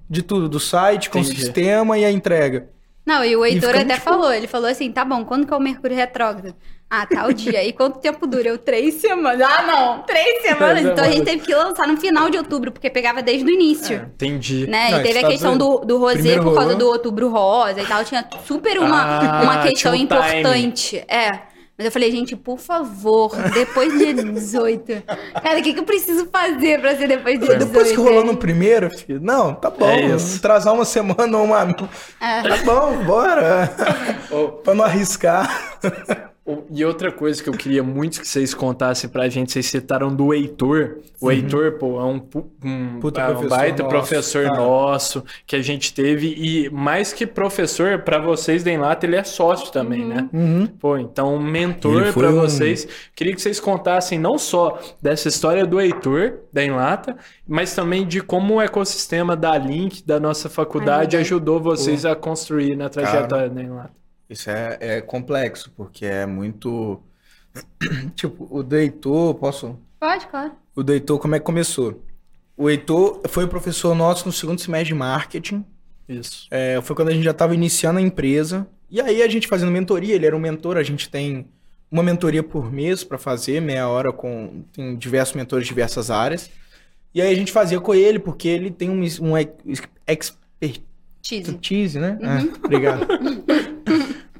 de 0.08 0.22
tudo, 0.22 0.48
do 0.48 0.60
site 0.60 1.10
com 1.10 1.18
o 1.18 1.22
Entendi. 1.22 1.40
sistema 1.40 1.98
e 1.98 2.04
a 2.04 2.10
entrega. 2.10 2.68
Não, 3.04 3.24
e 3.24 3.34
o 3.36 3.44
Heitor 3.44 3.70
até 3.70 3.94
tipo- 3.94 4.00
falou, 4.04 4.32
ele 4.32 4.46
falou 4.46 4.68
assim, 4.70 4.90
tá 4.92 5.04
bom, 5.04 5.24
quando 5.24 5.46
que 5.46 5.52
é 5.52 5.56
o 5.56 5.60
Mercúrio 5.60 5.96
retrógrado? 5.96 6.54
Ah, 6.88 7.06
tal 7.06 7.32
dia. 7.32 7.64
E 7.64 7.72
quanto 7.72 7.98
tempo 8.00 8.26
dura? 8.26 8.48
Eu, 8.50 8.58
três 8.58 8.96
semanas. 8.96 9.40
Ah, 9.40 9.62
não, 9.62 10.02
três 10.02 10.42
semanas. 10.42 10.84
Então 10.84 11.02
a 11.02 11.10
gente 11.10 11.24
teve 11.24 11.42
que 11.42 11.54
lançar 11.54 11.88
no 11.88 11.96
final 11.96 12.28
de 12.28 12.36
outubro, 12.36 12.70
porque 12.70 12.90
pegava 12.90 13.22
desde 13.22 13.46
o 13.46 13.50
início. 13.50 14.10
Entendi. 14.14 14.66
Né? 14.66 14.90
Não, 14.90 15.00
e 15.00 15.02
teve 15.02 15.18
a 15.20 15.26
questão 15.26 15.56
do, 15.56 15.78
do 15.78 15.96
rosé 15.98 16.16
Primeiro 16.16 16.42
por 16.44 16.50
causa 16.54 16.72
rolou. 16.74 16.78
do 16.78 16.86
outubro 16.88 17.28
rosa 17.30 17.80
e 17.80 17.86
tal. 17.86 18.04
Tinha 18.04 18.28
super 18.46 18.78
uma, 18.78 19.02
Ah, 19.02 19.42
uma 19.42 19.62
questão 19.62 19.92
um 19.92 19.94
importante. 19.94 20.98
É. 21.08 21.30
Mas 21.82 21.86
eu 21.86 21.90
falei, 21.90 22.12
gente, 22.12 22.36
por 22.36 22.60
favor, 22.60 23.34
depois 23.52 23.92
do 23.92 23.98
dia 23.98 24.14
18. 24.14 25.02
Cara, 25.42 25.58
o 25.58 25.62
que, 25.64 25.72
que 25.74 25.80
eu 25.80 25.84
preciso 25.84 26.28
fazer 26.30 26.80
pra 26.80 26.96
ser 26.96 27.08
depois 27.08 27.40
do 27.40 27.46
dia 27.46 27.56
18? 27.56 27.72
Depois 27.72 27.90
que 27.90 27.96
rolou 27.96 28.24
no 28.24 28.36
primeiro, 28.36 28.88
filho, 28.88 29.18
não, 29.20 29.52
tá 29.52 29.68
bom. 29.68 29.88
É 29.88 30.06
isso. 30.06 30.36
Atrasar 30.36 30.72
uma 30.74 30.84
semana 30.84 31.36
ou 31.36 31.44
uma. 31.44 31.62
É. 32.20 32.42
Tá 32.42 32.56
bom, 32.64 33.04
bora. 33.04 33.68
Ô, 34.30 34.48
pra 34.52 34.74
não 34.76 34.84
arriscar. 34.84 36.30
E 36.72 36.84
outra 36.84 37.12
coisa 37.12 37.40
que 37.40 37.48
eu 37.48 37.52
queria 37.52 37.84
muito 37.84 38.20
que 38.20 38.26
vocês 38.26 38.52
contassem 38.52 39.08
pra 39.08 39.28
gente, 39.28 39.52
vocês 39.52 39.66
citaram 39.66 40.12
do 40.12 40.34
Heitor. 40.34 40.96
O 41.20 41.30
Heitor, 41.30 41.78
pô, 41.78 42.00
é 42.00 42.04
um, 42.04 42.20
um, 42.64 42.98
Puta 42.98 43.20
é 43.20 43.24
um 43.28 43.30
professor 43.30 43.48
baita 43.48 43.82
nosso. 43.84 43.94
professor 43.96 44.46
Ah. 44.46 44.56
nosso 44.56 45.24
que 45.46 45.54
a 45.54 45.62
gente 45.62 45.94
teve. 45.94 46.34
E 46.36 46.68
mais 46.70 47.12
que 47.12 47.28
professor, 47.28 48.00
pra 48.00 48.18
vocês 48.18 48.64
da 48.64 48.72
Enlata, 48.72 49.06
ele 49.06 49.14
é 49.14 49.22
sócio 49.22 49.70
também, 49.70 50.04
né? 50.04 50.28
Pô, 50.80 50.98
então 50.98 51.36
um 51.36 51.40
mentor 51.40 52.02
Ele 52.02 52.12
foi 52.12 52.24
pra 52.24 52.32
um- 52.32 52.40
vocês. 52.40 52.88
Queria 53.14 53.34
que 53.36 53.40
vocês 53.40 53.60
contassem 53.60 54.18
não 54.18 54.36
só 54.36 54.80
dessa 55.00 55.28
história 55.28 55.64
do 55.64 55.80
Heitor, 55.80 56.40
da 56.52 56.64
Enlata, 56.64 57.16
mas 57.46 57.72
também 57.72 58.04
de 58.04 58.20
como 58.20 58.54
o 58.54 58.60
ecossistema 58.60 59.36
da 59.36 59.56
Link, 59.56 60.04
da 60.04 60.18
nossa 60.18 60.48
faculdade, 60.48 61.16
Ajuda. 61.16 61.20
ajudou 61.36 61.60
vocês 61.60 62.04
a 62.04 62.16
construir 62.16 62.74
na 62.74 62.88
trajetória 62.88 63.48
da 63.48 63.62
Enlata. 63.62 64.01
Isso 64.32 64.50
é, 64.50 64.78
é 64.80 65.00
complexo, 65.00 65.70
porque 65.76 66.06
é 66.06 66.24
muito. 66.26 67.00
tipo, 68.16 68.48
o 68.50 68.62
do 68.62 68.76
Heitor, 68.76 69.34
posso. 69.34 69.78
Pode, 70.00 70.26
claro. 70.26 70.52
O 70.74 70.82
do 70.82 70.92
Heitor, 70.92 71.18
como 71.18 71.34
é 71.34 71.38
que 71.38 71.44
começou? 71.44 72.02
O 72.56 72.70
Heitor 72.70 73.20
foi 73.28 73.46
professor 73.46 73.94
nosso 73.94 74.26
no 74.26 74.32
segundo 74.32 74.60
semestre 74.60 74.88
de 74.88 74.94
marketing. 74.94 75.64
Isso. 76.08 76.46
É, 76.50 76.80
foi 76.82 76.96
quando 76.96 77.08
a 77.08 77.12
gente 77.12 77.24
já 77.24 77.30
estava 77.30 77.54
iniciando 77.54 77.98
a 77.98 78.02
empresa. 78.02 78.66
E 78.90 79.00
aí 79.00 79.22
a 79.22 79.28
gente 79.28 79.46
fazendo 79.48 79.70
mentoria, 79.70 80.14
ele 80.14 80.26
era 80.26 80.36
um 80.36 80.40
mentor, 80.40 80.76
a 80.76 80.82
gente 80.82 81.08
tem 81.08 81.46
uma 81.90 82.02
mentoria 82.02 82.42
por 82.42 82.72
mês 82.72 83.04
para 83.04 83.18
fazer, 83.18 83.60
meia 83.60 83.88
hora 83.88 84.12
com 84.12 84.64
tem 84.72 84.96
diversos 84.96 85.34
mentores 85.34 85.64
de 85.66 85.68
diversas 85.68 86.10
áreas. 86.10 86.50
E 87.14 87.20
aí 87.20 87.30
a 87.30 87.36
gente 87.36 87.52
fazia 87.52 87.80
com 87.80 87.94
ele, 87.94 88.18
porque 88.18 88.48
ele 88.48 88.70
tem 88.70 88.88
um, 88.90 89.02
um 89.20 89.36
ex- 89.36 89.82
expertise, 90.06 91.58
Cheese. 91.60 91.98
né? 91.98 92.18
É, 92.22 92.64
obrigado. 92.66 93.06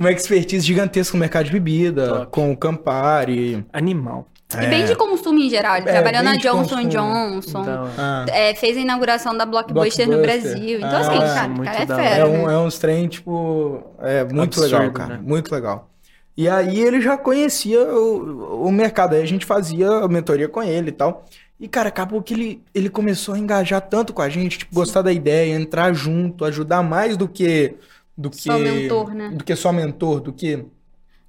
uma 0.03 0.13
expertise 0.13 0.67
gigantesca 0.67 1.17
no 1.17 1.21
mercado 1.21 1.47
de 1.47 1.53
bebida, 1.53 2.09
Top. 2.09 2.27
com 2.31 2.53
o 2.53 2.57
Campari. 2.57 3.65
Animal. 3.73 4.27
E 4.55 4.67
bem 4.67 4.85
de 4.85 4.95
consumo 4.95 5.39
em 5.39 5.49
geral. 5.49 5.77
Ele 5.79 5.89
É, 5.89 5.93
trabalhou 5.93 6.23
na 6.23 6.37
Johnson. 6.37 6.87
Johnson. 6.87 7.63
Então, 7.63 7.89
Ah, 7.97 8.27
É, 8.29 8.55
fez 8.55 8.77
a 8.77 8.81
inauguração 8.81 9.35
da 9.35 9.47
Blockbuster, 9.47 10.07
no 10.07 10.19
Blockbuster. 10.19 10.51
Brasil. 10.53 10.77
Então, 10.77 10.91
Ah, 10.91 10.99
assim, 10.99 11.19
cara, 11.19 11.53
o 11.53 11.65
cara 11.65 11.83
é 11.83 11.87
fera. 11.87 12.03
É, 12.03 12.19
né? 12.19 12.25
um, 12.27 12.51
é 12.51 12.59
uns 12.59 12.79
trem, 12.79 13.09
tipo, 13.09 13.83
é 14.01 14.25
muito 14.25 14.61
Absurdo, 14.61 14.77
legal, 14.77 14.93
cara. 14.93 15.15
né? 15.17 15.21
Muito 15.23 15.51
legal. 15.55 15.89
E 16.37 16.49
aí 16.49 16.81
ele 16.81 17.01
já 17.01 17.17
conhecia 17.17 17.81
o, 17.83 18.67
o 18.67 18.73
mercado, 18.73 19.15
aí 19.15 19.23
a 19.23 19.27
gente 19.27 19.47
fazia 19.47 19.89
a 19.89 20.09
mentoria 20.09 20.49
com 20.49 20.63
ele 20.63 20.89
e 20.91 20.93
tal. 20.93 21.25
E, 21.59 21.67
cara, 21.69 21.89
acabou 21.89 22.21
que 22.23 22.35
ele, 22.35 22.63
ele 22.75 22.91
começou 22.91 23.35
a 23.35 23.39
engajar 23.39 23.81
tanto 23.81 24.13
com 24.13 24.21
a 24.21 24.29
gente, 24.29 24.59
tipo, 24.59 24.75
gostar 24.75 25.01
da 25.01 25.13
ideia, 25.13 25.55
entrar 25.55 25.93
junto, 25.95 26.45
ajudar 26.45 26.83
mais 26.83 27.17
do 27.17 27.27
que. 27.29 27.75
Do 28.17 28.31
que 28.31 28.37
Só 28.43 28.59
mentor, 28.59 29.15
né? 29.15 29.31
Do 29.31 29.45
que 29.45 29.57
só 29.57 29.73
mentor, 29.73 30.21
do 30.21 30.33
que, 30.33 30.65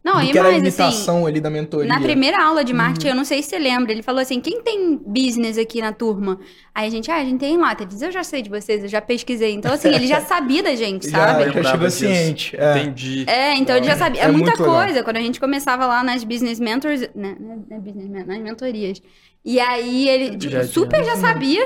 Não, 0.04 0.16
do 0.16 0.22
e 0.24 0.32
que 0.32 0.38
era 0.38 0.50
a 0.50 0.52
mais, 0.52 0.64
assim, 0.68 0.84
imitação 0.84 1.26
ali 1.26 1.40
da 1.40 1.50
mentoria. 1.50 1.88
Na 1.88 2.02
primeira 2.02 2.44
aula 2.44 2.62
de 2.62 2.74
Uhum. 2.74 2.78
marketing, 2.80 3.08
eu 3.08 3.16
não 3.16 3.24
sei 3.24 3.42
se 3.42 3.50
você 3.52 3.58
lembra, 3.60 3.94
ele 3.94 4.02
falou 4.04 4.20
assim: 4.22 4.42
quem 4.42 4.62
tem 4.62 4.98
business 4.98 5.58
aqui 5.58 5.80
na 5.82 5.94
turma? 5.94 6.38
Aí 6.76 6.86
a 6.88 6.90
gente, 6.92 7.10
ah, 7.10 7.16
a 7.16 7.24
gente 7.24 7.40
tem 7.40 7.58
lá. 7.58 7.72
Ele 7.72 7.86
diz, 7.86 8.02
eu 8.02 8.12
já 8.12 8.22
sei 8.22 8.42
de 8.42 8.50
vocês, 8.50 8.84
eu 8.84 8.90
já 8.90 9.00
pesquisei. 9.00 9.54
Então, 9.54 9.72
assim, 9.74 9.88
ele 9.88 10.06
já 10.08 10.20
sabia 10.28 10.62
da 10.62 10.76
gente, 10.76 11.10
Já, 11.10 11.18
sabe? 11.20 11.46
já 11.54 11.64
chegou 11.64 11.88
disso. 11.88 12.00
ciente. 12.00 12.56
É. 12.58 12.78
Entendi. 12.80 13.24
É, 13.28 13.56
então 13.56 13.78
ele 13.78 13.86
já 13.86 13.96
sabia. 13.96 14.22
É, 14.22 14.26
É 14.26 14.28
muita 14.28 14.48
muito 14.48 14.62
legal. 14.64 14.76
coisa. 14.84 15.04
Quando 15.04 15.18
a 15.18 15.22
gente 15.22 15.40
começava 15.40 15.86
lá 15.86 16.04
nas 16.04 16.26
business 16.26 16.60
mentors, 16.60 17.00
né, 17.16 17.38
né, 17.40 17.80
business 17.80 18.26
nas 18.28 18.40
mentorias. 18.40 19.02
E 19.46 19.58
aí 19.60 20.10
ele, 20.10 20.38
tipo, 20.38 20.52
Já 20.52 20.66
super 20.66 21.02
já 21.06 21.16
sabia. 21.16 21.62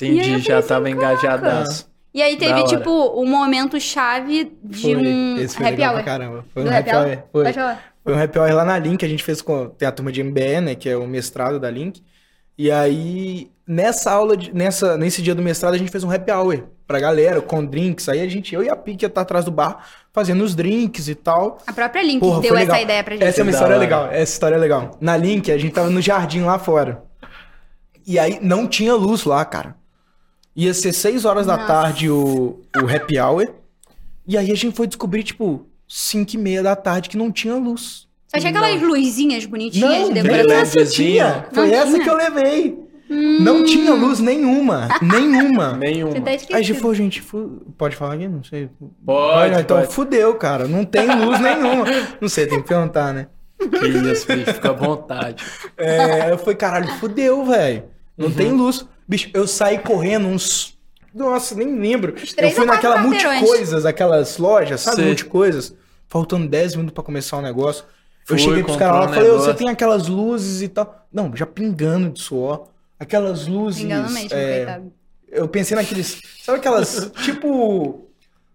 E 0.00 0.04
aí 0.04 0.16
Entendi, 0.18 0.32
eu 0.32 0.38
já 0.40 0.56
pensei, 0.56 0.68
tava 0.68 0.90
engajadaço. 0.90 1.91
E 2.14 2.20
aí 2.22 2.36
teve, 2.36 2.64
tipo, 2.64 2.90
um 3.20 3.26
momento 3.26 3.80
chave 3.80 4.52
de 4.62 4.82
Foi. 4.82 4.96
um 4.96 5.36
Esse 5.38 5.56
foi 5.56 5.66
happy 5.66 5.76
legal 5.76 5.90
pra 5.92 5.98
hour. 6.00 6.04
caramba. 6.04 6.44
Foi 6.52 6.62
um 6.62 6.64
Do 6.66 6.70
happy 6.70 6.90
happy 6.90 6.96
hour. 6.98 7.06
hour? 7.08 7.22
Foi. 7.32 7.52
Foi 8.04 8.14
um 8.14 8.22
happy 8.22 8.38
hour 8.38 8.52
lá 8.54 8.64
na 8.64 8.78
Link, 8.78 9.04
a 9.04 9.08
gente 9.08 9.22
fez 9.24 9.40
com 9.40 9.66
tem 9.68 9.88
a 9.88 9.92
turma 9.92 10.12
de 10.12 10.22
MBE, 10.22 10.60
né, 10.60 10.74
que 10.74 10.88
é 10.90 10.96
o 10.96 11.06
mestrado 11.06 11.58
da 11.58 11.70
Link. 11.70 12.02
E 12.58 12.70
aí, 12.70 13.50
nessa 13.66 14.10
aula, 14.12 14.36
de- 14.36 14.54
nessa, 14.54 14.96
nesse 14.98 15.22
dia 15.22 15.34
do 15.34 15.40
mestrado, 15.40 15.72
a 15.74 15.78
gente 15.78 15.90
fez 15.90 16.04
um 16.04 16.10
happy 16.10 16.30
hour 16.30 16.64
pra 16.86 17.00
galera, 17.00 17.40
com 17.40 17.64
drinks. 17.64 18.08
Aí 18.10 18.20
a 18.20 18.28
gente, 18.28 18.54
eu 18.54 18.62
e 18.62 18.68
a 18.68 18.76
Pique 18.76 19.04
ia 19.04 19.06
estar 19.06 19.22
atrás 19.22 19.44
do 19.46 19.50
bar, 19.50 19.86
fazendo 20.12 20.44
os 20.44 20.54
drinks 20.54 21.08
e 21.08 21.14
tal. 21.14 21.56
A 21.66 21.72
própria 21.72 22.02
Link 22.02 22.20
Porra, 22.20 22.42
deu 22.42 22.54
essa 22.56 22.78
ideia 22.80 23.02
pra 23.02 23.14
gente. 23.14 23.24
Essa 23.24 23.40
é 23.40 23.42
uma 23.42 23.52
história 23.52 23.76
legal, 23.78 24.06
essa 24.12 24.32
história 24.34 24.56
é 24.56 24.58
legal. 24.58 24.98
Na 25.00 25.16
Link, 25.16 25.50
a 25.50 25.56
gente 25.56 25.72
tava 25.72 25.88
no 25.88 26.02
jardim 26.02 26.42
lá 26.42 26.58
fora. 26.58 27.02
E 28.06 28.18
aí, 28.18 28.38
não 28.42 28.66
tinha 28.66 28.94
luz 28.94 29.24
lá, 29.24 29.42
cara. 29.46 29.74
Ia 30.54 30.74
ser 30.74 30.92
6 30.92 31.24
horas 31.24 31.46
da 31.46 31.56
Nossa. 31.56 31.66
tarde 31.66 32.10
o, 32.10 32.60
o 32.76 32.94
happy 32.94 33.18
hour. 33.18 33.48
E 34.26 34.36
aí 34.36 34.50
a 34.50 34.54
gente 34.54 34.76
foi 34.76 34.86
descobrir, 34.86 35.22
tipo, 35.22 35.66
5 35.88 36.34
e 36.34 36.38
meia 36.38 36.62
da 36.62 36.76
tarde 36.76 37.08
que 37.08 37.16
não 37.16 37.32
tinha 37.32 37.54
luz. 37.56 38.06
Só 38.28 38.38
tinha 38.38 38.50
aquelas 38.50 38.80
luzinhas 38.80 39.44
bonitinhas 39.44 39.90
Não, 40.08 40.12
de 40.12 40.22
decoração. 40.22 40.84
tinha. 40.86 41.46
Foi 41.52 41.66
Não 41.68 41.74
essa 41.74 41.90
tinha? 41.92 42.02
que 42.02 42.08
eu 42.10 42.16
levei. 42.16 42.82
Não 43.40 43.64
tinha 43.64 43.92
luz 43.92 44.20
nenhuma. 44.20 44.88
nenhuma. 45.02 45.72
Nenhuma. 45.76 46.14
Tá 46.20 46.30
Aí 46.30 46.38
a 46.54 46.62
gente 46.62 46.78
falou, 46.80 46.94
gente, 46.94 47.20
fu- 47.20 47.60
pode 47.76 47.94
falar 47.94 48.14
aqui? 48.14 48.26
Não 48.26 48.42
sei. 48.42 48.70
Pode, 49.04 49.60
então 49.60 49.80
pode. 49.80 49.92
fudeu, 49.92 50.34
cara. 50.36 50.66
Não 50.66 50.82
tem 50.84 51.06
luz 51.06 51.38
nenhuma. 51.40 51.84
Não 52.20 52.28
sei, 52.28 52.46
tem 52.46 52.62
que 52.62 52.68
perguntar, 52.68 53.12
né? 53.12 53.26
Que 53.58 53.86
isso, 53.86 54.26
bicho, 54.26 54.54
fica 54.54 54.70
à 54.70 54.72
vontade. 54.72 55.44
É, 55.76 56.30
eu 56.32 56.38
falei, 56.38 56.56
caralho, 56.56 56.88
fudeu, 56.98 57.44
velho. 57.44 57.84
Não 58.16 58.28
Uhum. 58.28 58.34
tem 58.34 58.52
luz. 58.52 58.84
Bicho, 59.08 59.30
eu 59.34 59.46
saí 59.46 59.78
correndo 59.78 60.26
uns. 60.28 60.78
Nossa, 61.14 61.54
nem 61.54 61.78
lembro. 61.78 62.14
Eu 62.38 62.50
fui 62.52 62.64
naquela 62.64 62.98
multicoisas, 62.98 63.84
aquelas 63.84 64.38
lojas, 64.38 64.80
sabe? 64.80 64.96
Sei. 64.96 65.06
Multicoisas. 65.06 65.74
Faltando 66.08 66.48
10 66.48 66.74
minutos 66.76 66.94
pra 66.94 67.02
começar 67.04 67.36
o 67.38 67.42
negócio. 67.42 67.84
Foi, 68.24 68.36
eu 68.36 68.38
cheguei 68.38 68.62
pros 68.62 68.76
caras 68.76 68.94
lá 69.00 69.06
um 69.06 69.10
e 69.10 69.14
falei, 69.14 69.28
"Ô, 69.30 69.32
você 69.32 69.40
negócio." 69.40 69.54
tem 69.58 69.68
aquelas 69.68 70.06
luzes 70.08 70.62
e 70.62 70.68
tal. 70.68 71.06
Não, 71.12 71.34
já 71.34 71.44
pingando 71.46 72.10
de 72.10 72.20
suor. 72.20 72.68
Aquelas 72.98 73.46
luzes. 73.48 73.82
Engano 73.82 74.08
mesmo, 74.10 74.28
é, 74.32 74.56
coitado. 74.64 74.92
eu 75.28 75.48
pensei 75.48 75.74
naqueles. 75.76 76.20
Sabe 76.42 76.58
aquelas. 76.58 77.10
tipo. 77.24 78.08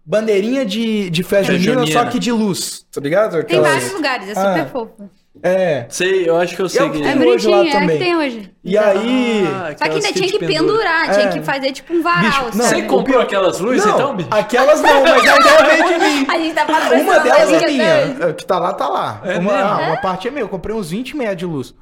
bandeirinha 0.04 0.64
de, 0.64 1.10
de 1.10 1.22
festa 1.22 1.54
junina, 1.58 1.86
só 1.86 2.06
que 2.06 2.18
de 2.18 2.32
luz, 2.32 2.86
tá 2.90 2.98
ligado? 2.98 3.32
Tem 3.32 3.40
Aquelas- 3.58 3.72
vários 3.72 3.92
lugares, 3.92 4.28
é 4.30 4.34
super 4.34 4.60
Ah. 4.62 4.66
fofo. 4.66 5.10
É. 5.42 5.86
Sei, 5.88 6.28
eu 6.28 6.36
acho 6.36 6.54
que 6.56 6.62
eu 6.62 6.68
sei 6.68 6.82
Eu- 6.82 6.90
que 6.90 7.02
É 7.02 7.12
Tem 7.16 7.28
hoje 7.28 7.48
lá 7.48 7.56
bonitinho, 7.58 7.76
é 7.76 7.80
também. 7.80 7.98
que 7.98 8.04
tem 8.04 8.16
hoje. 8.16 8.52
E 8.64 8.76
aí... 8.78 9.44
Ah, 9.46 9.74
Só 9.78 9.84
que 9.84 9.90
ainda 9.90 10.12
tinha 10.12 10.28
que 10.28 10.38
pendurar, 10.38 11.12
tinha 11.12 11.26
É. 11.26 11.32
que 11.32 11.40
fazer 11.42 11.72
tipo 11.72 11.94
um 11.94 12.02
varal, 12.02 12.22
Bicho, 12.46 12.58
não, 12.58 12.64
Você 12.64 12.82
comprou 12.82 13.20
aquelas 13.20 13.60
luzes 13.60 13.84
não, 13.86 13.94
então, 13.94 14.16
bicho? 14.16 14.28
aquelas 14.32 14.80
não, 14.80 15.02
mas 15.02 15.26
a 15.28 15.36
ideia 15.36 15.64
veio 15.64 15.84
de 15.98 16.04
mim. 16.04 16.26
A 16.30 16.38
gente 16.38 16.54
tá 16.54 16.66
Uma 16.66 17.18
delas 17.20 17.52
é 17.52 17.66
minha. 17.66 17.84
É, 18.28 18.32
Que 18.32 18.44
tá 18.46 18.58
lá, 18.58 18.72
tá 18.72 18.88
lá. 18.88 19.20
É 19.24 19.38
uma, 19.38 19.52
ah, 19.54 19.78
uma 19.88 19.96
parte 19.98 20.28
é 20.28 20.30
minha. 20.30 20.42
Eu 20.42 20.48
comprei 20.48 20.74
uns 20.74 20.90
20 20.90 21.16
metros 21.16 21.36
de 21.38 21.46
luz. 21.46 21.74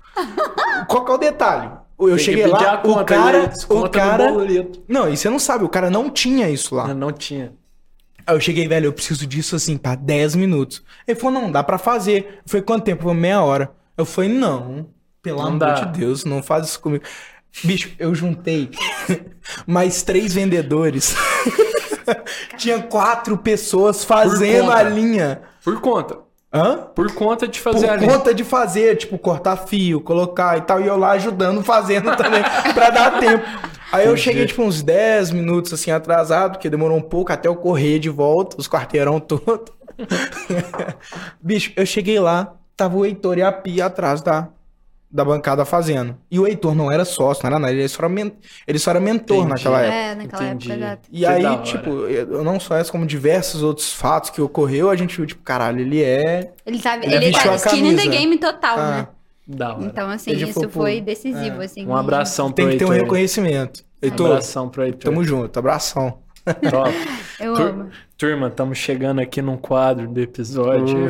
Qual 0.88 1.04
que 1.04 1.11
é 1.11 1.14
o 1.14 1.18
detalhe? 1.18 1.70
Eu 1.98 2.09
Tem 2.09 2.18
cheguei 2.18 2.46
lá, 2.46 2.82
o 2.84 3.04
cara. 3.04 3.38
ele 3.38 3.46
desconta 3.48 3.86
O 3.86 3.90
cara. 3.90 4.30
Não, 4.86 5.09
e 5.09 5.16
você 5.16 5.30
não 5.30 5.38
sabe, 5.38 5.64
o 5.64 5.68
cara 5.68 5.88
não 5.88 6.11
tinha 6.11 6.48
isso 6.50 6.74
lá. 6.74 6.86
Não, 6.88 6.94
não 6.94 7.11
tinha. 7.12 7.52
Aí 8.27 8.35
eu 8.35 8.41
cheguei, 8.41 8.66
velho, 8.66 8.87
eu 8.87 8.93
preciso 8.93 9.27
disso 9.27 9.55
assim, 9.57 9.77
pra 9.77 9.95
10 9.95 10.35
minutos. 10.35 10.83
Ele 11.07 11.18
falou, 11.18 11.41
não, 11.41 11.53
dá 11.53 11.62
pra 11.62 11.79
fazer. 11.79 12.41
Eu 12.45 12.49
falei, 12.51 12.62
quanto 12.64 12.85
tempo? 12.85 13.05
Foi 13.05 13.14
meia 13.14 13.41
hora. 13.43 13.70
Eu 13.97 14.05
falei, 14.05 14.31
não, 14.31 14.89
pelo 15.22 15.39
Não 15.39 15.47
amor 15.47 15.59
dá. 15.59 15.74
de 15.74 15.99
Deus, 15.99 16.24
não 16.24 16.43
faz 16.43 16.66
isso 16.66 16.81
comigo. 16.81 17.05
Bicho, 17.64 17.91
eu 17.99 18.14
juntei 18.14 18.70
mais 19.66 20.03
três 20.03 20.35
vendedores. 20.35 21.14
Tinha 22.59 22.81
quatro 22.83 23.37
pessoas 23.39 24.05
fazendo 24.05 24.70
a 24.70 24.83
linha. 24.83 25.41
Por 25.64 25.81
conta. 25.81 26.18
Hã? 26.53 26.77
Por 26.95 27.12
conta 27.12 27.47
de 27.47 27.61
Por 27.61 27.72
fazer 27.72 27.91
ali. 27.91 28.07
conta 28.07 28.33
de 28.35 28.45
fazer, 28.45 28.97
tipo, 28.97 29.18
cortar 29.18 29.57
fio, 29.57 30.01
colocar 30.01 30.57
e 30.57 30.61
tal, 30.62 30.81
e 30.81 30.87
eu 30.87 30.97
lá 30.97 31.11
ajudando, 31.12 31.62
fazendo 31.62 32.14
também, 32.16 32.43
pra 32.72 32.91
dar 32.91 33.18
tempo. 33.18 33.45
Aí 33.93 34.07
eu 34.07 34.16
cheguei, 34.16 34.47
tipo, 34.47 34.62
uns 34.62 34.82
10 34.82 35.30
minutos, 35.30 35.72
assim, 35.72 35.91
atrasado, 35.91 36.53
porque 36.53 36.68
demorou 36.70 36.97
um 36.97 37.03
pouco 37.03 37.32
até 37.32 37.49
eu 37.49 37.57
correr 37.57 37.99
de 37.99 38.09
volta, 38.11 38.57
os 38.59 38.68
quarteirão 38.68 39.18
todo. 39.20 39.72
Bicho, 41.41 41.72
eu 41.76 41.87
cheguei 41.87 42.18
lá, 42.18 42.55
tava 42.76 42.97
o 42.97 43.05
Heitor 43.05 43.39
e 43.39 43.43
a 43.43 43.53
Pia 43.53 43.87
atrás 43.87 44.20
da, 44.20 44.49
da 45.11 45.24
bancada 45.24 45.64
fazendo. 45.64 46.16
E 46.30 46.39
o 46.39 46.47
Heitor 46.47 46.74
não 46.74 46.91
era 46.91 47.05
sócio, 47.05 47.43
não 47.45 47.49
era 47.51 47.59
nada, 47.59 47.72
ele 47.72 47.89
só 47.89 48.01
era, 48.03 48.09
men- 48.09 48.32
ele 48.66 48.78
só 48.78 48.91
era 48.91 49.01
mentor 49.01 49.37
Entendi. 49.39 49.51
naquela 49.53 49.80
época. 49.80 49.95
É, 49.97 50.14
naquela 50.14 50.45
Entendi. 50.45 50.72
época, 50.72 50.84
exato. 50.87 51.09
E 51.12 51.18
Que 51.20 51.26
aí, 51.26 51.62
tipo, 51.62 51.91
eu 52.09 52.45
não 52.45 52.59
só 52.61 52.76
essa, 52.76 52.91
como 52.93 53.07
diversos 53.07 53.62
outros 53.62 53.93
fatos 53.93 54.30
que 54.30 54.41
ocorreu, 54.43 54.91
a 54.91 54.97
gente 54.97 55.16
viu, 55.16 55.26
tipo, 55.26 55.43
caralho, 55.43 55.80
ele 55.80 56.03
é... 56.03 56.53
Ele 56.66 56.78
tá, 56.80 56.97
Ele 56.97 57.14
ele 57.14 57.26
vestiu 57.26 57.51
tá 57.51 57.57
skin 57.57 57.87
in 57.89 57.97
the 57.97 58.07
game 58.07 58.39
total, 58.39 58.78
Ah, 58.78 58.91
né? 58.91 59.09
Da 59.47 59.74
hora. 59.74 59.84
Então, 59.84 60.11
assim, 60.11 60.30
Ele 60.32 60.44
isso 60.44 60.68
foi 60.68 60.97
pro- 60.97 61.05
decisivo, 61.05 61.61
assim. 61.62 61.86
Um 61.86 61.94
abração 61.97 62.47
pro 62.51 62.64
Tem 62.64 62.72
que 62.72 62.78
ter 62.78 62.84
um 62.84 62.92
Heitor. 62.92 63.05
reconhecimento. 63.05 63.80
Um 64.03 64.07
Heitor, 64.07 64.26
abração 64.26 64.68
pro 64.68 64.82
Heitor. 64.84 65.01
tamo 65.12 65.22
junto, 65.24 65.57
abração. 65.59 66.18
Top. 66.70 66.90
Eu 67.38 67.55
Tur- 67.55 67.68
amo. 67.68 67.90
Turma, 68.16 68.47
estamos 68.49 68.78
chegando 68.78 69.20
aqui 69.20 69.42
num 69.42 69.59
quadro 69.59 70.09
do 70.09 70.18
episódio 70.18 71.09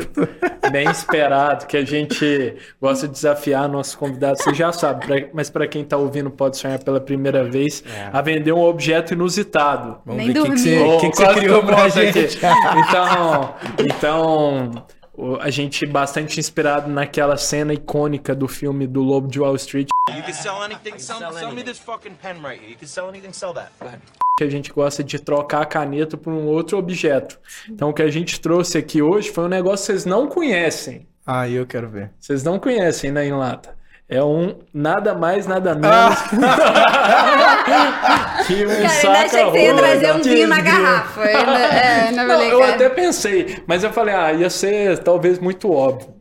bem 0.71 0.89
esperado, 0.89 1.65
que 1.65 1.77
a 1.77 1.85
gente 1.85 2.55
gosta 2.81 3.07
de 3.07 3.13
desafiar 3.13 3.69
nossos 3.69 3.95
convidados. 3.95 4.43
Você 4.43 4.53
já 4.53 4.73
sabe, 4.73 5.05
pra- 5.05 5.29
mas 5.33 5.49
para 5.49 5.65
quem 5.67 5.83
está 5.83 5.95
ouvindo 5.95 6.29
pode 6.29 6.57
sonhar 6.57 6.83
pela 6.83 6.99
primeira 6.99 7.45
vez, 7.49 7.81
a 8.11 8.21
vender 8.21 8.51
um 8.51 8.61
objeto 8.61 9.13
inusitado. 9.13 9.99
Vamos 10.05 10.21
Nem 10.21 10.33
ver 10.33 10.39
o 10.41 10.43
que, 10.43 10.51
que 10.51 10.57
você, 10.59 10.79
Ô, 10.79 10.97
que 10.99 11.09
que 11.11 11.15
você 11.15 11.33
criou 11.35 11.63
pra 11.63 11.87
gente. 11.87 12.19
aqui. 12.19 12.37
Então, 12.89 13.53
então 13.79 14.71
a 15.39 15.49
gente 15.49 15.85
bastante 15.85 16.39
inspirado 16.39 16.89
naquela 16.89 17.37
cena 17.37 17.73
icônica 17.73 18.35
do 18.35 18.47
filme 18.47 18.85
do 18.85 19.01
Lobo 19.01 19.27
de 19.27 19.39
Wall 19.39 19.55
Street, 19.55 19.87
que 24.37 24.43
a 24.43 24.49
gente 24.49 24.71
gosta 24.71 25.03
de 25.03 25.17
trocar 25.17 25.63
a 25.63 25.65
caneta 25.65 26.15
por 26.15 26.31
um 26.31 26.45
outro 26.45 26.77
objeto. 26.77 27.39
Então, 27.67 27.89
o 27.89 27.93
que 27.93 28.03
a 28.03 28.11
gente 28.11 28.39
trouxe 28.39 28.77
aqui 28.77 29.01
hoje 29.01 29.31
foi 29.31 29.45
um 29.45 29.49
negócio 29.49 29.87
que 29.87 29.93
vocês 29.93 30.05
não 30.05 30.27
conhecem. 30.27 31.07
Ah, 31.25 31.49
eu 31.49 31.65
quero 31.65 31.89
ver. 31.89 32.11
Vocês 32.19 32.43
não 32.43 32.59
conhecem, 32.59 33.11
né, 33.11 33.25
em 33.25 33.31
lata? 33.31 33.76
É 34.09 34.23
um 34.23 34.55
nada 34.73 35.13
mais, 35.13 35.45
nada 35.45 35.75
menos 35.75 36.15
que 38.47 38.65
um 38.65 38.67
Cara, 38.69 38.77
ainda 38.77 38.89
saca 38.89 39.17
achei 39.25 39.43
que 39.45 39.51
você 39.51 39.63
ia 39.63 39.75
trazer 39.75 40.13
um 40.13 40.21
vinho 40.21 40.47
na 40.47 40.61
garrafa. 40.61 41.21
Eu 41.21 41.37
ainda- 41.39 41.51
é, 41.51 42.11
não, 42.11 42.27
Não, 42.27 42.41
eu 42.43 42.63
até 42.63 42.89
pensei, 42.89 43.61
mas 43.67 43.83
eu 43.83 43.91
falei, 43.91 44.15
ah, 44.15 44.31
ia 44.31 44.49
ser 44.49 44.99
talvez 44.99 45.39
muito 45.39 45.71
óbvio. 45.71 46.15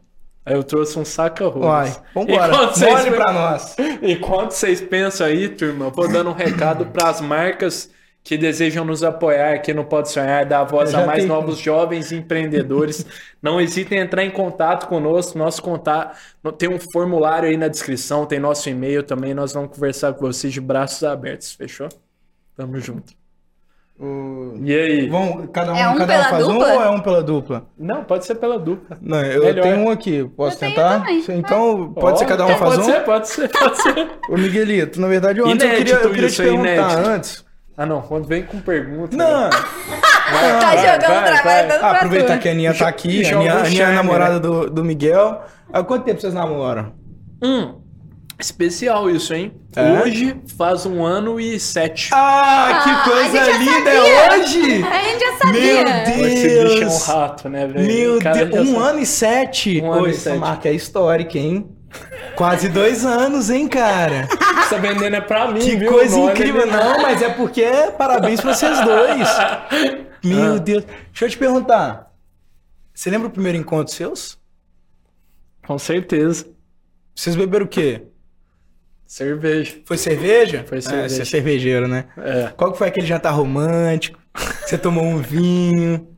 Aí 0.45 0.55
eu 0.55 0.63
trouxe 0.63 0.99
um 0.99 1.05
saca-rolhas. 1.05 1.65
Uai, 1.69 1.93
vambora. 2.15 2.53
Mole 2.79 3.11
pra 3.13 3.33
nós. 3.33 3.77
Enquanto 4.03 4.53
vocês 4.53 4.81
pensam 4.81 5.27
aí, 5.27 5.49
turma, 5.49 5.87
eu 5.87 5.91
vou 5.91 6.09
dando 6.09 6.31
um 6.31 6.35
recado 6.35 6.87
para 6.87 7.09
as 7.09 7.21
marcas 7.21 7.91
que 8.27 8.37
desejam 8.37 8.85
nos 8.85 9.05
apoiar 9.05 9.55
aqui 9.55 9.73
no 9.73 9.85
Pode 9.85 10.11
Sonhar, 10.11 10.45
dar 10.45 10.65
voz 10.65 10.93
a 10.93 11.07
mais 11.07 11.23
tenho. 11.23 11.29
novos 11.33 11.59
jovens 11.59 12.11
empreendedores. 12.11 13.07
Não 13.41 13.61
hesitem 13.61 13.99
em 13.99 14.03
entrar 14.03 14.25
em 14.25 14.33
contato 14.33 14.89
conosco. 14.89 15.39
Nosso 15.39 15.63
contato 15.63 16.19
tem 16.59 16.69
um 16.69 16.77
formulário 16.81 17.49
aí 17.49 17.57
na 17.57 17.69
descrição, 17.69 18.27
tem 18.27 18.41
nosso 18.41 18.69
e-mail 18.69 19.05
também. 19.05 19.33
Nós 19.33 19.53
vamos 19.53 19.71
conversar 19.73 20.13
com 20.15 20.27
vocês 20.27 20.53
de 20.53 20.61
braços 20.61 21.05
abertos, 21.05 21.53
fechou? 21.53 21.89
Tamo 22.57 22.81
junto. 22.81 23.13
O- 23.97 24.59
E 24.61 24.75
aí? 24.77 25.09
Vamos, 25.09 25.49
cada 25.53 25.73
um, 25.73 25.77
É 25.77 25.89
um 25.89 25.95
cada 25.97 26.03
um 26.03 26.07
pela 26.07 26.25
faz 26.29 26.49
um 26.49 26.53
dupla? 26.53 26.75
ou 26.75 26.83
é 26.83 26.91
um 26.91 27.01
pela 27.01 27.23
dupla? 27.23 27.67
Não, 27.79 28.03
pode 28.03 28.27
ser 28.27 28.35
pela 28.35 28.59
dupla. 28.59 28.99
Não, 29.01 29.23
eu 29.23 29.45
Melhor. 29.45 29.63
tenho 29.63 29.79
um 29.79 29.89
aqui. 29.91 30.25
Posso 30.37 30.57
Eu 30.57 30.69
tentar? 30.69 30.99
também. 30.99 31.25
Então, 31.29 31.93
pode 31.95 32.19
ser 32.19 32.27
cada 32.27 32.45
um 32.45 32.51
então 32.51 32.59
faz 32.59 32.75
pode 32.75 32.91
um? 32.91 32.93
Ser, 32.93 33.01
pode 33.05 33.29
ser, 33.29 33.49
pode 33.51 33.77
ser. 33.83 34.09
Ô, 34.29 34.37
Miguelito, 34.37 35.01
na 35.01 35.07
verdade, 35.07 35.39
eu, 35.39 35.47
antes 35.47 35.65
eu 35.65 35.77
queria, 35.77 35.95
eu 35.95 36.11
queria 36.11 36.27
isso 36.27 36.37
te 36.37 36.43
perguntar 36.43 36.73
inédito. 36.73 37.09
antes. 37.09 37.46
Ah, 37.77 37.85
não. 37.87 38.01
Quando 38.03 38.27
vem 38.27 38.43
com 38.45 38.59
pergunta. 38.61 39.17
Não, 39.17 39.51
Tá 39.51 39.61
vai, 40.33 40.79
jogando 40.79 41.01
vai, 41.01 41.25
trabalho 41.25 41.43
vai. 41.45 41.67
dando 41.69 41.79
pra 41.81 41.91
aproveitar 41.91 42.37
tu. 42.37 42.41
que 42.43 42.49
a 42.49 42.53
Aninha 42.53 42.75
tá 42.75 42.89
aqui. 42.89 43.25
A 43.27 43.37
Aninha, 43.37 43.53
a 43.55 43.59
Aninha 43.65 43.85
é 43.85 43.93
namorada 43.93 44.41
do, 44.41 44.69
do 44.71 44.83
Miguel. 44.85 45.43
Há 45.73 45.83
quanto 45.85 46.05
tempo 46.05 46.21
vocês 46.21 46.33
namoram? 46.35 46.93
Hum, 47.45 47.77
especial 48.41 49.11
isso, 49.11 49.35
hein? 49.35 49.53
É? 49.77 50.01
Hoje 50.03 50.41
faz 50.57 50.87
um 50.87 51.05
ano 51.05 51.39
e 51.39 51.61
sete. 51.61 52.09
Ah, 52.13 52.81
que 52.83 52.91
Ah, 52.91 53.03
coisa 53.05 53.53
linda 53.59 53.91
é 53.91 54.31
hoje! 54.39 54.83
A 54.83 55.03
gente 55.03 55.21
já 55.21 55.37
sabia. 55.37 55.85
Meu 55.85 56.27
Esse 56.27 56.49
bicho 56.49 56.49
é 56.49 56.87
um 56.87 56.89
Deus! 56.89 57.07
rato, 57.07 57.49
né, 57.49 57.67
velho? 57.67 57.87
Meu 57.87 58.19
Deus, 58.19 58.69
um 58.71 58.81
ano 58.81 58.99
e 59.01 59.07
sete. 59.07 59.81
Um 59.83 60.07
e 60.07 60.11
essa 60.11 60.21
sete. 60.31 60.39
marca 60.39 60.69
é 60.69 60.73
histórica, 60.73 61.39
hein? 61.39 61.69
Quase 62.35 62.69
dois 62.69 63.05
anos, 63.05 63.51
hein, 63.51 63.69
cara? 63.69 64.29
Tá 64.69 64.79
vendendo 64.79 65.15
é 65.15 65.21
pra 65.21 65.47
mim, 65.53 65.61
Que 65.61 65.77
viu? 65.77 65.93
coisa 65.93 66.17
Não 66.17 66.29
incrível, 66.33 66.63
ali, 66.63 66.73
não, 66.73 67.01
mas 67.01 67.23
é 67.23 67.29
porque 67.29 67.65
parabéns 67.97 68.41
pra 68.41 68.53
vocês 68.53 68.81
dois. 68.85 69.29
Meu 70.25 70.55
Ah. 70.55 70.59
Deus. 70.59 70.83
Deixa 70.85 71.25
eu 71.25 71.31
te 71.31 71.39
perguntar. 71.39 72.13
Você 72.93 73.09
lembra 73.09 73.29
o 73.29 73.31
primeiro 73.31 73.57
encontro 73.57 73.95
seus? 73.95 74.37
Com 75.65 75.79
certeza. 75.79 76.47
Vocês 77.15 77.37
beberam 77.37 77.65
o 77.65 77.69
quê? 77.69 78.03
Cerveja. 79.07 79.77
Foi 79.85 79.97
cerveja? 79.97 80.65
Foi 80.69 80.79
É, 80.79 80.81
cerveja. 80.81 81.09
você 81.15 81.23
é 81.23 81.25
cervejeiro, 81.25 81.87
né? 81.87 82.07
É. 82.17 82.53
Qual 82.57 82.73
que 82.73 82.79
foi 82.79 82.89
aquele 82.89 83.07
jantar 83.07 83.31
romântico? 83.31 84.19
Você 84.67 84.77
tomou 84.77 85.05
um 85.05 85.19
vinho? 85.19 86.09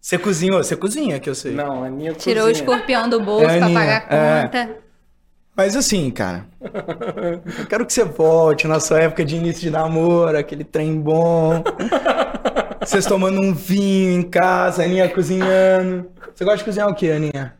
Você 0.00 0.16
cozinhou? 0.16 0.62
Você 0.62 0.76
cozinha, 0.76 1.18
que 1.18 1.28
eu 1.28 1.34
sei. 1.34 1.50
Não, 1.52 1.82
a 1.82 1.90
minha 1.90 2.12
Tirou 2.12 2.44
o 2.44 2.46
cozinha. 2.46 2.62
escorpião 2.64 3.08
do 3.08 3.20
bolso 3.20 3.50
É, 3.50 3.58
pra 3.58 3.68
pagar 3.70 4.06
a 4.08 4.14
é. 4.14 4.76
Mas 5.56 5.74
assim, 5.74 6.10
cara, 6.10 6.46
eu 6.60 7.66
quero 7.66 7.86
que 7.86 7.92
você 7.92 8.04
volte 8.04 8.68
na 8.68 8.78
sua 8.78 9.00
época 9.00 9.24
de 9.24 9.36
início 9.36 9.62
de 9.62 9.70
namoro, 9.70 10.36
aquele 10.36 10.64
trem 10.64 11.00
bom. 11.00 11.64
Vocês 12.80 13.06
tomando 13.06 13.40
um 13.40 13.54
vinho 13.54 14.20
em 14.20 14.22
casa, 14.22 14.82
a 14.82 14.84
Aninha 14.84 15.08
cozinhando. 15.08 16.10
Você 16.34 16.44
gosta 16.44 16.58
de 16.58 16.64
cozinhar 16.64 16.88
o 16.88 16.94
quê, 16.94 17.10
Aninha? 17.10 17.54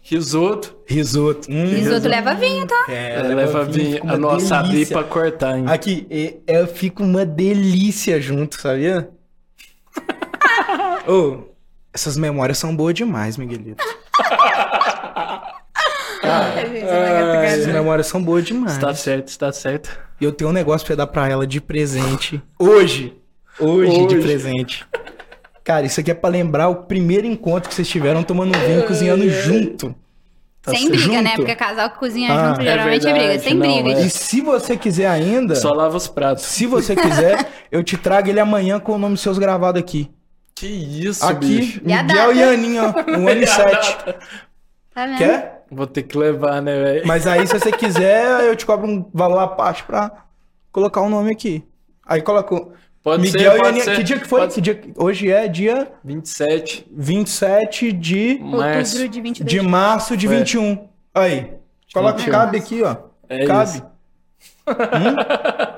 Risoto. 0.00 0.76
Risoto. 0.86 1.50
Hum, 1.50 1.66
Risoto 1.66 2.08
leva 2.08 2.32
vinho, 2.34 2.66
tá? 2.66 2.86
É, 2.88 3.16
Ela 3.16 3.34
leva 3.34 3.64
vinho. 3.64 3.96
fica 3.96 4.12
A 4.12 4.16
nossa 4.16 4.62
delícia. 4.62 4.96
pra 4.96 5.04
cortar, 5.06 5.58
hein? 5.58 5.64
Aqui, 5.68 6.06
e- 6.10 6.38
eu 6.46 6.66
fico 6.66 7.02
uma 7.02 7.26
delícia 7.26 8.18
junto, 8.20 8.58
sabia? 8.60 9.10
Ô, 11.06 11.40
essas 11.92 12.16
memórias 12.16 12.56
são 12.56 12.74
boas 12.74 12.94
demais, 12.94 13.36
Miguelito. 13.36 13.84
Essas 17.44 17.66
memórias 17.66 18.06
são 18.06 18.22
boas 18.22 18.44
demais. 18.44 18.72
Está 18.72 18.94
certo, 18.94 19.28
está 19.28 19.52
certo. 19.52 19.98
E 20.20 20.24
eu 20.24 20.32
tenho 20.32 20.50
um 20.50 20.52
negócio 20.52 20.86
pra 20.86 20.96
dar 20.96 21.06
pra 21.06 21.28
ela 21.28 21.46
de 21.46 21.60
presente. 21.60 22.42
Hoje. 22.58 23.14
Hoje, 23.58 24.06
de 24.06 24.16
Hoje. 24.16 24.20
presente. 24.22 24.86
Cara, 25.64 25.86
isso 25.86 25.98
aqui 26.00 26.10
é 26.10 26.14
pra 26.14 26.28
lembrar 26.30 26.68
o 26.68 26.76
primeiro 26.84 27.26
encontro 27.26 27.68
que 27.68 27.74
vocês 27.74 27.88
tiveram 27.88 28.22
tomando 28.22 28.56
um 28.56 28.60
vinho 28.60 28.80
e 28.80 28.82
cozinhando 28.86 29.28
junto. 29.28 29.94
Tá 30.62 30.72
Sem 30.72 30.88
briga, 30.88 31.22
né? 31.22 31.30
Junto. 31.30 31.36
Porque 31.36 31.54
casal 31.54 31.90
que 31.90 31.98
cozinha 31.98 32.32
Ah, 32.32 32.48
junto 32.48 32.60
é 32.60 32.64
geralmente 32.64 33.06
é, 33.06 33.12
verdade, 33.12 33.28
briga. 33.28 33.42
Sem 33.42 33.54
não, 33.54 33.82
briga. 33.84 34.00
é. 34.00 34.02
E 34.06 34.10
se 34.10 34.40
você 34.40 34.76
quiser 34.76 35.06
ainda, 35.08 35.54
Só 35.54 35.72
lava 35.72 35.96
os 35.96 36.08
pratos. 36.08 36.44
se 36.44 36.66
você 36.66 36.94
quiser, 36.96 37.46
eu 37.70 37.82
te 37.84 37.96
trago 37.96 38.28
ele 38.28 38.40
amanhã 38.40 38.78
com 38.80 38.92
o 38.92 38.98
nome 38.98 39.16
seus 39.16 39.38
gravado 39.38 39.78
aqui. 39.78 40.10
Que 40.54 40.66
isso, 40.66 41.24
aqui, 41.24 41.46
bicho. 41.58 41.80
E 41.84 41.92
a 41.92 42.02
Miguel 42.02 42.28
data? 42.28 42.34
e 42.34 42.42
Aninha, 42.42 42.82
ó, 42.84 43.10
um 43.18 43.28
ano 43.28 43.42
e 43.42 43.46
sete. 43.46 43.96
Tá 44.94 45.06
vendo? 45.06 45.18
Quer? 45.18 45.55
Vou 45.70 45.86
ter 45.86 46.02
que 46.04 46.16
levar, 46.16 46.60
né, 46.62 46.80
velho? 46.82 47.06
Mas 47.06 47.26
aí, 47.26 47.46
se 47.46 47.58
você 47.58 47.72
quiser, 47.72 48.44
eu 48.44 48.54
te 48.54 48.64
cobro 48.64 48.86
um 48.88 49.04
valor 49.12 49.38
à 49.40 49.48
parte 49.48 49.82
pra 49.84 50.10
colocar 50.70 51.00
o 51.00 51.08
nome 51.08 51.32
aqui. 51.32 51.64
Aí 52.06 52.22
coloca. 52.22 52.54
o- 52.54 52.72
Pode 53.02 53.22
Miguel 53.22 53.40
ser, 53.52 53.56
e 53.56 53.58
pode 53.58 53.68
Aninha. 53.68 53.84
ser. 53.84 53.96
Que 53.96 54.02
dia 54.02 54.18
que 54.18 54.26
foi? 54.26 54.40
Pode 54.40 54.54
Que 54.54 54.60
dia... 54.60 54.80
Hoje 54.96 55.30
é 55.30 55.46
dia 55.46 55.92
27 56.02 56.86
27 56.90 57.92
de, 57.92 58.38
março. 58.40 58.94
Outubro 58.96 59.08
de 59.08 59.20
22. 59.20 59.50
de 59.50 59.60
março 59.60 60.16
de 60.16 60.26
Foi. 60.26 60.36
21. 60.38 60.88
Aí. 61.14 61.52
Coloca 61.94 62.14
o 62.14 62.18
21. 62.18 62.32
cabe 62.32 62.58
aqui, 62.58 62.82
ó. 62.82 62.96
É 63.28 63.46
cabe. 63.46 63.70
isso. 63.70 63.82
Hum? 64.68 64.74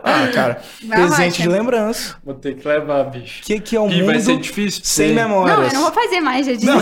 Ah, 0.03 0.29
cara. 0.33 0.63
Vai, 0.87 0.99
presente 0.99 1.43
de 1.43 1.49
lembrança. 1.49 2.17
Vou 2.25 2.35
ter 2.35 2.55
que 2.57 2.67
levar, 2.67 3.05
bicho. 3.05 3.43
O 3.43 3.47
que, 3.47 3.61
que 3.61 3.77
é 3.77 3.81
um 3.81 3.89
Ih, 3.91 3.97
mundo 3.97 4.07
vai 4.07 4.21
ser 4.21 4.39
difícil 4.39 4.81
sem 4.83 5.09
você. 5.09 5.15
memórias? 5.15 5.57
Não, 5.59 5.65
eu 5.67 5.73
não 5.75 5.83
vou 5.83 5.93
fazer 5.93 6.21
mais, 6.21 6.47
já 6.47 6.53
desisti. 6.53 6.73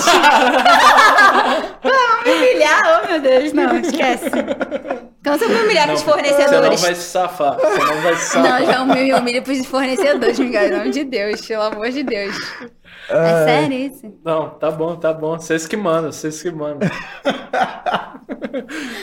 Não, 1.83 2.23
me 2.25 2.33
humilhar, 2.33 2.83
oh 3.05 3.09
meu 3.09 3.21
Deus, 3.21 3.53
não, 3.53 3.77
esquece. 3.81 4.31
Cansa 5.23 5.47
de 5.49 5.55
me 5.55 5.61
humilhar 5.65 5.89
pros 5.89 6.03
Você 6.03 6.07
não 6.07 6.15
fornecedores. 6.15 6.81
vai 6.81 6.95
se 6.95 7.03
safar. 7.03 7.57
Você 7.57 7.79
não 7.85 8.01
vai 8.03 8.15
se 8.15 8.27
safar. 8.31 8.61
Não, 8.61 8.67
já 8.67 8.85
me 8.85 9.13
humilha 9.15 9.43
pros 9.43 9.67
fornecedores, 9.67 10.39
Miguel, 10.39 10.67
em 10.67 10.71
nome 10.71 10.91
de 10.91 11.03
Deus, 11.05 11.41
pelo 11.45 11.63
amor 11.65 11.91
de 11.91 12.05
Deus. 12.05 12.37
É 13.09 13.45
sério 13.45 13.77
isso? 13.79 14.13
Não, 14.25 14.51
tá 14.51 14.71
bom, 14.71 14.97
tá 14.97 15.13
bom. 15.13 15.39
Vocês 15.39 15.67
que 15.67 15.77
mandam, 15.77 16.13
vocês 16.13 16.43
que 16.43 16.51
mandam. 16.51 16.89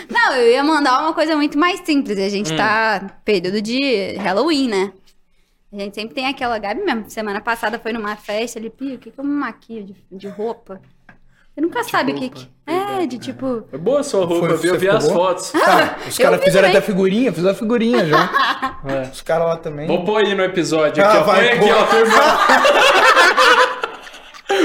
Não, 0.09 0.35
eu 0.35 0.51
ia 0.51 0.63
mandar 0.63 1.01
uma 1.01 1.13
coisa 1.13 1.35
muito 1.35 1.57
mais 1.57 1.79
simples. 1.85 2.17
A 2.19 2.29
gente 2.29 2.55
tá 2.55 3.17
período 3.23 3.61
de 3.61 4.13
Halloween, 4.17 4.67
né? 4.69 4.91
A 5.71 5.77
gente 5.77 5.95
sempre 5.95 6.13
tem 6.13 6.27
aquela 6.27 6.57
Gabi 6.59 6.83
mesmo. 6.83 7.09
Semana 7.09 7.41
passada 7.41 7.79
foi 7.79 7.93
numa 7.93 8.15
festa, 8.15 8.59
ele, 8.59 8.69
Pio, 8.69 8.95
o 8.95 8.97
que, 8.97 9.11
que 9.11 9.19
eu 9.19 9.23
me 9.23 9.31
maquio 9.33 9.83
de, 9.83 9.95
de 10.11 10.27
roupa? 10.27 10.79
Você 11.53 11.61
nunca 11.61 11.83
sabe 11.83 12.13
o 12.13 12.15
que, 12.15 12.29
que. 12.29 12.49
É, 12.65 13.05
de 13.05 13.17
tipo. 13.19 13.63
Foi 13.69 13.79
boa 13.79 13.99
a 13.99 14.03
sua 14.03 14.25
roupa, 14.25 14.49
Foi- 14.49 14.57
viu? 14.57 14.73
Eu 14.73 14.79
vi 14.79 14.89
as 14.89 15.03
boa? 15.07 15.15
fotos. 15.15 15.51
Tá, 15.51 15.97
os 16.07 16.19
eu 16.19 16.25
caras 16.25 16.43
fizeram 16.43 16.67
também. 16.67 16.77
até 16.77 16.85
figurinha, 16.85 17.33
fizeram 17.33 17.55
figurinha 17.55 18.05
já. 18.05 18.29
É. 18.85 19.03
Os 19.03 19.21
caras 19.21 19.47
lá 19.47 19.55
também. 19.55 19.87
Vou 19.87 20.03
pôr 20.03 20.17
aí 20.25 20.35
no 20.35 20.43
episódio. 20.43 21.01
Aqui, 21.01 21.17
Ah, 21.17 21.21
ó. 21.21 21.23
vai, 21.23 21.57
Põe 21.57 21.71
aqui, 21.71 21.87
pô. 21.87 23.63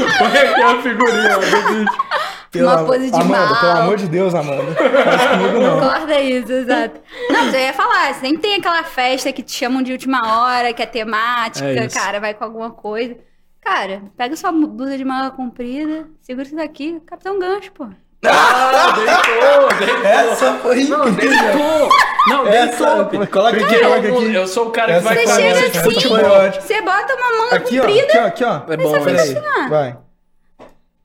ó. 0.01 0.09
turma. 0.09 0.19
Põe 0.19 0.39
aqui 0.39 0.63
a 0.63 0.83
figurinha 0.83 1.39
do 1.39 1.69
vídeo. 1.69 2.09
Uma 2.57 2.85
pose 2.85 3.11
de 3.11 3.15
Amanda, 3.17 3.47
mal. 3.53 3.61
pelo 3.61 3.73
amor 3.73 3.97
de 3.99 4.09
Deus, 4.09 4.35
Amanda. 4.35 4.75
Faz 4.75 5.27
comigo 5.33 5.61
não. 5.61 5.81
Concorda 5.81 6.21
isso, 6.21 6.51
exato. 6.51 7.01
Não, 7.31 7.45
mas 7.45 7.55
eu 7.55 7.61
ia 7.61 7.73
falar, 7.75 8.15
sempre 8.15 8.39
tem 8.39 8.55
aquela 8.55 8.83
festa 8.85 9.31
que 9.33 9.43
te 9.43 9.53
chamam 9.53 9.83
de 9.83 9.93
última 9.93 10.21
hora, 10.25 10.73
que 10.73 10.83
é 10.83 10.87
temática, 10.87 11.67
É 11.69 11.89
cara, 11.89 12.21
vai 12.21 12.33
com 12.33 12.45
alguma 12.45 12.71
coisa. 12.71 13.17
Cara, 13.61 14.03
pega 14.17 14.35
sua 14.35 14.51
blusa 14.51 14.97
de 14.97 15.05
manga 15.05 15.31
comprida, 15.31 16.09
segura 16.23 16.47
isso 16.47 16.57
daqui, 16.57 17.01
Capitão 17.07 17.39
Gancho, 17.39 17.71
pô. 17.73 17.87
Ah, 18.25 18.93
deitou, 18.97 19.69
deitou. 19.79 20.05
Essa 20.11 20.53
foi 20.55 20.85
Não, 20.85 21.09
incrível. 21.09 21.39
deitou. 21.39 21.89
Não, 22.29 22.45
deitou. 22.45 23.27
coloca 23.29 23.49
aqui, 23.57 23.59
Porque 23.61 23.79
coloca 23.79 24.07
eu, 24.09 24.17
aqui. 24.19 24.35
eu 24.35 24.47
sou 24.49 24.67
o 24.67 24.71
cara 24.71 24.93
Essa 24.95 25.09
que 25.09 25.15
vai 25.15 25.25
com 25.25 25.33
chega 25.33 25.59
assim, 25.61 26.61
você 26.61 26.83
bota 26.83 27.15
uma 27.15 27.39
manga 27.45 27.57
Aqui, 27.57 27.79
ó. 27.79 27.83
comprida. 27.85 28.13
Aqui, 28.13 28.19
ó. 28.19 28.27
Aqui, 28.27 28.45
ó. 28.45 28.73
É 28.73 28.77
bom, 28.77 29.05
Peraí. 29.05 29.17
assim. 29.21 29.69
Vai. 29.69 29.97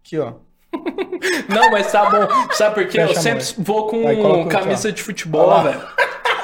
Aqui, 0.04 0.20
ó. 0.20 0.34
Não, 1.50 1.70
mas 1.72 1.92
tá 1.92 2.10
bom. 2.10 2.28
Sabe 2.54 2.76
por 2.76 2.88
quê? 2.88 3.00
Eu 3.02 3.14
sempre 3.14 3.44
mão. 3.44 3.54
vou 3.60 3.88
com 3.88 4.04
Vai, 4.04 4.48
camisa 4.48 4.88
outro, 4.88 4.92
de 4.94 5.04
futebol, 5.04 5.62
velho. 5.62 5.80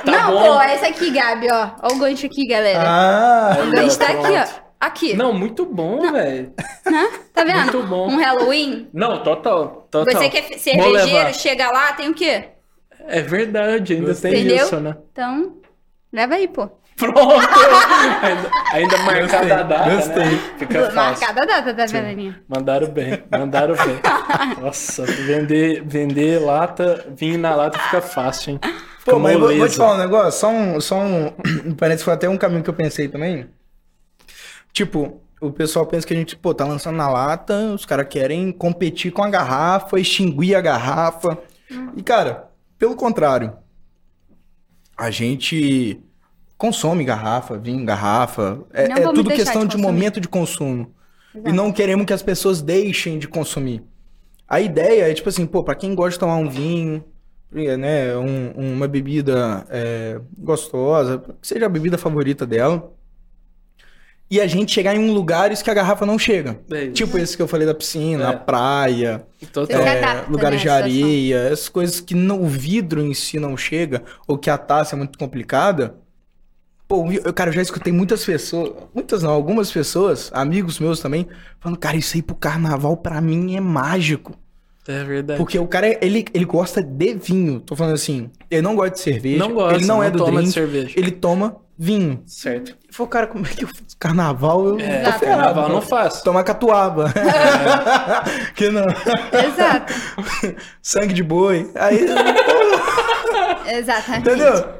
Tá 0.05 0.11
não, 0.11 0.31
bom. 0.31 0.53
pô, 0.55 0.61
essa 0.61 0.87
aqui, 0.87 1.09
Gabi, 1.11 1.47
ó. 1.51 1.69
Ó 1.81 1.93
o 1.93 1.97
gancho 1.97 2.25
aqui, 2.27 2.47
galera. 2.47 2.79
Ah. 2.85 3.57
o 3.67 3.71
gancho 3.71 3.97
tá 3.97 4.05
pronto. 4.05 4.25
aqui, 4.27 4.37
ó. 4.37 4.68
Aqui. 4.79 5.13
Não, 5.13 5.33
muito 5.33 5.65
bom, 5.65 6.11
velho. 6.11 6.53
Né? 6.89 7.07
Tá 7.33 7.43
vendo? 7.43 7.61
Muito 7.73 7.83
bom. 7.83 8.09
Um 8.09 8.17
Halloween. 8.17 8.87
Não, 8.91 9.21
total, 9.21 9.87
total. 9.91 10.11
Você 10.11 10.29
que 10.29 10.37
é 10.37 10.41
Vou 10.41 10.57
cervejeiro, 10.57 11.33
chega 11.35 11.69
lá, 11.69 11.93
tem 11.93 12.09
o 12.09 12.13
quê? 12.15 12.45
É 13.07 13.21
verdade, 13.21 13.93
ainda 13.93 14.15
tem 14.15 14.33
Entendeu? 14.33 14.65
isso, 14.65 14.79
né? 14.79 14.97
Então, 15.11 15.57
leva 16.11 16.33
aí, 16.35 16.47
pô. 16.47 16.67
Pronto! 16.97 17.15
ainda, 18.21 18.51
ainda 18.73 18.97
marcada 18.97 19.59
a 19.59 19.63
data, 19.63 19.95
gostei. 19.95 20.25
né? 20.25 20.39
Fica 20.57 20.91
fácil. 20.91 20.95
Marcada 21.27 21.41
a 21.41 21.45
data, 21.45 21.73
tá 21.73 21.85
vendo, 21.85 22.07
Aninha? 22.07 22.41
Mandaram 22.47 22.87
bem, 22.87 23.23
mandaram 23.31 23.75
bem. 23.75 23.99
Nossa, 24.59 25.05
vender, 25.05 25.83
vender 25.85 26.39
lata, 26.39 27.05
vinho 27.15 27.37
na 27.37 27.55
lata 27.55 27.77
fica 27.77 28.01
fácil, 28.01 28.53
hein? 28.53 28.59
Fica 28.99 29.11
Pô, 29.11 29.19
mas 29.19 29.37
vou, 29.37 29.55
vou 29.55 29.69
te 29.69 29.77
falar 29.77 29.95
um 29.95 29.99
negócio, 29.99 30.39
só 30.39 30.49
um, 30.49 30.81
só 30.81 30.97
um, 30.97 31.27
um 31.65 31.75
parênteses, 31.75 32.03
foi 32.03 32.13
até 32.13 32.27
um 32.27 32.37
caminho 32.37 32.63
que 32.63 32.69
eu 32.69 32.73
pensei 32.73 33.07
também. 33.07 33.47
Tipo, 34.79 35.19
o 35.41 35.51
pessoal 35.51 35.85
pensa 35.85 36.07
que 36.07 36.13
a 36.13 36.15
gente, 36.15 36.37
pô, 36.37 36.53
tá 36.53 36.63
lançando 36.63 36.95
na 36.95 37.09
lata, 37.09 37.53
os 37.73 37.85
caras 37.85 38.07
querem 38.09 38.49
competir 38.49 39.11
com 39.11 39.21
a 39.21 39.29
garrafa, 39.29 39.99
extinguir 39.99 40.55
a 40.55 40.61
garrafa. 40.61 41.37
E, 41.97 42.01
cara, 42.01 42.49
pelo 42.77 42.95
contrário, 42.95 43.51
a 44.97 45.11
gente 45.11 45.99
consome 46.57 47.03
garrafa, 47.03 47.57
vinho, 47.57 47.85
garrafa, 47.85 48.63
é, 48.71 48.83
é 48.85 49.11
tudo 49.11 49.29
questão 49.31 49.65
de 49.65 49.75
de, 49.75 49.81
momento 49.81 50.21
de 50.21 50.29
consumo. 50.29 50.93
Exato. 51.35 51.49
E 51.49 51.51
não 51.51 51.73
queremos 51.73 52.05
que 52.05 52.13
as 52.13 52.23
pessoas 52.23 52.61
deixem 52.61 53.19
de 53.19 53.27
consumir. 53.27 53.83
A 54.47 54.61
ideia 54.61 55.11
é, 55.11 55.13
tipo 55.13 55.27
assim, 55.27 55.45
pô, 55.45 55.61
pra 55.61 55.75
quem 55.75 55.93
gosta 55.93 56.11
de 56.11 56.19
tomar 56.19 56.35
um 56.37 56.49
vinho, 56.49 57.03
né, 57.51 58.15
um- 58.15 58.75
uma 58.75 58.87
bebida 58.87 59.65
é, 59.69 60.21
gostosa, 60.37 61.19
que 61.41 61.45
seja 61.45 61.65
a 61.65 61.69
bebida 61.69 61.97
favorita 61.97 62.45
dela, 62.47 62.93
e 64.31 64.39
a 64.39 64.45
gente 64.47 64.71
chegar 64.71 64.95
em 64.95 64.99
um 64.99 65.11
lugares 65.11 65.61
que 65.61 65.69
a 65.69 65.73
garrafa 65.73 66.05
não 66.05 66.19
chega. 66.19 66.59
É. 66.71 66.87
Tipo 66.91 67.17
esse 67.17 67.35
que 67.35 67.41
eu 67.41 67.47
falei 67.47 67.65
da 67.65 67.73
piscina, 67.73 68.23
É. 68.25 68.27
a 68.27 68.33
praia, 68.33 69.25
se 69.39 69.47
é, 69.73 69.97
adapta, 69.97 70.29
lugares 70.31 70.57
né, 70.57 70.63
de 70.63 70.69
areia, 70.69 71.37
essas 71.51 71.69
coisas 71.69 71.99
que 71.99 72.13
não- 72.13 72.41
o 72.41 72.47
vidro 72.47 73.01
em 73.01 73.13
si 73.13 73.39
não 73.39 73.57
chega, 73.57 74.03
ou 74.27 74.37
que 74.37 74.49
a 74.49 74.57
taça 74.57 74.95
é 74.95 74.97
muito 74.97 75.17
complicada. 75.17 75.95
Pô, 76.87 77.05
eu, 77.11 77.31
cara, 77.33 77.49
eu 77.51 77.53
já 77.53 77.61
escutei 77.61 77.93
muitas 77.93 78.25
pessoas, 78.25 78.71
muitas 78.95 79.21
não, 79.21 79.29
algumas 79.29 79.71
pessoas, 79.71 80.31
amigos 80.33 80.79
meus 80.79 80.99
também, 80.99 81.27
falando, 81.59 81.77
cara, 81.77 81.95
isso 81.97 82.15
aí 82.17 82.21
pro 82.23 82.35
carnaval 82.35 82.97
pra 82.97 83.21
mim 83.21 83.55
é 83.55 83.61
mágico. 83.61 84.33
É 84.87 85.03
verdade. 85.03 85.37
Porque 85.37 85.59
o 85.59 85.67
cara, 85.67 85.87
ele, 86.03 86.25
ele 86.33 86.45
gosta 86.45 86.81
de 86.81 87.13
vinho. 87.13 87.59
Tô 87.59 87.75
falando 87.75 87.93
assim, 87.93 88.31
ele 88.49 88.63
não 88.63 88.75
gosta 88.75 88.95
de 88.95 89.01
cerveja, 89.01 89.37
Não 89.37 89.53
gosta, 89.53 89.75
ele 89.77 89.85
não, 89.85 90.01
é 90.01 90.07
não 90.09 90.11
do 90.13 90.17
toma 90.25 90.31
de 90.31 90.37
drink, 90.49 90.51
cerveja. 90.53 90.93
ele 90.99 91.11
toma 91.11 91.57
vinho. 91.79 92.21
Certo. 92.27 92.71
Ele 92.71 92.91
falou, 92.91 93.07
cara, 93.09 93.25
como 93.27 93.45
é 93.45 93.49
que 93.49 93.63
eu 93.63 93.67
faço 93.69 93.97
carnaval? 93.97 94.67
Eu 94.67 94.79
É, 94.79 94.99
tô 95.03 95.11
ferrado. 95.13 95.25
carnaval 95.43 95.69
não 95.69 95.81
faço. 95.81 96.23
Tomar 96.23 96.43
catuaba. 96.43 97.13
que 98.53 98.69
não. 98.69 98.83
Exato. 98.85 99.93
Sangue 100.83 101.13
de 101.13 101.23
boi. 101.23 101.71
Aí, 101.75 102.05
Exatamente. 103.71 104.27
entendeu? 104.29 104.79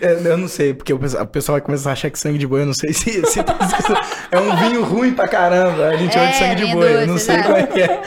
É, 0.00 0.12
eu 0.26 0.36
não 0.38 0.46
sei, 0.46 0.74
porque 0.74 0.92
o 0.92 0.98
pessoal, 0.98 1.24
o 1.24 1.26
pessoal 1.26 1.54
vai 1.54 1.60
começar 1.62 1.90
a 1.90 1.92
achar 1.94 2.10
que 2.10 2.18
sangue 2.18 2.38
de 2.38 2.46
boi, 2.46 2.60
eu 2.62 2.66
não 2.66 2.74
sei 2.74 2.92
se, 2.92 3.24
se 3.26 3.40
é 3.40 4.38
um 4.38 4.56
vinho 4.58 4.84
ruim 4.84 5.12
pra 5.12 5.26
caramba. 5.26 5.88
A 5.88 5.96
gente 5.96 6.12
chama 6.12 6.26
de 6.26 6.32
É, 6.32 6.38
sangue 6.38 6.54
de 6.66 6.72
boi, 6.72 6.88
eu 6.88 6.94
doce, 6.98 7.06
não 7.08 7.18
sei 7.18 7.34
exato. 7.36 7.48
qual 7.48 7.58
é 7.58 7.66
que 7.66 7.80
é. 7.82 8.02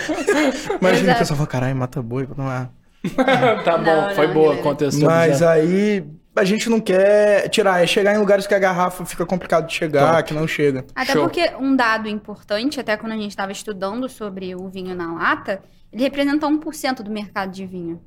Imagina 0.79 1.13
o 1.13 1.17
pessoal 1.17 1.37
fala, 1.37 1.47
caralho, 1.47 1.75
mata 1.75 2.01
boi 2.01 2.25
pra 2.25 2.35
tomar. 2.35 2.69
tá 3.65 3.77
bom, 3.77 3.83
Não, 4.07 4.15
foi 4.15 4.27
não, 4.27 4.33
boa 4.33 4.55
contextualizar. 4.57 5.09
Mas 5.29 5.41
aí 5.41 6.05
a 6.35 6.43
gente 6.43 6.69
não 6.69 6.79
quer 6.79 7.47
tirar, 7.49 7.83
é 7.83 7.87
chegar 7.87 8.15
em 8.15 8.17
lugares 8.17 8.47
que 8.47 8.53
a 8.55 8.59
garrafa 8.59 9.05
fica 9.05 9.25
complicado 9.25 9.67
de 9.67 9.73
chegar, 9.73 10.15
Top. 10.15 10.23
que 10.27 10.33
não 10.33 10.47
chega. 10.47 10.85
Até 10.95 11.13
Show. 11.13 11.23
porque 11.23 11.51
um 11.59 11.75
dado 11.75 12.07
importante, 12.07 12.79
até 12.79 12.97
quando 12.97 13.11
a 13.11 13.17
gente 13.17 13.29
estava 13.29 13.51
estudando 13.51 14.09
sobre 14.09 14.55
o 14.55 14.67
vinho 14.67 14.95
na 14.95 15.13
lata, 15.13 15.61
ele 15.91 16.03
representa 16.03 16.47
1% 16.47 17.03
do 17.03 17.11
mercado 17.11 17.51
de 17.51 17.65
vinho. 17.65 18.01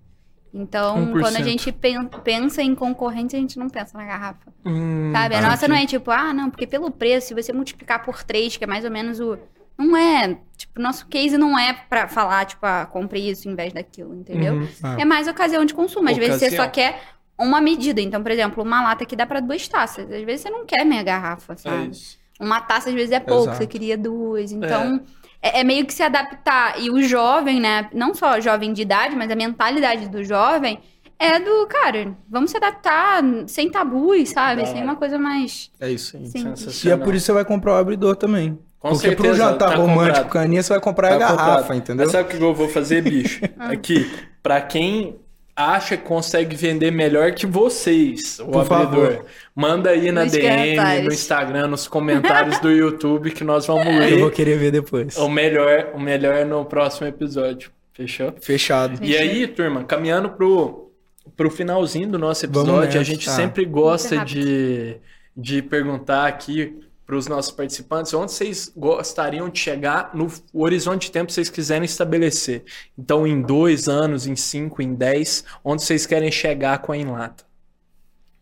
Então, 0.53 1.12
1%. 1.12 1.20
quando 1.20 1.37
a 1.37 1.43
gente 1.43 1.70
pen- 1.70 2.09
pensa 2.24 2.62
em 2.62 2.74
concorrência, 2.74 3.37
a 3.37 3.41
gente 3.41 3.59
não 3.59 3.68
pensa 3.68 3.97
na 3.97 4.05
garrafa. 4.05 4.53
Hum, 4.64 5.12
Sabe? 5.12 5.35
A 5.35 5.39
ah, 5.39 5.43
nossa 5.43 5.68
não 5.68 5.77
é 5.77 5.85
tipo, 5.87 6.11
ah, 6.11 6.33
não, 6.33 6.51
porque 6.51 6.66
pelo 6.66 6.91
preço, 6.91 7.29
se 7.29 7.35
você 7.35 7.53
multiplicar 7.53 8.03
por 8.05 8.24
3, 8.24 8.57
que 8.57 8.64
é 8.64 8.66
mais 8.66 8.85
ou 8.85 8.91
menos 8.91 9.20
o. 9.20 9.39
Não 9.79 9.95
é. 9.95 10.39
Tipo, 10.57 10.81
nosso 10.81 11.07
case 11.07 11.37
não 11.37 11.59
é 11.59 11.74
pra 11.74 12.09
falar, 12.09 12.47
tipo, 12.47 12.64
ah, 12.64 12.87
compre 12.91 13.20
isso 13.29 13.47
em 13.47 13.55
vez 13.55 13.74
daquilo, 13.74 14.14
entendeu? 14.14 14.55
Uhum. 14.55 14.68
Ah. 14.83 14.97
É 14.99 15.05
mais 15.05 15.29
ocasião 15.29 15.64
de 15.66 15.74
consumo. 15.74 16.09
Às 16.09 16.16
vezes 16.16 16.37
você 16.39 16.47
Ocasião. 16.47 16.64
só 16.64 16.70
quer 16.70 16.99
uma 17.39 17.61
medida. 17.61 18.01
Então, 18.01 18.22
por 18.22 18.30
exemplo, 18.30 18.62
uma 18.62 18.82
lata 18.82 19.05
que 19.05 19.16
dá 19.16 19.26
pra 19.26 19.41
duas 19.41 19.66
taças. 19.68 20.11
Às 20.11 20.22
vezes 20.24 20.43
você 20.43 20.51
não 20.51 20.64
quer 20.66 20.84
meia 20.84 21.03
garrafa, 21.03 21.53
É 21.55 21.57
sabe? 21.57 21.91
isso. 21.91 22.18
Uma 22.39 22.61
taça 22.61 22.89
às 22.91 22.95
vezes 22.95 23.12
é 23.12 23.20
pouco, 23.20 23.45
Exato. 23.45 23.57
você 23.59 23.66
queria 23.66 23.97
duas. 23.97 24.53
Então, 24.53 25.01
é. 25.43 25.61
é 25.61 25.64
meio 25.64 25.87
que 25.87 25.93
se 25.95 26.03
adaptar. 26.03 26.80
E 26.80 26.91
o 26.91 27.03
jovem, 27.03 27.61
né? 27.61 27.89
Não 27.95 28.14
só 28.14 28.39
jovem 28.41 28.72
de 28.72 28.82
idade, 28.82 29.16
mas 29.16 29.30
a 29.30 29.34
mentalidade 29.37 30.09
do 30.09 30.22
jovem 30.22 30.78
é 31.18 31.41
do, 31.41 31.66
cara, 31.66 32.14
vamos 32.28 32.51
se 32.51 32.59
adaptar 32.59 33.22
sem 33.47 33.70
tabus, 33.70 34.28
sabe? 34.28 34.61
Da 34.62 34.66
Sem 34.66 34.82
uma 34.82 34.97
coisa 34.97 35.18
mais 35.18 35.70
É 35.80 35.91
isso 35.91 36.11
simples. 36.26 36.84
E 36.84 36.91
é 36.91 36.97
por 36.97 37.14
isso 37.14 37.22
que 37.24 37.26
você 37.26 37.32
vai 37.32 37.45
comprar 37.45 37.72
o 37.72 37.76
abridor 37.76 38.16
também. 38.16 38.59
Com 38.78 38.91
Porque 38.91 39.12
pro 39.12 39.24
certeza, 39.24 39.37
jantar 39.51 39.70
tá 39.70 39.76
romântico 39.76 40.24
comprado. 40.24 40.43
a 40.43 40.45
Aninha, 40.45 40.62
você 40.62 40.68
vai 40.74 40.80
comprar 40.80 41.09
a 41.09 41.12
Tá 41.12 41.18
garrafa, 41.18 41.57
comprado. 41.61 41.78
entendeu? 41.78 42.05
Mas 42.05 42.12
sabe 42.12 42.24
o 42.34 42.39
que 42.39 42.45
eu 42.45 42.55
vou 42.55 42.68
fazer, 42.68 43.01
bicho? 43.03 43.41
Ah. 43.59 43.70
Aqui, 43.72 44.11
pra 44.43 44.61
quem 44.61 45.16
acha 45.57 45.96
que 45.96 46.02
consegue 46.04 46.54
vender 46.54 46.90
melhor 46.92 47.32
que 47.32 47.46
vocês, 47.46 48.38
o 48.40 48.46
Por 48.48 48.61
abridor, 48.70 49.07
favor. 49.12 49.24
manda 49.54 49.90
aí 49.90 50.12
na 50.12 50.24
Nos 50.24 50.32
DM, 50.32 50.48
comentários. 50.50 51.07
no 51.07 51.12
Instagram, 51.12 51.66
nos 51.68 51.88
comentários 51.88 52.59
do 52.61 52.70
YouTube 52.70 53.30
que 53.30 53.42
nós 53.42 53.66
vamos 53.66 53.86
ler 53.86 54.12
Eu 54.12 54.18
vou 54.20 54.30
querer 54.30 54.59
ver 54.59 54.70
depois. 54.70 55.16
o 55.16 55.28
melhor, 55.28 55.92
o 55.94 55.98
melhor 56.00 56.44
no 56.44 56.64
próximo 56.66 57.07
episódio. 57.07 57.70
Fechou? 57.94 58.34
Fechado. 58.40 59.02
E 59.02 59.16
aí, 59.16 59.46
turma, 59.46 59.82
caminhando 59.82 60.28
pro, 60.28 60.90
pro 61.34 61.50
finalzinho 61.50 62.09
do 62.11 62.18
nosso 62.18 62.44
episódio, 62.44 63.00
a 63.00 63.02
gente 63.02 63.26
Ah. 63.28 63.32
sempre 63.32 63.64
gosta 63.64 64.22
de, 64.24 64.96
de 65.34 65.62
perguntar 65.62 66.26
aqui 66.26 66.78
para 67.07 67.16
os 67.16 67.28
nossos 67.28 67.52
participantes 67.52 68.12
onde 68.12 68.32
vocês 68.32 68.72
gostariam 68.76 69.48
de 69.48 69.61
chegar 69.61 70.11
no 70.12 70.26
horizonte 70.52 71.07
de 71.07 71.12
tempo 71.12 71.28
que 71.28 71.32
vocês 71.32 71.48
quiserem 71.48 71.84
estabelecer. 71.84 72.64
Então, 72.98 73.24
em 73.24 73.40
dois 73.40 73.88
anos, 73.88 74.26
em 74.26 74.34
cinco, 74.34 74.82
em 74.82 74.92
dez, 74.92 75.44
onde 75.64 75.82
vocês 75.82 76.04
querem 76.04 76.32
chegar 76.32 76.78
com 76.78 76.90
a 76.90 76.96
Enlata? 76.96 77.44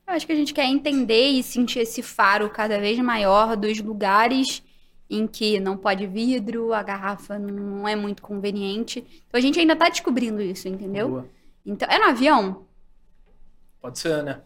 Eu 0.07 0.15
acho 0.15 0.27
que 0.27 0.33
a 0.33 0.37
gente 0.37 0.55
quer 0.55 0.65
entender 0.65 1.29
e 1.29 1.43
sentir 1.43 1.81
esse 1.81 2.03
faro 2.03 2.49
cada 2.49 2.79
vez 2.79 2.99
maior 2.99 3.55
dos 3.57 3.79
lugares 3.81 4.63
em 5.09 5.27
que 5.27 5.61
não 5.61 5.77
pode 5.77 6.07
vidro, 6.07 6.73
a 6.73 6.83
garrafa 6.83 7.39
não 7.39 7.87
é 7.87 7.95
muito 7.95 8.23
conveniente. 8.23 9.05
Então 9.29 9.39
a 9.39 9.41
gente 9.41 9.61
ainda 9.61 9.77
tá 9.77 9.89
descobrindo 9.89 10.41
isso, 10.41 10.67
entendeu? 10.69 11.09
Boa. 11.09 11.29
Então, 11.65 11.89
é 11.91 11.99
no 11.99 12.07
avião? 12.07 12.67
Pode 13.81 13.99
ser, 13.99 14.23
né? 14.23 14.41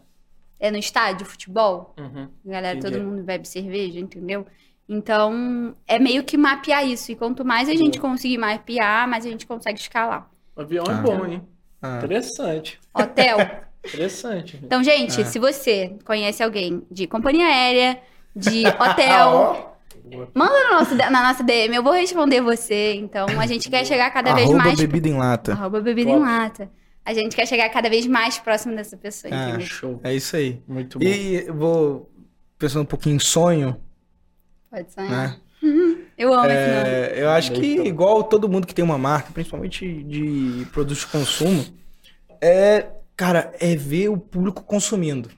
É 0.59 0.69
no 0.69 0.77
estádio, 0.77 1.25
futebol? 1.25 1.93
Uhum. 1.97 2.27
Galera, 2.45 2.77
Entendi. 2.77 2.97
todo 2.97 3.05
mundo 3.07 3.23
bebe 3.23 3.47
cerveja, 3.47 3.99
entendeu? 3.99 4.45
Então, 4.87 5.73
é 5.87 5.99
meio 5.99 6.23
que 6.23 6.35
mapear 6.37 6.85
isso. 6.85 7.11
E 7.11 7.15
quanto 7.15 7.45
mais 7.45 7.69
a 7.69 7.75
gente 7.75 7.99
conseguir 7.99 8.37
mapear, 8.37 9.07
mais 9.07 9.25
a 9.25 9.29
gente 9.29 9.45
consegue 9.45 9.79
escalar. 9.79 10.29
O 10.55 10.61
avião 10.61 10.83
é 10.87 10.91
Ah. 10.91 11.01
bom, 11.01 11.25
hein? 11.25 11.41
Ah. 11.81 11.97
Interessante. 11.97 12.79
Hotel. 12.93 13.37
Interessante. 13.85 14.59
Então, 14.61 14.83
gente, 14.83 15.21
É. 15.21 15.23
se 15.25 15.39
você 15.39 15.95
conhece 16.03 16.43
alguém 16.43 16.83
de 16.91 17.07
companhia 17.07 17.45
aérea, 17.45 18.01
de 18.35 18.63
hotel, 18.67 19.77
manda 20.33 20.53
no 20.65 20.71
nosso, 20.77 20.95
na 20.95 21.23
nossa 21.23 21.43
DM, 21.43 21.73
eu 21.75 21.83
vou 21.83 21.93
responder 21.93 22.41
você. 22.41 22.95
Então, 22.95 23.27
a 23.39 23.45
gente 23.45 23.69
quer 23.69 23.85
chegar 23.85 24.09
cada 24.11 24.33
vez 24.33 24.49
Arroba 24.49 24.65
mais. 24.65 24.77
bebida 24.79 25.07
em 25.07 25.13
lata. 25.17 25.53
Arroba 25.53 25.79
bebida 25.79 26.11
Top. 26.11 26.21
em 26.21 26.25
lata. 26.25 26.69
A 27.05 27.13
gente 27.13 27.35
quer 27.35 27.47
chegar 27.47 27.69
cada 27.69 27.89
vez 27.89 28.05
mais 28.05 28.37
próximo 28.37 28.75
dessa 28.75 28.95
pessoa, 28.95 29.33
Ah, 29.33 29.49
entendeu? 29.49 29.65
Show. 29.67 29.99
É 30.03 30.13
isso 30.13 30.35
aí. 30.35 30.61
Muito 30.67 30.99
bom. 30.99 31.05
E 31.05 31.45
eu 31.47 31.53
vou 31.55 32.11
pensando 32.57 32.83
um 32.83 32.85
pouquinho 32.85 33.15
em 33.15 33.19
sonho, 33.19 33.79
Pode 34.69 34.91
sonhar. 34.91 35.09
né? 35.09 35.37
Eu 36.17 36.33
amo 36.33 36.45
esse 36.47 36.67
nome. 36.75 36.89
É, 36.89 37.13
eu 37.23 37.29
acho 37.29 37.53
que 37.53 37.79
igual 37.81 38.23
todo 38.25 38.49
mundo 38.49 38.67
que 38.67 38.75
tem 38.75 38.83
uma 38.83 38.97
marca, 38.97 39.31
principalmente 39.31 40.03
de 40.03 40.65
produtos 40.73 40.99
de 40.99 41.07
consumo, 41.07 41.65
é, 42.41 42.87
cara, 43.15 43.53
é 43.57 43.73
ver 43.73 44.09
o 44.09 44.17
público 44.17 44.61
consumindo. 44.63 45.29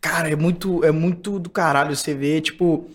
Cara, 0.00 0.28
é 0.28 0.34
muito, 0.34 0.84
é 0.84 0.90
muito 0.90 1.38
do 1.38 1.48
caralho 1.48 1.94
você 1.94 2.12
ver, 2.14 2.40
tipo, 2.40 2.90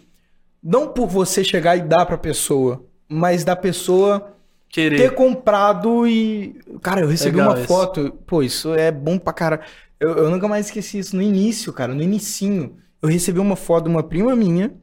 não 0.62 0.90
por 0.90 1.08
você 1.08 1.44
chegar 1.46 1.78
e 1.78 1.82
dar 1.82 2.06
pra 2.06 2.18
pessoa, 2.18 2.86
mas 3.08 3.46
da 3.46 3.56
pessoa 3.56 4.37
Querer. 4.70 4.98
ter 4.98 5.16
comprado 5.16 6.08
e. 6.08 6.60
Cara, 6.82 7.02
eu 7.02 7.08
recebi 7.08 7.38
Legal 7.38 7.52
uma 7.52 7.60
isso. 7.60 7.68
foto. 7.68 8.12
Pô, 8.26 8.44
isso 8.44 8.74
é 8.74 8.92
bom 8.92 9.18
pra 9.18 9.34
caralho. 9.34 9.62
Eu, 10.00 10.10
eu 10.18 10.30
nunca 10.30 10.48
mais 10.48 10.68
esqueci 10.68 11.00
isso 11.00 11.16
no 11.16 11.22
início, 11.22 11.74
cara, 11.74 11.94
no 11.94 12.02
inicinho. 12.02 12.78
Eu 13.02 13.10
recebi 13.10 13.40
uma 13.40 13.56
foto 13.56 13.86
de 13.86 13.90
uma 13.90 14.04
prima 14.04 14.36
minha 14.36 14.74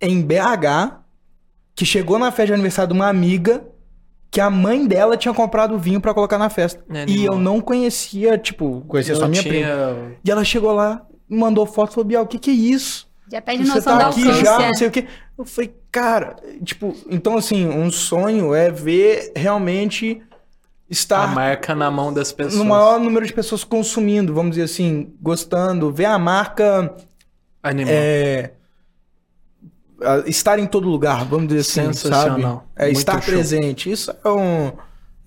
em 0.00 0.22
BH 0.22 1.00
que 1.74 1.84
chegou 1.84 2.18
na 2.18 2.30
festa 2.30 2.46
de 2.48 2.52
aniversário 2.54 2.92
de 2.92 2.94
uma 2.98 3.08
amiga 3.08 3.64
que 4.30 4.40
a 4.40 4.48
mãe 4.48 4.86
dela 4.86 5.16
tinha 5.16 5.34
comprado 5.34 5.78
vinho 5.78 6.00
pra 6.00 6.14
colocar 6.14 6.38
na 6.38 6.48
festa. 6.48 6.84
É 6.90 7.04
e 7.08 7.24
eu 7.24 7.36
não 7.38 7.60
conhecia, 7.60 8.38
tipo, 8.38 8.82
conhecia 8.86 9.14
só 9.14 9.22
Não 9.22 9.28
minha 9.30 9.42
tinha... 9.42 9.52
prima. 9.54 10.12
E 10.24 10.30
ela 10.30 10.44
chegou 10.44 10.72
lá, 10.72 11.04
mandou 11.28 11.66
foto 11.66 11.90
e 11.90 11.94
falou: 11.94 12.06
Biel, 12.06 12.22
o 12.22 12.26
que 12.26 12.38
que 12.38 12.50
é 12.50 12.54
isso? 12.54 13.09
Já 13.30 13.40
Você 13.40 13.56
noção 13.58 13.80
tá 13.98 13.98
da 13.98 14.08
aqui 14.08 14.44
já, 14.44 14.58
não 14.58 14.74
sei 14.74 14.88
o 14.88 14.90
quê. 14.90 15.06
Eu 15.38 15.44
falei, 15.44 15.74
cara, 15.92 16.36
tipo, 16.64 16.94
então 17.08 17.36
assim, 17.36 17.66
um 17.68 17.90
sonho 17.90 18.54
é 18.54 18.70
ver 18.70 19.32
realmente 19.36 20.20
A 20.30 20.34
estar 20.90 21.34
marca 21.34 21.74
na 21.74 21.90
mão 21.90 22.12
das 22.12 22.32
pessoas. 22.32 22.56
no 22.56 22.64
maior 22.64 22.98
número 22.98 23.24
de 23.24 23.32
pessoas 23.32 23.62
consumindo, 23.62 24.34
vamos 24.34 24.50
dizer 24.52 24.64
assim, 24.64 25.14
gostando, 25.22 25.92
ver 25.92 26.06
a 26.06 26.18
marca 26.18 26.94
Animal. 27.62 27.92
é, 27.94 28.52
a- 30.02 30.24
estar 30.28 30.58
em 30.58 30.66
todo 30.66 30.88
lugar, 30.88 31.24
vamos 31.24 31.48
dizer 31.48 31.60
assim, 31.60 31.92
sabe? 31.92 31.96
Sensacional. 31.96 32.66
É 32.76 32.86
Muito 32.86 32.98
estar 32.98 33.20
show. 33.22 33.32
presente. 33.34 33.90
Isso 33.90 34.10
é 34.24 34.28
um, 34.28 34.72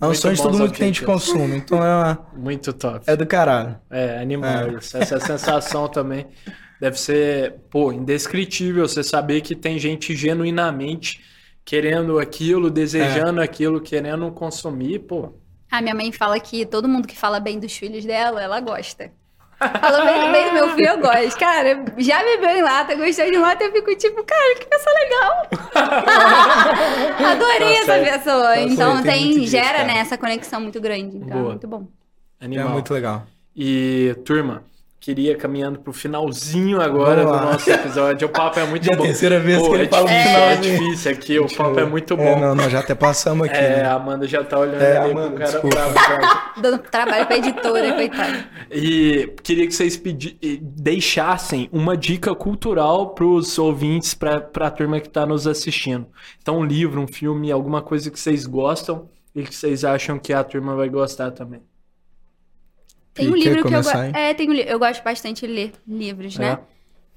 é 0.02 0.06
um 0.08 0.14
sonho 0.14 0.36
de 0.36 0.42
todo 0.42 0.58
mundo 0.58 0.72
que 0.72 0.80
tem 0.80 0.92
de 0.92 1.04
consumo. 1.04 1.56
Então 1.56 1.78
é, 1.84 1.96
uma- 1.96 2.20
Muito 2.36 2.74
top. 2.74 3.04
é 3.08 3.16
do 3.16 3.26
caralho. 3.26 3.76
É, 3.90 4.20
animal 4.20 4.50
É. 4.50 4.76
Essa 4.76 5.20
sensação 5.20 5.88
também 5.88 6.28
deve 6.84 7.00
ser, 7.00 7.54
pô, 7.70 7.94
indescritível 7.94 8.86
você 8.86 9.02
saber 9.02 9.40
que 9.40 9.56
tem 9.56 9.80
gente 9.80 10.14
genuinamente 10.14 11.24
querendo 11.64 12.20
aquilo, 12.20 12.70
desejando 12.70 13.40
É. 13.40 13.46
aquilo, 13.46 13.80
querendo 13.80 14.30
consumir, 14.34 15.00
pô. 15.00 15.32
A 15.72 15.82
minha 15.82 15.96
mãe 15.96 16.12
fala 16.12 16.38
que 16.42 16.66
todo 16.66 16.90
mundo 16.90 17.08
que 17.08 17.16
fala 17.18 17.40
bem 17.40 17.58
dos 17.58 17.72
filhos 17.74 18.04
dela, 18.04 18.44
ela 18.44 18.60
gosta. 18.60 19.10
Fala 19.58 20.04
bem, 20.04 20.30
bem 20.34 20.48
do 20.50 20.54
meu 20.56 20.70
filho, 20.76 20.90
eu 20.90 21.00
gosto. 21.00 21.40
Cara, 21.40 21.86
já 22.00 22.22
bebeu 22.22 22.50
em 22.50 22.62
lata, 22.62 22.96
gostou 22.96 23.32
de 23.32 23.38
lata, 23.38 23.64
eu 23.64 23.72
fico 23.72 23.96
tipo, 23.96 24.22
cara, 24.26 24.56
que 24.60 24.66
pessoa 24.66 24.94
legal. 25.00 25.50
Adorei 27.32 27.86
Tá 27.86 27.96
essa 27.96 28.12
pessoa. 28.18 28.44
Tá 28.56 28.60
então 28.62 29.02
tem 29.02 29.32
disso, 29.32 29.48
gera, 29.52 29.66
cara. 29.80 29.84
né, 29.86 29.98
essa 30.00 30.18
conexão 30.18 30.60
muito 30.60 30.82
grande. 30.82 31.16
Então 31.16 31.30
Boa. 31.38 31.40
é 31.46 31.50
muito 31.52 31.68
bom. 31.68 31.88
Animal. 32.42 32.68
É 32.68 32.72
muito 32.74 32.94
legal. 32.94 33.26
E, 33.56 34.14
turma, 34.26 34.64
queria 35.04 35.36
caminhando 35.36 35.80
pro 35.80 35.92
finalzinho 35.92 36.80
agora 36.80 37.26
do 37.26 37.32
nosso 37.34 37.70
episódio. 37.70 38.26
O 38.26 38.32
papo 38.32 38.58
é 38.58 38.66
muito 38.66 38.84
Já 38.88 38.92
é 38.92 38.94
a 38.94 38.98
bom. 38.98 39.04
terceira 39.04 39.38
vez 39.38 39.60
Pô, 39.62 39.68
que 39.70 39.76
ele 39.76 39.84
é 39.84 39.88
fala 39.90 40.04
no 40.04 40.08
difícil, 40.08 40.32
é 40.32 40.56
finalzinho. 40.56 40.80
difícil 40.80 41.12
aqui, 41.12 41.40
o 41.40 41.56
papo 41.58 41.80
é 41.82 41.86
muito 41.86 42.16
bom. 42.16 42.24
É, 42.24 42.40
não, 42.40 42.56
nós 42.56 42.72
já 42.72 42.80
até 42.80 42.96
passamos 42.96 43.46
aqui. 43.50 43.58
É, 43.58 43.78
né? 43.78 43.84
a 43.84 43.96
Amanda 43.96 44.26
já 44.26 44.42
tá 44.46 44.58
olhando 44.58 44.82
É, 44.82 44.98
ali 44.98 45.12
Amanda, 45.12 45.38
cara 45.38 45.52
desculpa. 45.52 45.76
bravo. 45.92 46.62
Dando 46.62 46.78
trabalho 46.80 47.26
pra 47.28 47.38
editora, 47.38 47.92
coitada. 47.96 48.46
E 48.72 49.34
queria 49.44 49.68
que 49.68 49.74
vocês 49.74 49.98
pedi- 49.98 50.38
deixassem 50.62 51.68
uma 51.74 51.98
dica 51.98 52.34
cultural 52.34 53.10
pros 53.10 53.60
ouvintes, 53.60 54.14
pra, 54.14 54.40
pra 54.40 54.72
turma 54.72 55.02
que 55.02 55.10
tá 55.10 55.26
nos 55.26 55.46
assistindo. 55.48 56.08
Então, 56.42 56.60
um 56.60 56.64
livro, 56.64 57.02
um 57.02 57.08
filme, 57.08 57.52
alguma 57.52 57.82
coisa 57.82 58.10
que 58.10 58.18
vocês 58.18 58.46
gostam 58.46 59.10
e 59.36 59.44
que 59.44 59.54
vocês 59.54 59.84
acham 59.84 60.18
que 60.18 60.32
a 60.32 60.44
turma 60.46 60.76
vai 60.76 60.88
gostar 60.88 61.32
também. 61.32 61.62
Tem 63.14 63.30
um 63.30 63.36
livro 63.36 63.62
que 63.62 63.68
eu 63.68 63.72
gosto. 63.84 63.96
É, 63.98 64.34
tem 64.34 64.50
um 64.50 64.54
li... 64.54 64.64
eu 64.68 64.80
gosto 64.80 65.04
bastante 65.04 65.46
de 65.46 65.54
ler 65.54 65.74
livros, 65.88 66.36
É. 66.38 66.40
né? 66.40 66.60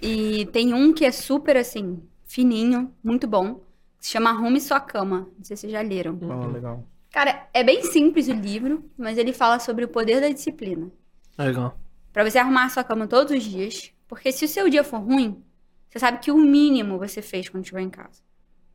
E 0.01 0.45
tem 0.47 0.75
um 0.75 0.93
que 0.93 1.05
é 1.05 1.11
super 1.11 1.57
assim, 1.57 2.03
fininho, 2.27 2.93
muito 3.03 3.27
bom. 3.27 3.55
que 3.99 4.07
Se 4.07 4.11
chama 4.13 4.31
Arrume 4.31 4.61
Sua 4.61 4.79
Cama. 4.81 5.29
Não 5.37 5.45
sei 5.45 5.57
se 5.57 5.63
vocês 5.63 5.73
já 5.73 5.81
leram. 5.81 6.15
Bom, 6.15 6.49
legal. 6.49 6.85
Cara, 7.11 7.49
é 7.55 7.65
bem 7.65 7.83
simples 7.83 8.29
o 8.29 8.33
livro, 8.33 8.85
mas 8.97 9.17
ele 9.17 9.33
fala 9.33 9.59
sobre 9.59 9.85
o 9.85 9.89
poder 9.89 10.21
da 10.21 10.29
disciplina. 10.29 10.91
Legal. 11.39 11.79
Pra 12.13 12.23
você 12.29 12.39
arrumar 12.39 12.67
a 12.67 12.69
sua 12.69 12.85
cama 12.85 13.07
todos 13.07 13.33
os 13.35 13.43
dias. 13.43 13.91
Porque 14.07 14.31
se 14.31 14.45
o 14.45 14.49
seu 14.49 14.69
dia 14.69 14.85
for 14.85 14.99
ruim, 14.99 15.43
você 15.89 15.99
sabe 15.99 16.19
que 16.19 16.31
o 16.31 16.37
mínimo 16.37 16.99
você 16.99 17.23
fez 17.23 17.49
quando 17.49 17.65
chegou 17.65 17.81
em 17.81 17.89
casa. 17.91 18.21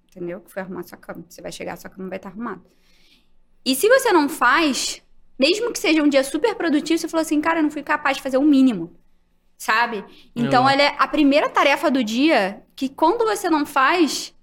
Entendeu? 0.09 0.41
Que 0.41 0.51
foi 0.51 0.63
arrumar 0.63 0.81
a 0.81 0.83
sua 0.83 0.97
cama. 0.97 1.23
Você 1.29 1.41
vai 1.41 1.51
chegar, 1.51 1.73
a 1.73 1.77
sua 1.77 1.89
cama 1.89 2.09
vai 2.09 2.17
estar 2.17 2.29
arrumada. 2.29 2.61
E 3.63 3.75
se 3.75 3.87
você 3.87 4.11
não 4.11 4.27
faz, 4.27 5.01
mesmo 5.43 5.71
que 5.73 5.79
seja 5.79 6.03
um 6.03 6.09
dia 6.13 6.23
super 6.23 6.53
produtivo, 6.55 6.99
você 6.99 7.07
falou 7.07 7.21
assim, 7.21 7.41
cara, 7.41 7.59
eu 7.59 7.63
não 7.63 7.71
fui 7.71 7.83
capaz 7.83 8.17
de 8.17 8.23
fazer 8.23 8.37
o 8.37 8.43
mínimo. 8.55 8.85
Sabe? 9.57 10.03
Então, 10.35 10.67
ela 10.67 10.81
é 10.81 10.95
a 10.97 11.07
primeira 11.07 11.47
tarefa 11.49 11.89
do 11.91 12.03
dia 12.03 12.63
que 12.75 12.87
quando 12.89 13.23
você 13.25 13.47
não 13.49 13.63
faz, 13.65 14.33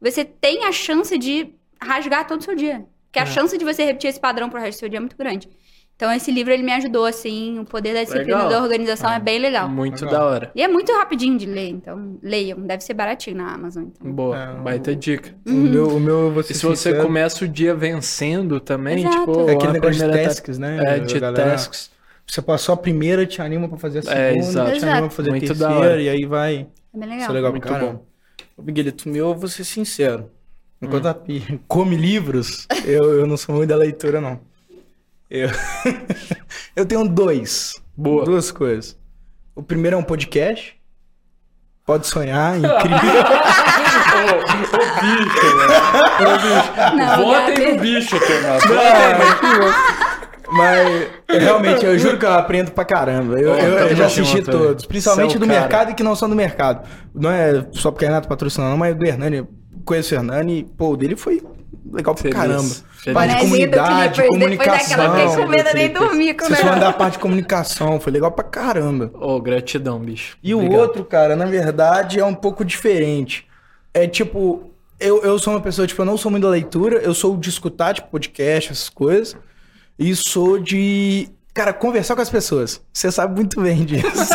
você 0.00 0.24
tem 0.24 0.64
a 0.64 0.72
chance 0.72 1.16
de 1.16 1.54
rasgar 1.80 2.26
todo 2.26 2.40
o 2.40 2.44
seu 2.44 2.56
dia. 2.56 2.84
Porque 3.06 3.18
a 3.20 3.22
É. 3.22 3.26
chance 3.26 3.56
de 3.56 3.64
você 3.64 3.84
repetir 3.84 4.10
esse 4.10 4.18
padrão 4.20 4.48
pro 4.50 4.60
resto 4.60 4.78
do 4.78 4.80
seu 4.80 4.88
dia 4.88 4.98
é 4.98 5.00
muito 5.00 5.16
grande. 5.16 5.48
Então, 5.96 6.12
esse 6.12 6.30
livro, 6.32 6.52
ele 6.52 6.62
me 6.64 6.72
ajudou, 6.72 7.04
assim, 7.04 7.60
o 7.60 7.64
poder 7.64 7.94
da 7.94 8.02
disciplina 8.02 8.36
Legal. 8.44 8.50
da 8.50 8.62
organização 8.62 9.12
é 9.12 9.20
bem 9.20 9.38
legal. 9.38 9.68
Muito 9.68 10.04
Legal. 10.04 10.20
da 10.20 10.26
hora. 10.26 10.50
E 10.54 10.60
é 10.62 10.66
muito 10.66 10.92
rapidinho 10.92 11.38
de 11.38 11.46
ler, 11.46 11.68
então 11.68 12.18
leiam. 12.20 12.60
Deve 12.60 12.82
ser 12.82 12.94
baratinho 12.94 13.36
na 13.36 13.54
Amazon. 13.54 13.84
Então. 14.00 14.10
Boa, 14.12 14.36
É, 14.36 14.54
baita 14.60 14.94
dica. 14.96 15.32
O 15.46 15.50
meu, 15.52 15.88
o 15.96 16.00
meu, 16.00 16.18
eu 16.26 16.30
vou 16.32 16.40
E 16.40 16.44
ser 16.44 16.54
se 16.54 16.66
você 16.66 16.90
sincero, 16.90 17.02
começa 17.04 17.44
o 17.44 17.48
dia 17.48 17.74
vencendo 17.76 18.58
também, 18.58 18.98
Exato. 19.00 19.18
tipo, 19.20 19.48
É 19.48 19.54
aquele 19.54 19.72
negócio 19.74 20.04
de 20.10 20.12
tasks, 20.24 20.58
né? 20.58 20.80
É, 20.84 20.90
A 20.94 20.98
de 20.98 21.20
galera- 21.20 21.50
tasks. 21.50 21.90
Você 22.26 22.42
passou 22.42 22.72
a 22.72 22.76
primeira, 22.76 23.24
te 23.24 23.40
anima 23.40 23.68
pra 23.68 23.78
fazer 23.78 24.00
a 24.00 24.02
segunda, 24.02 24.20
É, 24.20 24.36
exato. 24.36 24.72
te 24.72 24.84
anima 24.84 25.00
pra 25.02 25.10
fazer 25.10 25.28
a 25.28 25.32
Muito 25.32 25.54
da 25.54 25.68
terceira, 25.68 26.02
e 26.02 26.08
aí 26.08 26.24
vai. 26.26 26.66
É 26.92 26.98
bem 26.98 27.08
Isso 27.08 27.08
legal. 27.10 27.30
é 27.30 27.32
legal 27.32 27.50
Muito 27.52 27.68
caramba. 27.68 27.92
bom. 27.92 28.04
Ô, 28.56 28.62
Miguelito, 28.62 29.08
o 29.08 29.12
meu, 29.12 29.28
eu 29.28 29.34
vou 29.34 29.48
ser 29.48 29.62
sincero. 29.64 30.24
Hum. 30.82 30.86
Enquanto 30.86 31.06
a 31.06 31.14
Pi 31.14 31.60
come 31.68 31.94
livros, 31.96 32.66
eu, 32.84 33.20
eu 33.20 33.26
não 33.28 33.36
sou 33.36 33.54
muito 33.54 33.68
da 33.68 33.76
leitura, 33.76 34.20
não. 34.20 34.40
Eu, 35.34 35.50
eu 36.76 36.86
tenho 36.86 37.08
dois. 37.08 37.74
Boa. 37.96 38.24
Duas 38.24 38.52
coisas. 38.52 38.96
O 39.54 39.62
primeiro 39.64 39.96
é 39.96 39.98
um 39.98 40.02
podcast. 40.02 40.76
Pode 41.84 42.06
sonhar, 42.06 42.56
incrível. 42.56 42.98
Ô, 44.14 44.26
ô, 44.36 44.78
bicho, 45.00 45.46
velho. 45.56 45.74
Ô, 46.20 46.38
bicho. 46.38 47.22
Votem 47.24 47.74
no 47.74 47.80
bicho. 47.80 48.16
Votem 48.18 48.64
Mas 50.52 51.08
eu, 51.28 51.40
realmente, 51.40 51.84
eu 51.84 51.98
juro 51.98 52.16
que 52.16 52.24
eu 52.24 52.32
aprendo 52.32 52.70
pra 52.70 52.84
caramba. 52.84 53.38
Eu, 53.40 53.54
eu- 53.58 53.78
eu 53.88 53.96
já 53.96 54.06
assisti 54.06 54.38
junto, 54.38 54.50
todos, 54.52 54.86
principalmente 54.86 55.34
é 55.36 55.38
do 55.38 55.46
cara. 55.46 55.60
mercado 55.60 55.90
e 55.90 55.94
que 55.94 56.02
não 56.04 56.14
são 56.14 56.28
do 56.28 56.36
mercado. 56.36 56.88
Não 57.12 57.30
é 57.30 57.66
só 57.72 57.90
porque 57.90 58.04
Renato 58.06 58.28
patrocina, 58.28 58.70
não, 58.70 58.76
mas 58.76 58.94
do 58.94 59.04
Hernani. 59.04 59.46
Conheço 59.84 60.14
o 60.14 60.18
Hernani, 60.18 60.64
pô, 60.78 60.90
o 60.90 60.96
dele 60.96 61.16
foi 61.16 61.42
legal 61.92 62.14
pra 62.14 62.30
caramba. 62.30 62.62
Feliz. 62.62 63.14
Parte 63.14 63.34
de 63.34 63.40
comunidade, 63.40 64.22
Clippers, 64.22 64.50
depois 64.50 64.68
daquela 64.68 65.08
comunicação. 65.08 65.30
fiquei 65.30 65.44
com 65.44 65.50
medo 65.50 65.70
nem 65.74 65.92
dormir 65.92 66.34
com 66.34 66.44
Vocês 66.46 66.58
foram 66.58 66.70
da 66.72 66.78
negócio. 66.78 66.98
parte 66.98 67.12
de 67.14 67.18
comunicação, 67.18 68.00
foi 68.00 68.12
legal 68.12 68.32
pra 68.32 68.44
caramba. 68.44 69.10
Ô, 69.14 69.40
gratidão, 69.40 69.98
bicho. 69.98 70.36
E 70.42 70.54
Obrigado. 70.54 70.78
o 70.78 70.80
outro, 70.82 71.04
cara, 71.04 71.36
na 71.36 71.46
verdade, 71.46 72.18
é 72.18 72.24
um 72.24 72.34
pouco 72.34 72.64
diferente. 72.64 73.46
É 73.92 74.06
tipo, 74.06 74.70
eu, 74.98 75.22
eu 75.22 75.38
sou 75.38 75.52
uma 75.54 75.60
pessoa, 75.60 75.86
tipo, 75.86 76.00
eu 76.00 76.06
não 76.06 76.16
sou 76.16 76.30
muito 76.30 76.44
da 76.44 76.50
leitura, 76.50 76.96
eu 76.96 77.12
sou 77.14 77.36
de 77.36 77.48
escutar, 77.48 77.94
tipo, 77.94 78.08
podcast, 78.08 78.72
essas 78.72 78.88
coisas. 78.88 79.36
E 79.98 80.14
sou 80.16 80.58
de, 80.58 81.28
cara, 81.52 81.72
conversar 81.72 82.16
com 82.16 82.22
as 82.22 82.30
pessoas. 82.30 82.80
Você 82.92 83.12
sabe 83.12 83.34
muito 83.36 83.60
bem 83.60 83.84
disso. 83.84 84.04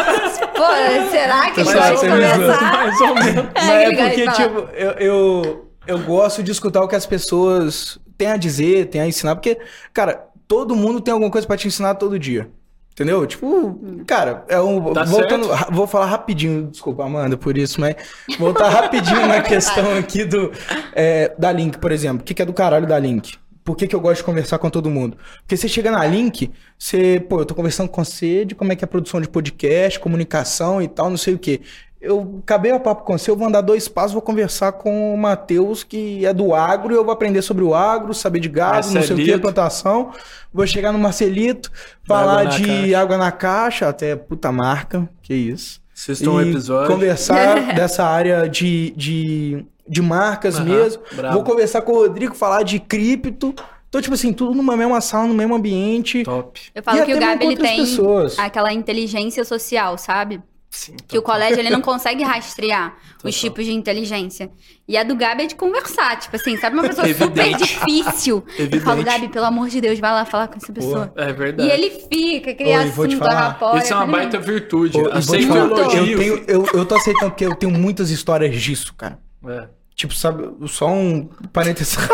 Pô, 0.60 0.66
será 1.10 1.52
que 1.52 1.62
a 1.62 1.64
gente 1.64 1.74
vai 1.74 1.96
começar? 1.96 2.62
Mais 2.62 3.02
ou 3.02 3.16
menos. 3.16 3.46
Mas 3.56 3.70
é 3.70 3.90
liga 3.90 4.04
aí, 4.04 4.10
porque, 4.26 4.44
tipo, 4.44 4.60
eu, 4.74 4.92
eu, 4.92 5.69
eu 5.90 6.00
gosto 6.00 6.42
de 6.44 6.52
escutar 6.52 6.82
o 6.82 6.88
que 6.88 6.96
as 6.96 7.06
pessoas 7.06 8.00
têm 8.18 8.28
a 8.28 8.38
dizer, 8.38 8.88
têm 8.88 9.02
a 9.02 9.08
ensinar, 9.08 9.36
porque, 9.36 9.58
cara, 9.94 10.28
todo 10.48 10.76
mundo 10.76 11.02
tem 11.02 11.12
alguma 11.14 11.32
coisa 11.32 11.46
pra 11.48 11.58
te 11.58 11.68
ensinar 11.68 11.96
todo 11.96 12.18
dia. 12.20 12.50
Entendeu? 12.92 13.26
Tipo, 13.26 13.80
cara, 14.06 14.44
é 14.50 14.60
um. 14.60 14.92
Tá 14.92 15.06
voltando, 15.06 15.48
ra- 15.48 15.70
vou 15.72 15.88
falar 15.88 16.08
rapidinho, 16.08 16.68
desculpa, 16.70 17.06
Amanda, 17.06 17.38
por 17.38 17.58
isso, 17.58 17.80
mas 17.80 17.96
voltar 18.38 18.68
rapidinho 18.68 19.26
na 19.26 19.40
questão 19.44 19.98
aqui 19.98 20.26
do 20.26 20.52
é, 20.94 21.34
da 21.40 21.50
Link, 21.50 21.78
por 21.78 21.94
exemplo. 21.94 22.22
O 22.22 22.24
que, 22.26 22.34
que 22.34 22.42
é 22.42 22.46
do 22.46 22.52
caralho 22.52 22.86
da 22.86 23.00
Link? 23.00 23.38
Por 23.64 23.78
que, 23.78 23.88
que 23.88 23.96
eu 23.96 24.02
gosto 24.02 24.18
de 24.18 24.24
conversar 24.26 24.58
com 24.58 24.70
todo 24.70 24.90
mundo? 24.90 25.16
Porque 25.42 25.56
você 25.56 25.70
chega 25.70 25.92
na 25.92 26.06
Link, 26.06 26.52
você, 26.78 27.24
pô, 27.30 27.40
eu 27.40 27.46
tô 27.46 27.56
conversando 27.56 27.88
com 27.88 28.04
você 28.04 28.44
de 28.44 28.54
como 28.54 28.74
é 28.74 28.76
que 28.76 28.84
é 28.84 28.86
a 28.86 28.90
produção 28.90 29.22
de 29.22 29.30
podcast, 29.30 29.98
comunicação 30.00 30.82
e 30.82 30.88
tal, 30.88 31.10
não 31.10 31.18
sei 31.18 31.36
o 31.36 31.40
quê. 31.40 31.62
Eu 32.02 32.40
acabei 32.44 32.72
o 32.72 32.80
papo 32.80 33.04
com 33.04 33.18
você, 33.18 33.30
eu 33.30 33.36
vou 33.36 33.48
andar 33.48 33.60
dois 33.60 33.88
passos, 33.90 34.14
vou 34.14 34.22
conversar 34.22 34.72
com 34.72 35.14
o 35.14 35.18
Matheus, 35.18 35.84
que 35.84 36.26
é 36.26 36.34
do 36.34 36.54
agro, 36.56 36.94
e 36.94 36.96
eu 36.96 37.04
vou 37.04 37.12
aprender 37.12 37.42
sobre 37.42 37.62
o 37.64 37.76
agro, 37.76 38.14
saber 38.14 38.40
de 38.40 38.48
gado, 38.48 38.76
não 38.76 38.84
sei 38.84 39.02
o 39.02 39.04
que, 39.04 39.10
Marcelito. 39.12 39.42
plantação. 39.42 40.12
Vou 40.54 40.66
chegar 40.66 40.94
no 40.94 41.00
Marcelito, 41.00 41.70
falar 42.06 42.40
Água 42.42 42.52
de 42.52 42.66
caixa. 42.66 43.00
água 43.00 43.18
na 43.18 43.32
caixa, 43.34 43.90
até 43.90 44.16
puta 44.16 44.50
marca, 44.52 45.10
que 45.22 45.34
isso. 45.34 45.82
Assistam 45.94 46.32
um 46.32 46.42
episódio. 46.42 46.88
Conversar 46.94 47.74
dessa 47.76 48.06
área 48.06 48.48
de, 48.48 48.92
de, 48.96 49.66
de 49.86 50.02
marcas 50.02 50.56
Aham, 50.56 50.64
mesmo. 50.66 51.04
brabo. 51.14 51.34
Vou 51.36 51.44
conversar 51.44 51.82
com 51.82 51.92
o 51.92 51.96
Rodrigo, 51.96 52.34
falar 52.34 52.64
de 52.64 52.80
cripto. 52.80 53.54
Então, 53.90 54.00
tipo 54.02 54.14
assim, 54.14 54.32
tudo 54.32 54.54
numa 54.56 54.78
mesma 54.78 55.02
sala, 55.02 55.28
no 55.28 55.34
mesmo 55.34 55.56
ambiente. 55.56 56.24
Top. 56.24 56.62
Eu 56.74 56.82
falo 56.82 57.00
E 57.00 57.06
que 57.06 57.14
o 57.14 57.20
Gabi 57.20 57.46
ele 57.46 57.58
tem 57.58 57.80
pessoas. 57.80 58.40
aquela 58.40 58.72
inteligência 58.72 59.44
social, 59.44 59.98
sabe? 59.98 60.42
Sim, 60.72 60.96
Que 61.08 61.18
o 61.18 61.22
colégio 61.24 61.58
ele 61.60 61.72
não 61.72 61.82
consegue 61.82 62.22
rastrear 62.24 62.96
os 63.18 63.22
Total. 63.24 63.32
tipos 63.32 63.66
de 63.66 63.74
inteligência. 63.74 64.52
E 64.88 64.96
a 64.98 65.04
do 65.04 65.16
Gabi 65.16 65.44
é 65.44 65.48
de 65.48 65.56
conversar, 65.56 66.20
tipo 66.20 66.36
assim, 66.36 66.58
sabe 66.58 66.76
uma 66.78 66.88
pessoa 66.88 67.08
super 67.08 67.24
Evidente. 67.46 67.58
difícil. 67.64 68.46
Eu 68.58 68.80
falo, 68.82 68.98
Evidente. 69.02 69.04
Gabi, 69.22 69.30
pelo 69.34 69.46
amor 69.46 69.68
de 69.68 69.82
Deus, 69.82 70.00
vai 70.00 70.12
lá 70.12 70.26
falar 70.26 70.48
com 70.48 70.58
essa 70.58 70.72
pessoa. 70.72 71.12
É 71.16 71.30
E 71.30 71.34
verdade. 71.34 71.70
ele 71.72 71.90
fica, 71.90 72.54
cria 72.54 72.88
falar. 73.18 73.40
rapora. 73.50 73.80
Isso 73.80 73.94
é 73.94 73.96
uma 73.96 74.06
baita 74.08 74.38
virtude. 74.40 74.94
Pô, 74.94 75.10
e 75.10 75.98
eu, 75.98 76.18
tenho, 76.18 76.44
eu, 76.48 76.66
eu 76.74 76.86
tô 76.86 76.96
aceitando 76.96 77.32
porque 77.32 77.46
eu 77.46 77.56
tenho 77.56 77.72
muitas 77.72 78.12
histórias 78.12 78.56
disso, 78.62 78.94
cara. 78.96 79.18
É. 79.48 79.68
Tipo, 79.96 80.14
sabe, 80.14 80.48
só 80.68 80.88
um 80.88 81.28
parênteses. 81.52 81.98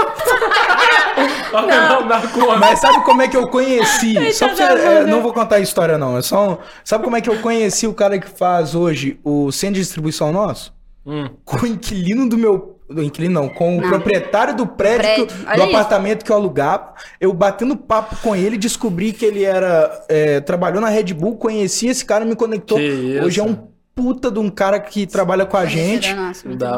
Não, 1.61 2.01
não. 2.05 2.59
Mas 2.59 2.79
sabe 2.79 3.03
como 3.03 3.21
é 3.21 3.27
que 3.27 3.37
eu 3.37 3.47
conheci? 3.47 4.33
Só 4.33 4.47
pra 4.47 4.55
você, 4.55 4.63
da 4.63 4.79
é, 4.79 4.97
Amanda. 4.97 5.07
não 5.11 5.21
vou 5.21 5.33
contar 5.33 5.55
a 5.57 5.59
história, 5.59 5.97
não. 5.97 6.17
É 6.17 6.21
só 6.21 6.51
um, 6.51 6.57
Sabe 6.83 7.03
como 7.03 7.15
é 7.15 7.21
que 7.21 7.29
eu 7.29 7.39
conheci 7.41 7.87
o 7.87 7.93
cara 7.93 8.17
que 8.19 8.27
faz 8.29 8.75
hoje 8.75 9.19
o 9.23 9.51
centro 9.51 9.75
de 9.75 9.81
distribuição 9.81 10.31
nosso? 10.31 10.73
Hum. 11.05 11.29
Com 11.43 11.57
o 11.57 11.67
inquilino 11.67 12.27
do 12.27 12.37
meu. 12.37 12.79
Do 12.87 13.01
inquilino 13.01 13.33
não, 13.41 13.49
com 13.49 13.77
o 13.77 13.81
Não. 13.81 13.89
proprietário 13.89 14.55
do 14.55 14.67
prédio, 14.67 15.25
Prédio, 15.25 15.45
olha 15.47 15.57
do 15.57 15.63
isso. 15.63 15.75
apartamento 15.75 16.23
que 16.23 16.31
eu 16.31 16.35
alugava. 16.35 16.93
Eu 17.19 17.33
batendo 17.33 17.75
papo 17.75 18.15
com 18.21 18.35
ele, 18.35 18.57
descobri 18.59 19.11
que 19.11 19.25
ele 19.25 19.43
era. 19.43 20.03
é, 20.07 20.39
trabalhou 20.39 20.79
na 20.79 20.89
Red 20.89 21.05
Bull, 21.15 21.35
conheci 21.35 21.87
esse 21.87 22.05
cara, 22.05 22.23
me 22.25 22.35
conectou. 22.35 22.77
Que 22.77 22.83
isso. 22.85 23.25
Hoje 23.25 23.39
é 23.39 23.43
um 23.43 23.57
puta 23.95 24.29
de 24.29 24.37
um 24.39 24.49
cara 24.49 24.77
que 24.77 25.07
trabalha 25.07 25.45
com 25.45 25.55
a 25.55 25.65
gente, 25.65 26.13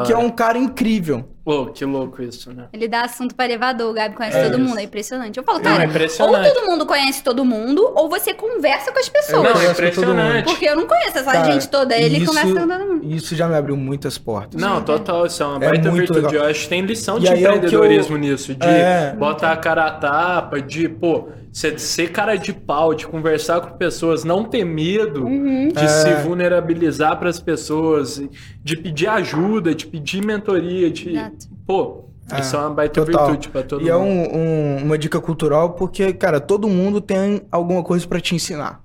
que 0.06 0.12
é 0.12 0.16
um 0.16 0.30
cara 0.30 0.56
incrível. 0.56 1.28
Pô, 1.44 1.66
que 1.66 1.84
louco 1.84 2.22
isso, 2.22 2.52
né? 2.52 2.66
Ele 2.72 2.86
dá 2.86 3.02
assunto 3.02 3.34
para 3.34 3.46
elevador, 3.46 3.90
o 3.90 3.94
Gabi 3.94 4.14
conhece 4.14 4.36
É 4.36 4.44
todo 4.44 4.58
isso. 4.58 4.68
mundo, 4.68 4.78
é 4.78 4.82
impressionante. 4.84 5.36
Eu 5.38 5.42
falo, 5.42 5.58
Não, 5.58 5.64
cara, 5.64 5.84
é 5.84 6.22
ou 6.22 6.54
todo 6.54 6.66
mundo 6.70 6.86
conhece 6.86 7.24
todo 7.24 7.44
mundo, 7.44 7.90
ou 7.96 8.08
você 8.08 8.34
conversa 8.34 8.92
com 8.92 8.98
as 9.00 9.08
pessoas. 9.08 9.42
Não, 9.42 9.60
é 9.60 9.70
impressionante. 9.72 10.44
Porque 10.44 10.66
eu 10.66 10.76
não 10.76 10.86
conheço 10.86 11.18
essa 11.18 11.32
Cara, 11.32 11.50
gente 11.52 11.68
toda, 11.68 11.96
ele 11.96 12.18
isso- 12.18 12.26
conversa 12.26 12.52
com 12.60 12.68
todo 12.68 12.86
mundo. 12.86 13.00
Isso 13.12 13.34
já 13.34 13.48
me 13.48 13.56
abriu 13.56 13.76
muitas 13.76 14.16
portas. 14.18 14.60
Não, 14.60 14.82
total, 14.82 15.26
isso 15.26 15.42
é 15.42 15.46
uma 15.46 15.56
É 15.56 15.68
baita 15.70 15.90
virtude. 15.90 16.20
legal. 16.20 16.34
Eu 16.34 16.44
acho 16.50 16.60
que 16.64 16.68
tem 16.68 16.82
lição 16.82 17.18
de 17.18 17.26
é 17.26 17.30
empreendedorismo 17.36 18.14
eu- 18.16 18.20
nisso, 18.20 18.54
de 18.54 18.66
É. 18.66 19.14
botar 19.18 19.52
a 19.52 19.56
cara 19.56 19.86
a 19.86 19.90
tapa, 19.90 20.60
de, 20.60 20.86
pô, 20.88 21.30
ser, 21.58 21.78
ser 21.80 22.12
cara 22.12 22.36
de 22.36 22.52
pau, 22.52 22.94
de 22.94 23.06
conversar 23.06 23.60
com 23.60 23.76
pessoas, 23.76 24.22
não 24.24 24.44
ter 24.44 24.64
medo 24.64 25.24
Uhum. 25.24 25.68
de 25.68 25.84
É. 25.84 25.88
se 25.88 26.14
vulnerabilizar 26.22 27.18
para 27.18 27.28
as 27.28 27.40
pessoas, 27.40 28.22
de 28.62 28.76
pedir 28.76 29.08
ajuda, 29.08 29.74
de 29.74 29.86
pedir 29.86 30.24
mentoria, 30.24 30.90
de. 30.90 31.10
Exato. 31.10 31.48
Pô, 31.66 32.04
isso 32.38 32.54
é 32.54 32.58
uma 32.60 32.70
baita 32.70 33.04
Total. 33.04 33.26
virtude 33.26 33.48
pra 33.48 33.62
todo 33.62 33.82
e 33.84 33.88
é 33.88 33.96
mundo. 33.96 34.04
um- 34.06 34.38
um- 34.38 34.84
uma 34.84 34.96
dica 34.96 35.20
cultural 35.20 35.70
porque, 35.72 36.12
cara, 36.12 36.38
todo 36.40 36.68
mundo 36.68 37.00
tem 37.00 37.42
alguma 37.50 37.82
coisa 37.82 38.06
pra 38.06 38.20
te 38.20 38.34
ensinar. 38.34 38.84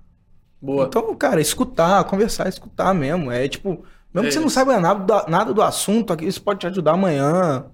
Boa. 0.61 0.85
Então, 0.85 1.13
cara, 1.15 1.39
escutar, 1.41 2.03
conversar, 2.05 2.47
escutar 2.47 2.93
mesmo. 2.95 3.29
É 3.31 3.47
tipo, 3.47 3.83
mesmo 4.13 4.27
É 4.27 4.29
que 4.29 4.31
você 4.33 4.39
não 4.39 4.49
saiba 4.49 4.79
nada, 4.79 5.03
da- 5.03 5.25
nada 5.27 5.53
do 5.53 5.61
assunto, 5.61 6.11
aqui 6.13 6.25
isso 6.25 6.41
pode 6.41 6.59
te 6.61 6.67
ajudar 6.67 6.93
amanhã. 6.93 7.65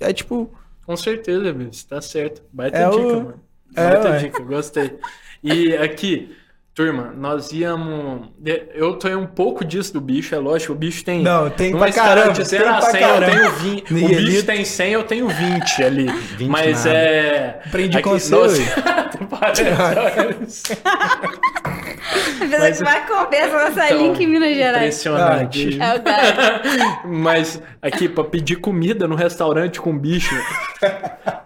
É 0.00 0.12
tipo, 0.12 0.50
Com 0.84 0.96
certeza, 0.96 1.52
bicho, 1.52 1.86
tá 1.86 2.00
certo. 2.02 2.42
Baita 2.52 2.76
É 2.76 2.90
dica, 2.90 3.00
o- 3.02 3.16
mano. 3.16 3.34
É, 3.76 3.88
Baita 3.90 4.10
ué. 4.10 4.18
dica, 4.18 4.42
gostei. 4.42 4.98
E 5.42 5.74
aqui, 5.76 6.36
turma, 6.74 7.12
nós 7.16 7.52
íamos. 7.52 8.28
Eu 8.74 8.94
tenho 8.94 9.18
um 9.20 9.26
pouco 9.26 9.64
disso 9.64 9.92
do 9.92 10.00
bicho, 10.00 10.34
é 10.34 10.38
lógico. 10.38 10.72
O 10.72 10.76
bicho 10.76 11.04
tem. 11.04 11.22
Não, 11.22 11.50
tem 11.50 11.76
pra 11.76 11.92
caramba, 11.92 12.32
De 12.32 12.44
0 12.44 12.64
tem 12.64 12.72
a 12.72 12.78
pra 12.78 12.90
100, 12.90 13.00
caramba. 13.00 13.26
eu 13.34 13.40
tenho 13.40 13.50
20. 13.52 13.94
O 13.94 14.08
bicho 14.08 14.46
tem 14.46 14.64
100, 14.64 14.92
eu 14.92 15.04
tenho 15.04 15.28
20 15.28 15.82
ali. 15.84 16.06
Mas 16.48 16.84
nada. 16.84 16.96
é. 16.96 17.60
Aprendi 17.66 17.96
aqui, 17.98 18.08
com 18.08 18.18
você. 18.18 18.62
Parece. 19.30 20.62
A 22.02 22.44
pessoa 22.44 22.58
Mas- 22.60 22.78
que 22.78 22.84
vai 22.84 23.06
conversa 23.06 23.56
nessa 23.64 23.86
Então, 23.86 23.98
link 23.98 24.20
em 24.22 24.26
Minas 24.26 24.54
Gerais. 24.56 24.76
Impressionante. 24.82 25.78
Ah, 25.80 25.84
É 25.86 25.96
o 25.96 26.02
Gabi. 26.02 26.98
Mas 27.22 27.60
aqui, 27.80 28.08
pra 28.08 28.24
pedir 28.24 28.56
comida 28.56 29.06
no 29.06 29.14
restaurante 29.14 29.80
com 29.80 29.96
bicho, 29.96 30.34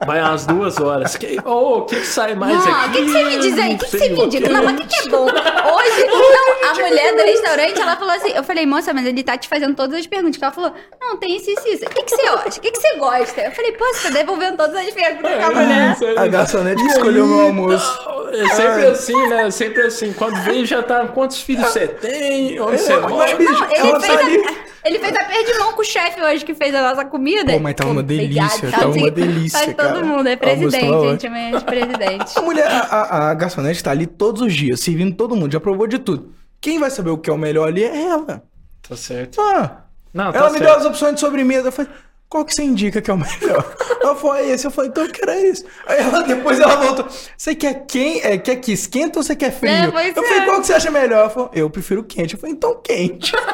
vai 0.06 0.20
umas 0.22 0.46
duas 0.46 0.78
horas. 0.80 1.16
Que, 1.16 1.38
oh, 1.44 1.78
o 1.78 1.82
que, 1.86 1.96
que 1.96 2.06
sai 2.06 2.34
mais 2.34 2.64
Não, 2.64 2.74
aqui? 2.74 2.88
o 2.88 2.92
que, 2.92 3.02
que 3.04 3.08
você 3.10 3.24
me 3.24 3.38
diz 3.38 3.58
aí? 3.58 3.74
O 3.74 3.78
que, 3.78 3.84
que 3.84 3.90
você 3.98 4.08
me 4.08 4.28
diz? 4.28 4.40
o 4.48 4.52
Não, 4.52 4.64
mas 4.64 4.74
o 4.74 4.76
que, 4.78 4.86
que 4.86 5.08
é 5.08 5.10
bom? 5.10 5.24
Hoje, 5.26 6.06
não, 6.06 6.70
a 6.70 6.74
mulher 6.74 7.12
do 7.14 7.22
restaurante, 7.22 7.80
ela 7.80 7.96
falou 7.96 8.14
assim, 8.14 8.30
eu 8.34 8.42
falei, 8.44 8.66
moça, 8.66 8.94
mas 8.94 9.06
ele 9.06 9.22
tá 9.22 9.36
te 9.36 9.48
fazendo 9.48 9.74
todas 9.74 9.98
as 9.98 10.06
perguntas. 10.06 10.40
Ela 10.40 10.52
falou, 10.52 10.72
não, 11.00 11.16
tem 11.16 11.36
isso, 11.36 11.50
isso, 11.50 11.68
isso. 11.68 11.84
O 11.84 11.90
que, 11.90 12.02
que 12.02 12.10
você 12.16 12.22
acha? 12.28 12.58
O 12.58 12.60
que, 12.62 12.70
que 12.70 12.78
você 12.78 12.96
gosta? 12.96 13.40
Eu 13.42 13.52
falei, 13.52 13.72
pô, 13.72 13.84
você 13.92 14.08
tá 14.08 14.14
devolvendo 14.14 14.56
todas 14.56 14.76
as 14.76 14.90
perguntas 14.90 15.30
É, 15.30 15.36
pra 15.38 15.50
mulher. 15.50 15.96
a 16.16 16.26
garçonete 16.26 16.82
escolheu 16.86 17.24
o 17.24 17.28
meu 17.28 17.40
almoço. 17.46 18.16
É 18.32 18.48
sempre 18.54 18.86
assim, 18.86 19.28
né? 19.28 19.50
Sempre 19.50 19.82
assim. 19.82 20.12
Quando 20.12 20.36
vem, 20.50 20.64
já 20.66 20.82
tá. 20.82 21.06
Quantos 21.08 21.40
filhos 21.42 21.64
você 21.66 21.86
tem? 21.88 22.58
Onde 22.60 22.78
você 22.78 22.96
mora? 22.98 23.36
bicho, 23.36 23.52
Não, 23.52 23.64
ele 23.70 23.76
ela 23.88 24.00
fez, 24.00 24.12
tá 24.14 24.18
ali. 24.26 24.36
a, 24.36 24.88
ele 24.88 24.98
fez 24.98 25.16
a 25.16 25.24
perda 25.24 25.52
de 25.52 25.58
mão 25.58 25.72
com 25.72 25.80
o 25.80 25.84
chefe 25.84 26.22
hoje 26.22 26.44
que 26.44 26.54
fez 26.54 26.74
a 26.74 26.82
nossa 26.82 27.04
comida. 27.04 27.52
Pô, 27.52 27.58
mas 27.58 27.74
tava 27.74 27.90
uma 27.90 28.02
delícia, 28.02 28.70
tava 28.70 28.88
uma 28.90 29.10
delícia, 29.10 29.58
Faz 29.58 29.74
cara. 29.74 29.92
todo 29.92 30.04
mundo, 30.06 30.28
é 30.28 30.36
presidente, 30.36 30.90
tava 30.90 31.10
gente, 31.10 31.26
amanhã 31.26 31.48
é 31.48 31.58
de 31.58 31.64
presidente. 31.64 32.32
A 32.38 32.42
mulher, 32.42 32.66
a, 32.66 32.78
a, 32.80 33.30
a 33.30 33.34
garçonete 33.34 33.82
tá 33.82 33.90
ali 33.90 34.06
todos 34.06 34.42
os 34.42 34.54
dias, 34.54 34.80
servindo 34.80 35.14
todo 35.16 35.34
mundo, 35.36 35.52
já 35.52 35.60
provou 35.60 35.86
de 35.86 35.98
tudo. 35.98 36.32
Quem 36.60 36.78
vai 36.78 36.90
saber 36.90 37.10
o 37.10 37.18
que 37.18 37.28
é 37.28 37.32
o 37.32 37.38
melhor 37.38 37.68
ali 37.68 37.84
é 37.84 38.02
ela. 38.04 38.42
Tá 38.88 38.96
certo. 38.96 39.40
Ah, 39.40 39.82
Não, 40.14 40.32
tá 40.32 40.38
ela 40.38 40.50
me 40.50 40.58
certo. 40.58 40.70
deu 40.70 40.78
as 40.78 40.84
opções 40.86 41.14
de 41.14 41.20
sobremesa. 41.20 41.68
Eu 41.68 41.72
falei, 41.72 41.90
qual 42.28 42.44
que 42.44 42.54
você 42.54 42.62
indica 42.62 43.00
que 43.00 43.10
é 43.10 43.14
o 43.14 43.16
melhor? 43.16 43.76
Ela 44.00 44.16
falou, 44.16 44.36
é 44.36 44.48
esse. 44.48 44.66
Eu 44.66 44.70
falei, 44.70 44.90
então 44.90 45.04
eu 45.04 45.12
quero 45.12 45.30
esse. 45.32 45.64
Aí 45.86 46.00
ela, 46.00 46.22
depois 46.22 46.58
ela 46.58 46.76
voltou, 46.76 47.06
você 47.36 47.54
quer 47.54 47.86
quem? 47.86 48.20
É, 48.22 48.36
quer 48.36 48.56
que 48.56 48.72
esquenta 48.72 49.18
ou 49.18 49.22
você 49.22 49.36
quer 49.36 49.52
frio? 49.52 49.70
É, 49.70 49.86
eu 49.86 49.92
falei, 49.92 50.10
é. 50.10 50.44
qual 50.44 50.60
que 50.60 50.66
você 50.66 50.74
acha 50.74 50.90
melhor? 50.90 51.20
Ela 51.20 51.30
falou, 51.30 51.50
eu 51.54 51.70
prefiro 51.70 52.02
quente. 52.02 52.34
Eu 52.34 52.40
falei, 52.40 52.54
então 52.54 52.80
quente. 52.82 53.32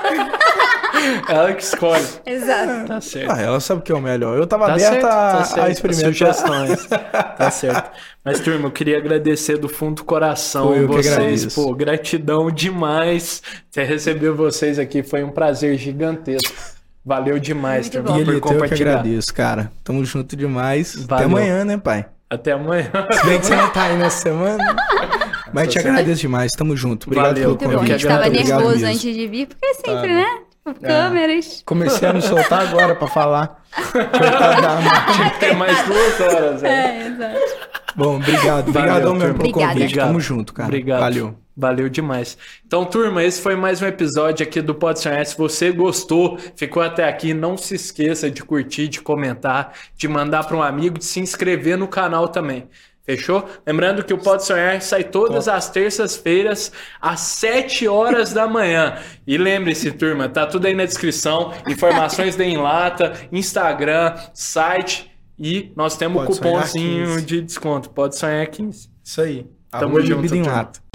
Ela 1.28 1.52
que 1.54 1.62
escolhe. 1.62 2.06
Exato. 2.24 2.86
Tá 2.86 3.00
certo. 3.00 3.30
ah, 3.32 3.40
ela 3.40 3.60
sabe 3.60 3.80
o 3.80 3.82
que 3.82 3.90
é 3.90 3.94
o 3.94 4.00
melhor. 4.00 4.36
Eu 4.36 4.46
tava 4.46 4.66
Tá 4.66 4.74
aberta 4.74 4.92
certo, 4.92 5.06
a, 5.06 5.10
tá 5.10 5.44
certo. 5.44 5.66
a 5.66 5.70
experimentar. 5.70 6.12
Sugestões. 6.12 6.86
tá 6.86 7.50
certo. 7.50 7.90
Mas, 8.24 8.40
turma, 8.40 8.68
eu 8.68 8.70
queria 8.70 8.98
agradecer 8.98 9.56
do 9.58 9.68
fundo 9.68 9.96
do 9.96 10.04
coração 10.04 10.74
eu 10.74 10.86
vocês. 10.86 11.54
Pô, 11.54 11.74
gratidão 11.74 12.50
demais. 12.50 13.42
Ter 13.70 13.84
receber 13.84 14.30
vocês 14.30 14.78
aqui 14.78 15.02
foi 15.02 15.24
um 15.24 15.30
prazer 15.30 15.76
gigantesco. 15.76 16.81
Valeu 17.04 17.38
demais, 17.38 17.86
Muito 17.86 17.92
turma, 17.92 18.08
bom. 18.08 18.12
por 18.14 18.18
Miguelito, 18.20 18.46
eu 18.46 18.50
que 18.52 18.54
compartilhar. 18.60 18.90
agradeço, 19.00 19.34
cara. 19.34 19.72
Tamo 19.82 20.04
junto 20.04 20.36
demais. 20.36 20.94
Até 20.96 21.06
Valeu. 21.06 21.26
amanhã, 21.26 21.64
né, 21.64 21.76
pai? 21.76 22.06
Até 22.30 22.52
amanhã. 22.52 22.90
Se 23.10 23.26
bem 23.26 23.38
que 23.40 23.46
você 23.46 23.56
não 23.56 23.68
tá 23.70 23.82
aí 23.84 23.96
nessa 23.96 24.18
semana. 24.22 24.76
Mas 25.52 25.68
te 25.68 25.78
agradeço 25.78 26.20
demais. 26.22 26.52
Tamo 26.52 26.74
junto. 26.76 27.06
Obrigado 27.08 27.34
Valeu, 27.34 27.56
pelo 27.56 27.58
Muito 27.58 27.62
bom. 27.68 27.68
A 27.68 27.78
convite. 27.78 27.92
gente 28.02 28.08
tava 28.08 28.28
nervoso 28.28 28.86
antes 28.86 29.00
de 29.14 29.26
vir, 29.26 29.46
porque 29.48 29.74
sempre, 29.74 29.92
Tá. 29.92 30.06
né? 30.06 30.26
câmeras. 30.80 31.62
Comecei 31.66 32.08
a 32.08 32.12
me 32.12 32.22
soltar 32.22 32.68
agora 32.68 32.94
pra 32.94 33.08
falar. 33.08 33.60
Tinha 35.12 35.30
que 35.30 35.40
ter 35.40 35.56
mais 35.56 35.76
duas 35.86 36.20
horas, 36.20 36.60
velho. 36.62 36.72
É, 36.72 37.06
exato. 37.08 37.40
Bom, 37.96 38.16
obrigado. 38.16 38.68
Obrigadão 38.68 39.14
mesmo 39.16 39.34
pelo 39.34 39.52
convite. 39.52 39.72
Obrigado. 39.82 40.06
Tamo 40.06 40.20
junto, 40.20 40.54
cara. 40.54 40.68
Obrigado. 40.68 41.00
Valeu. 41.00 41.34
Valeu 41.62 41.88
demais. 41.88 42.36
Então, 42.66 42.84
turma, 42.84 43.22
esse 43.22 43.40
foi 43.40 43.54
mais 43.54 43.80
um 43.80 43.86
episódio 43.86 44.44
aqui 44.44 44.60
do 44.60 44.74
Pode 44.74 44.98
Sonhar. 44.98 45.24
Se 45.24 45.38
você 45.38 45.70
gostou, 45.70 46.36
ficou 46.56 46.82
até 46.82 47.08
aqui, 47.08 47.32
não 47.32 47.56
se 47.56 47.76
esqueça 47.76 48.28
de 48.28 48.42
curtir, 48.42 48.88
de 48.88 49.00
comentar, 49.00 49.72
de 49.96 50.08
mandar 50.08 50.42
para 50.42 50.56
um 50.56 50.62
amigo, 50.62 50.98
de 50.98 51.04
se 51.04 51.20
inscrever 51.20 51.78
no 51.78 51.86
canal 51.86 52.26
também. 52.26 52.68
Fechou? 53.06 53.48
Lembrando 53.64 54.02
que 54.02 54.12
o 54.12 54.18
Pode 54.18 54.44
Sonhar 54.44 54.82
sai 54.82 55.04
todas 55.04 55.46
as 55.46 55.70
terças-feiras, 55.70 56.72
às 57.00 57.20
7 57.20 57.86
horas 57.86 58.32
da 58.32 58.48
manhã. 58.48 58.98
E 59.24 59.38
lembre-se, 59.38 59.92
turma, 59.92 60.28
tá 60.28 60.44
tudo 60.44 60.66
aí 60.66 60.74
na 60.74 60.84
descrição. 60.84 61.52
Informações 61.68 62.34
da 62.34 62.44
Enlata, 62.44 63.12
Instagram, 63.30 64.16
site. 64.34 65.12
E 65.38 65.70
nós 65.76 65.96
temos 65.96 66.24
Pode 66.24 66.38
Sonhar 66.38 66.54
cupomzinho 66.54 67.06
15. 67.06 67.24
de 67.24 67.40
desconto. 67.40 67.90
Pode 67.90 68.18
sonhar 68.18 68.44
15. 68.48 68.90
Isso 69.04 69.20
aí. 69.20 69.46
Tamo 69.70 69.96
Arroba 69.98 70.02
junto, 70.02 70.34
em 70.34 70.42
lata. 70.42 70.91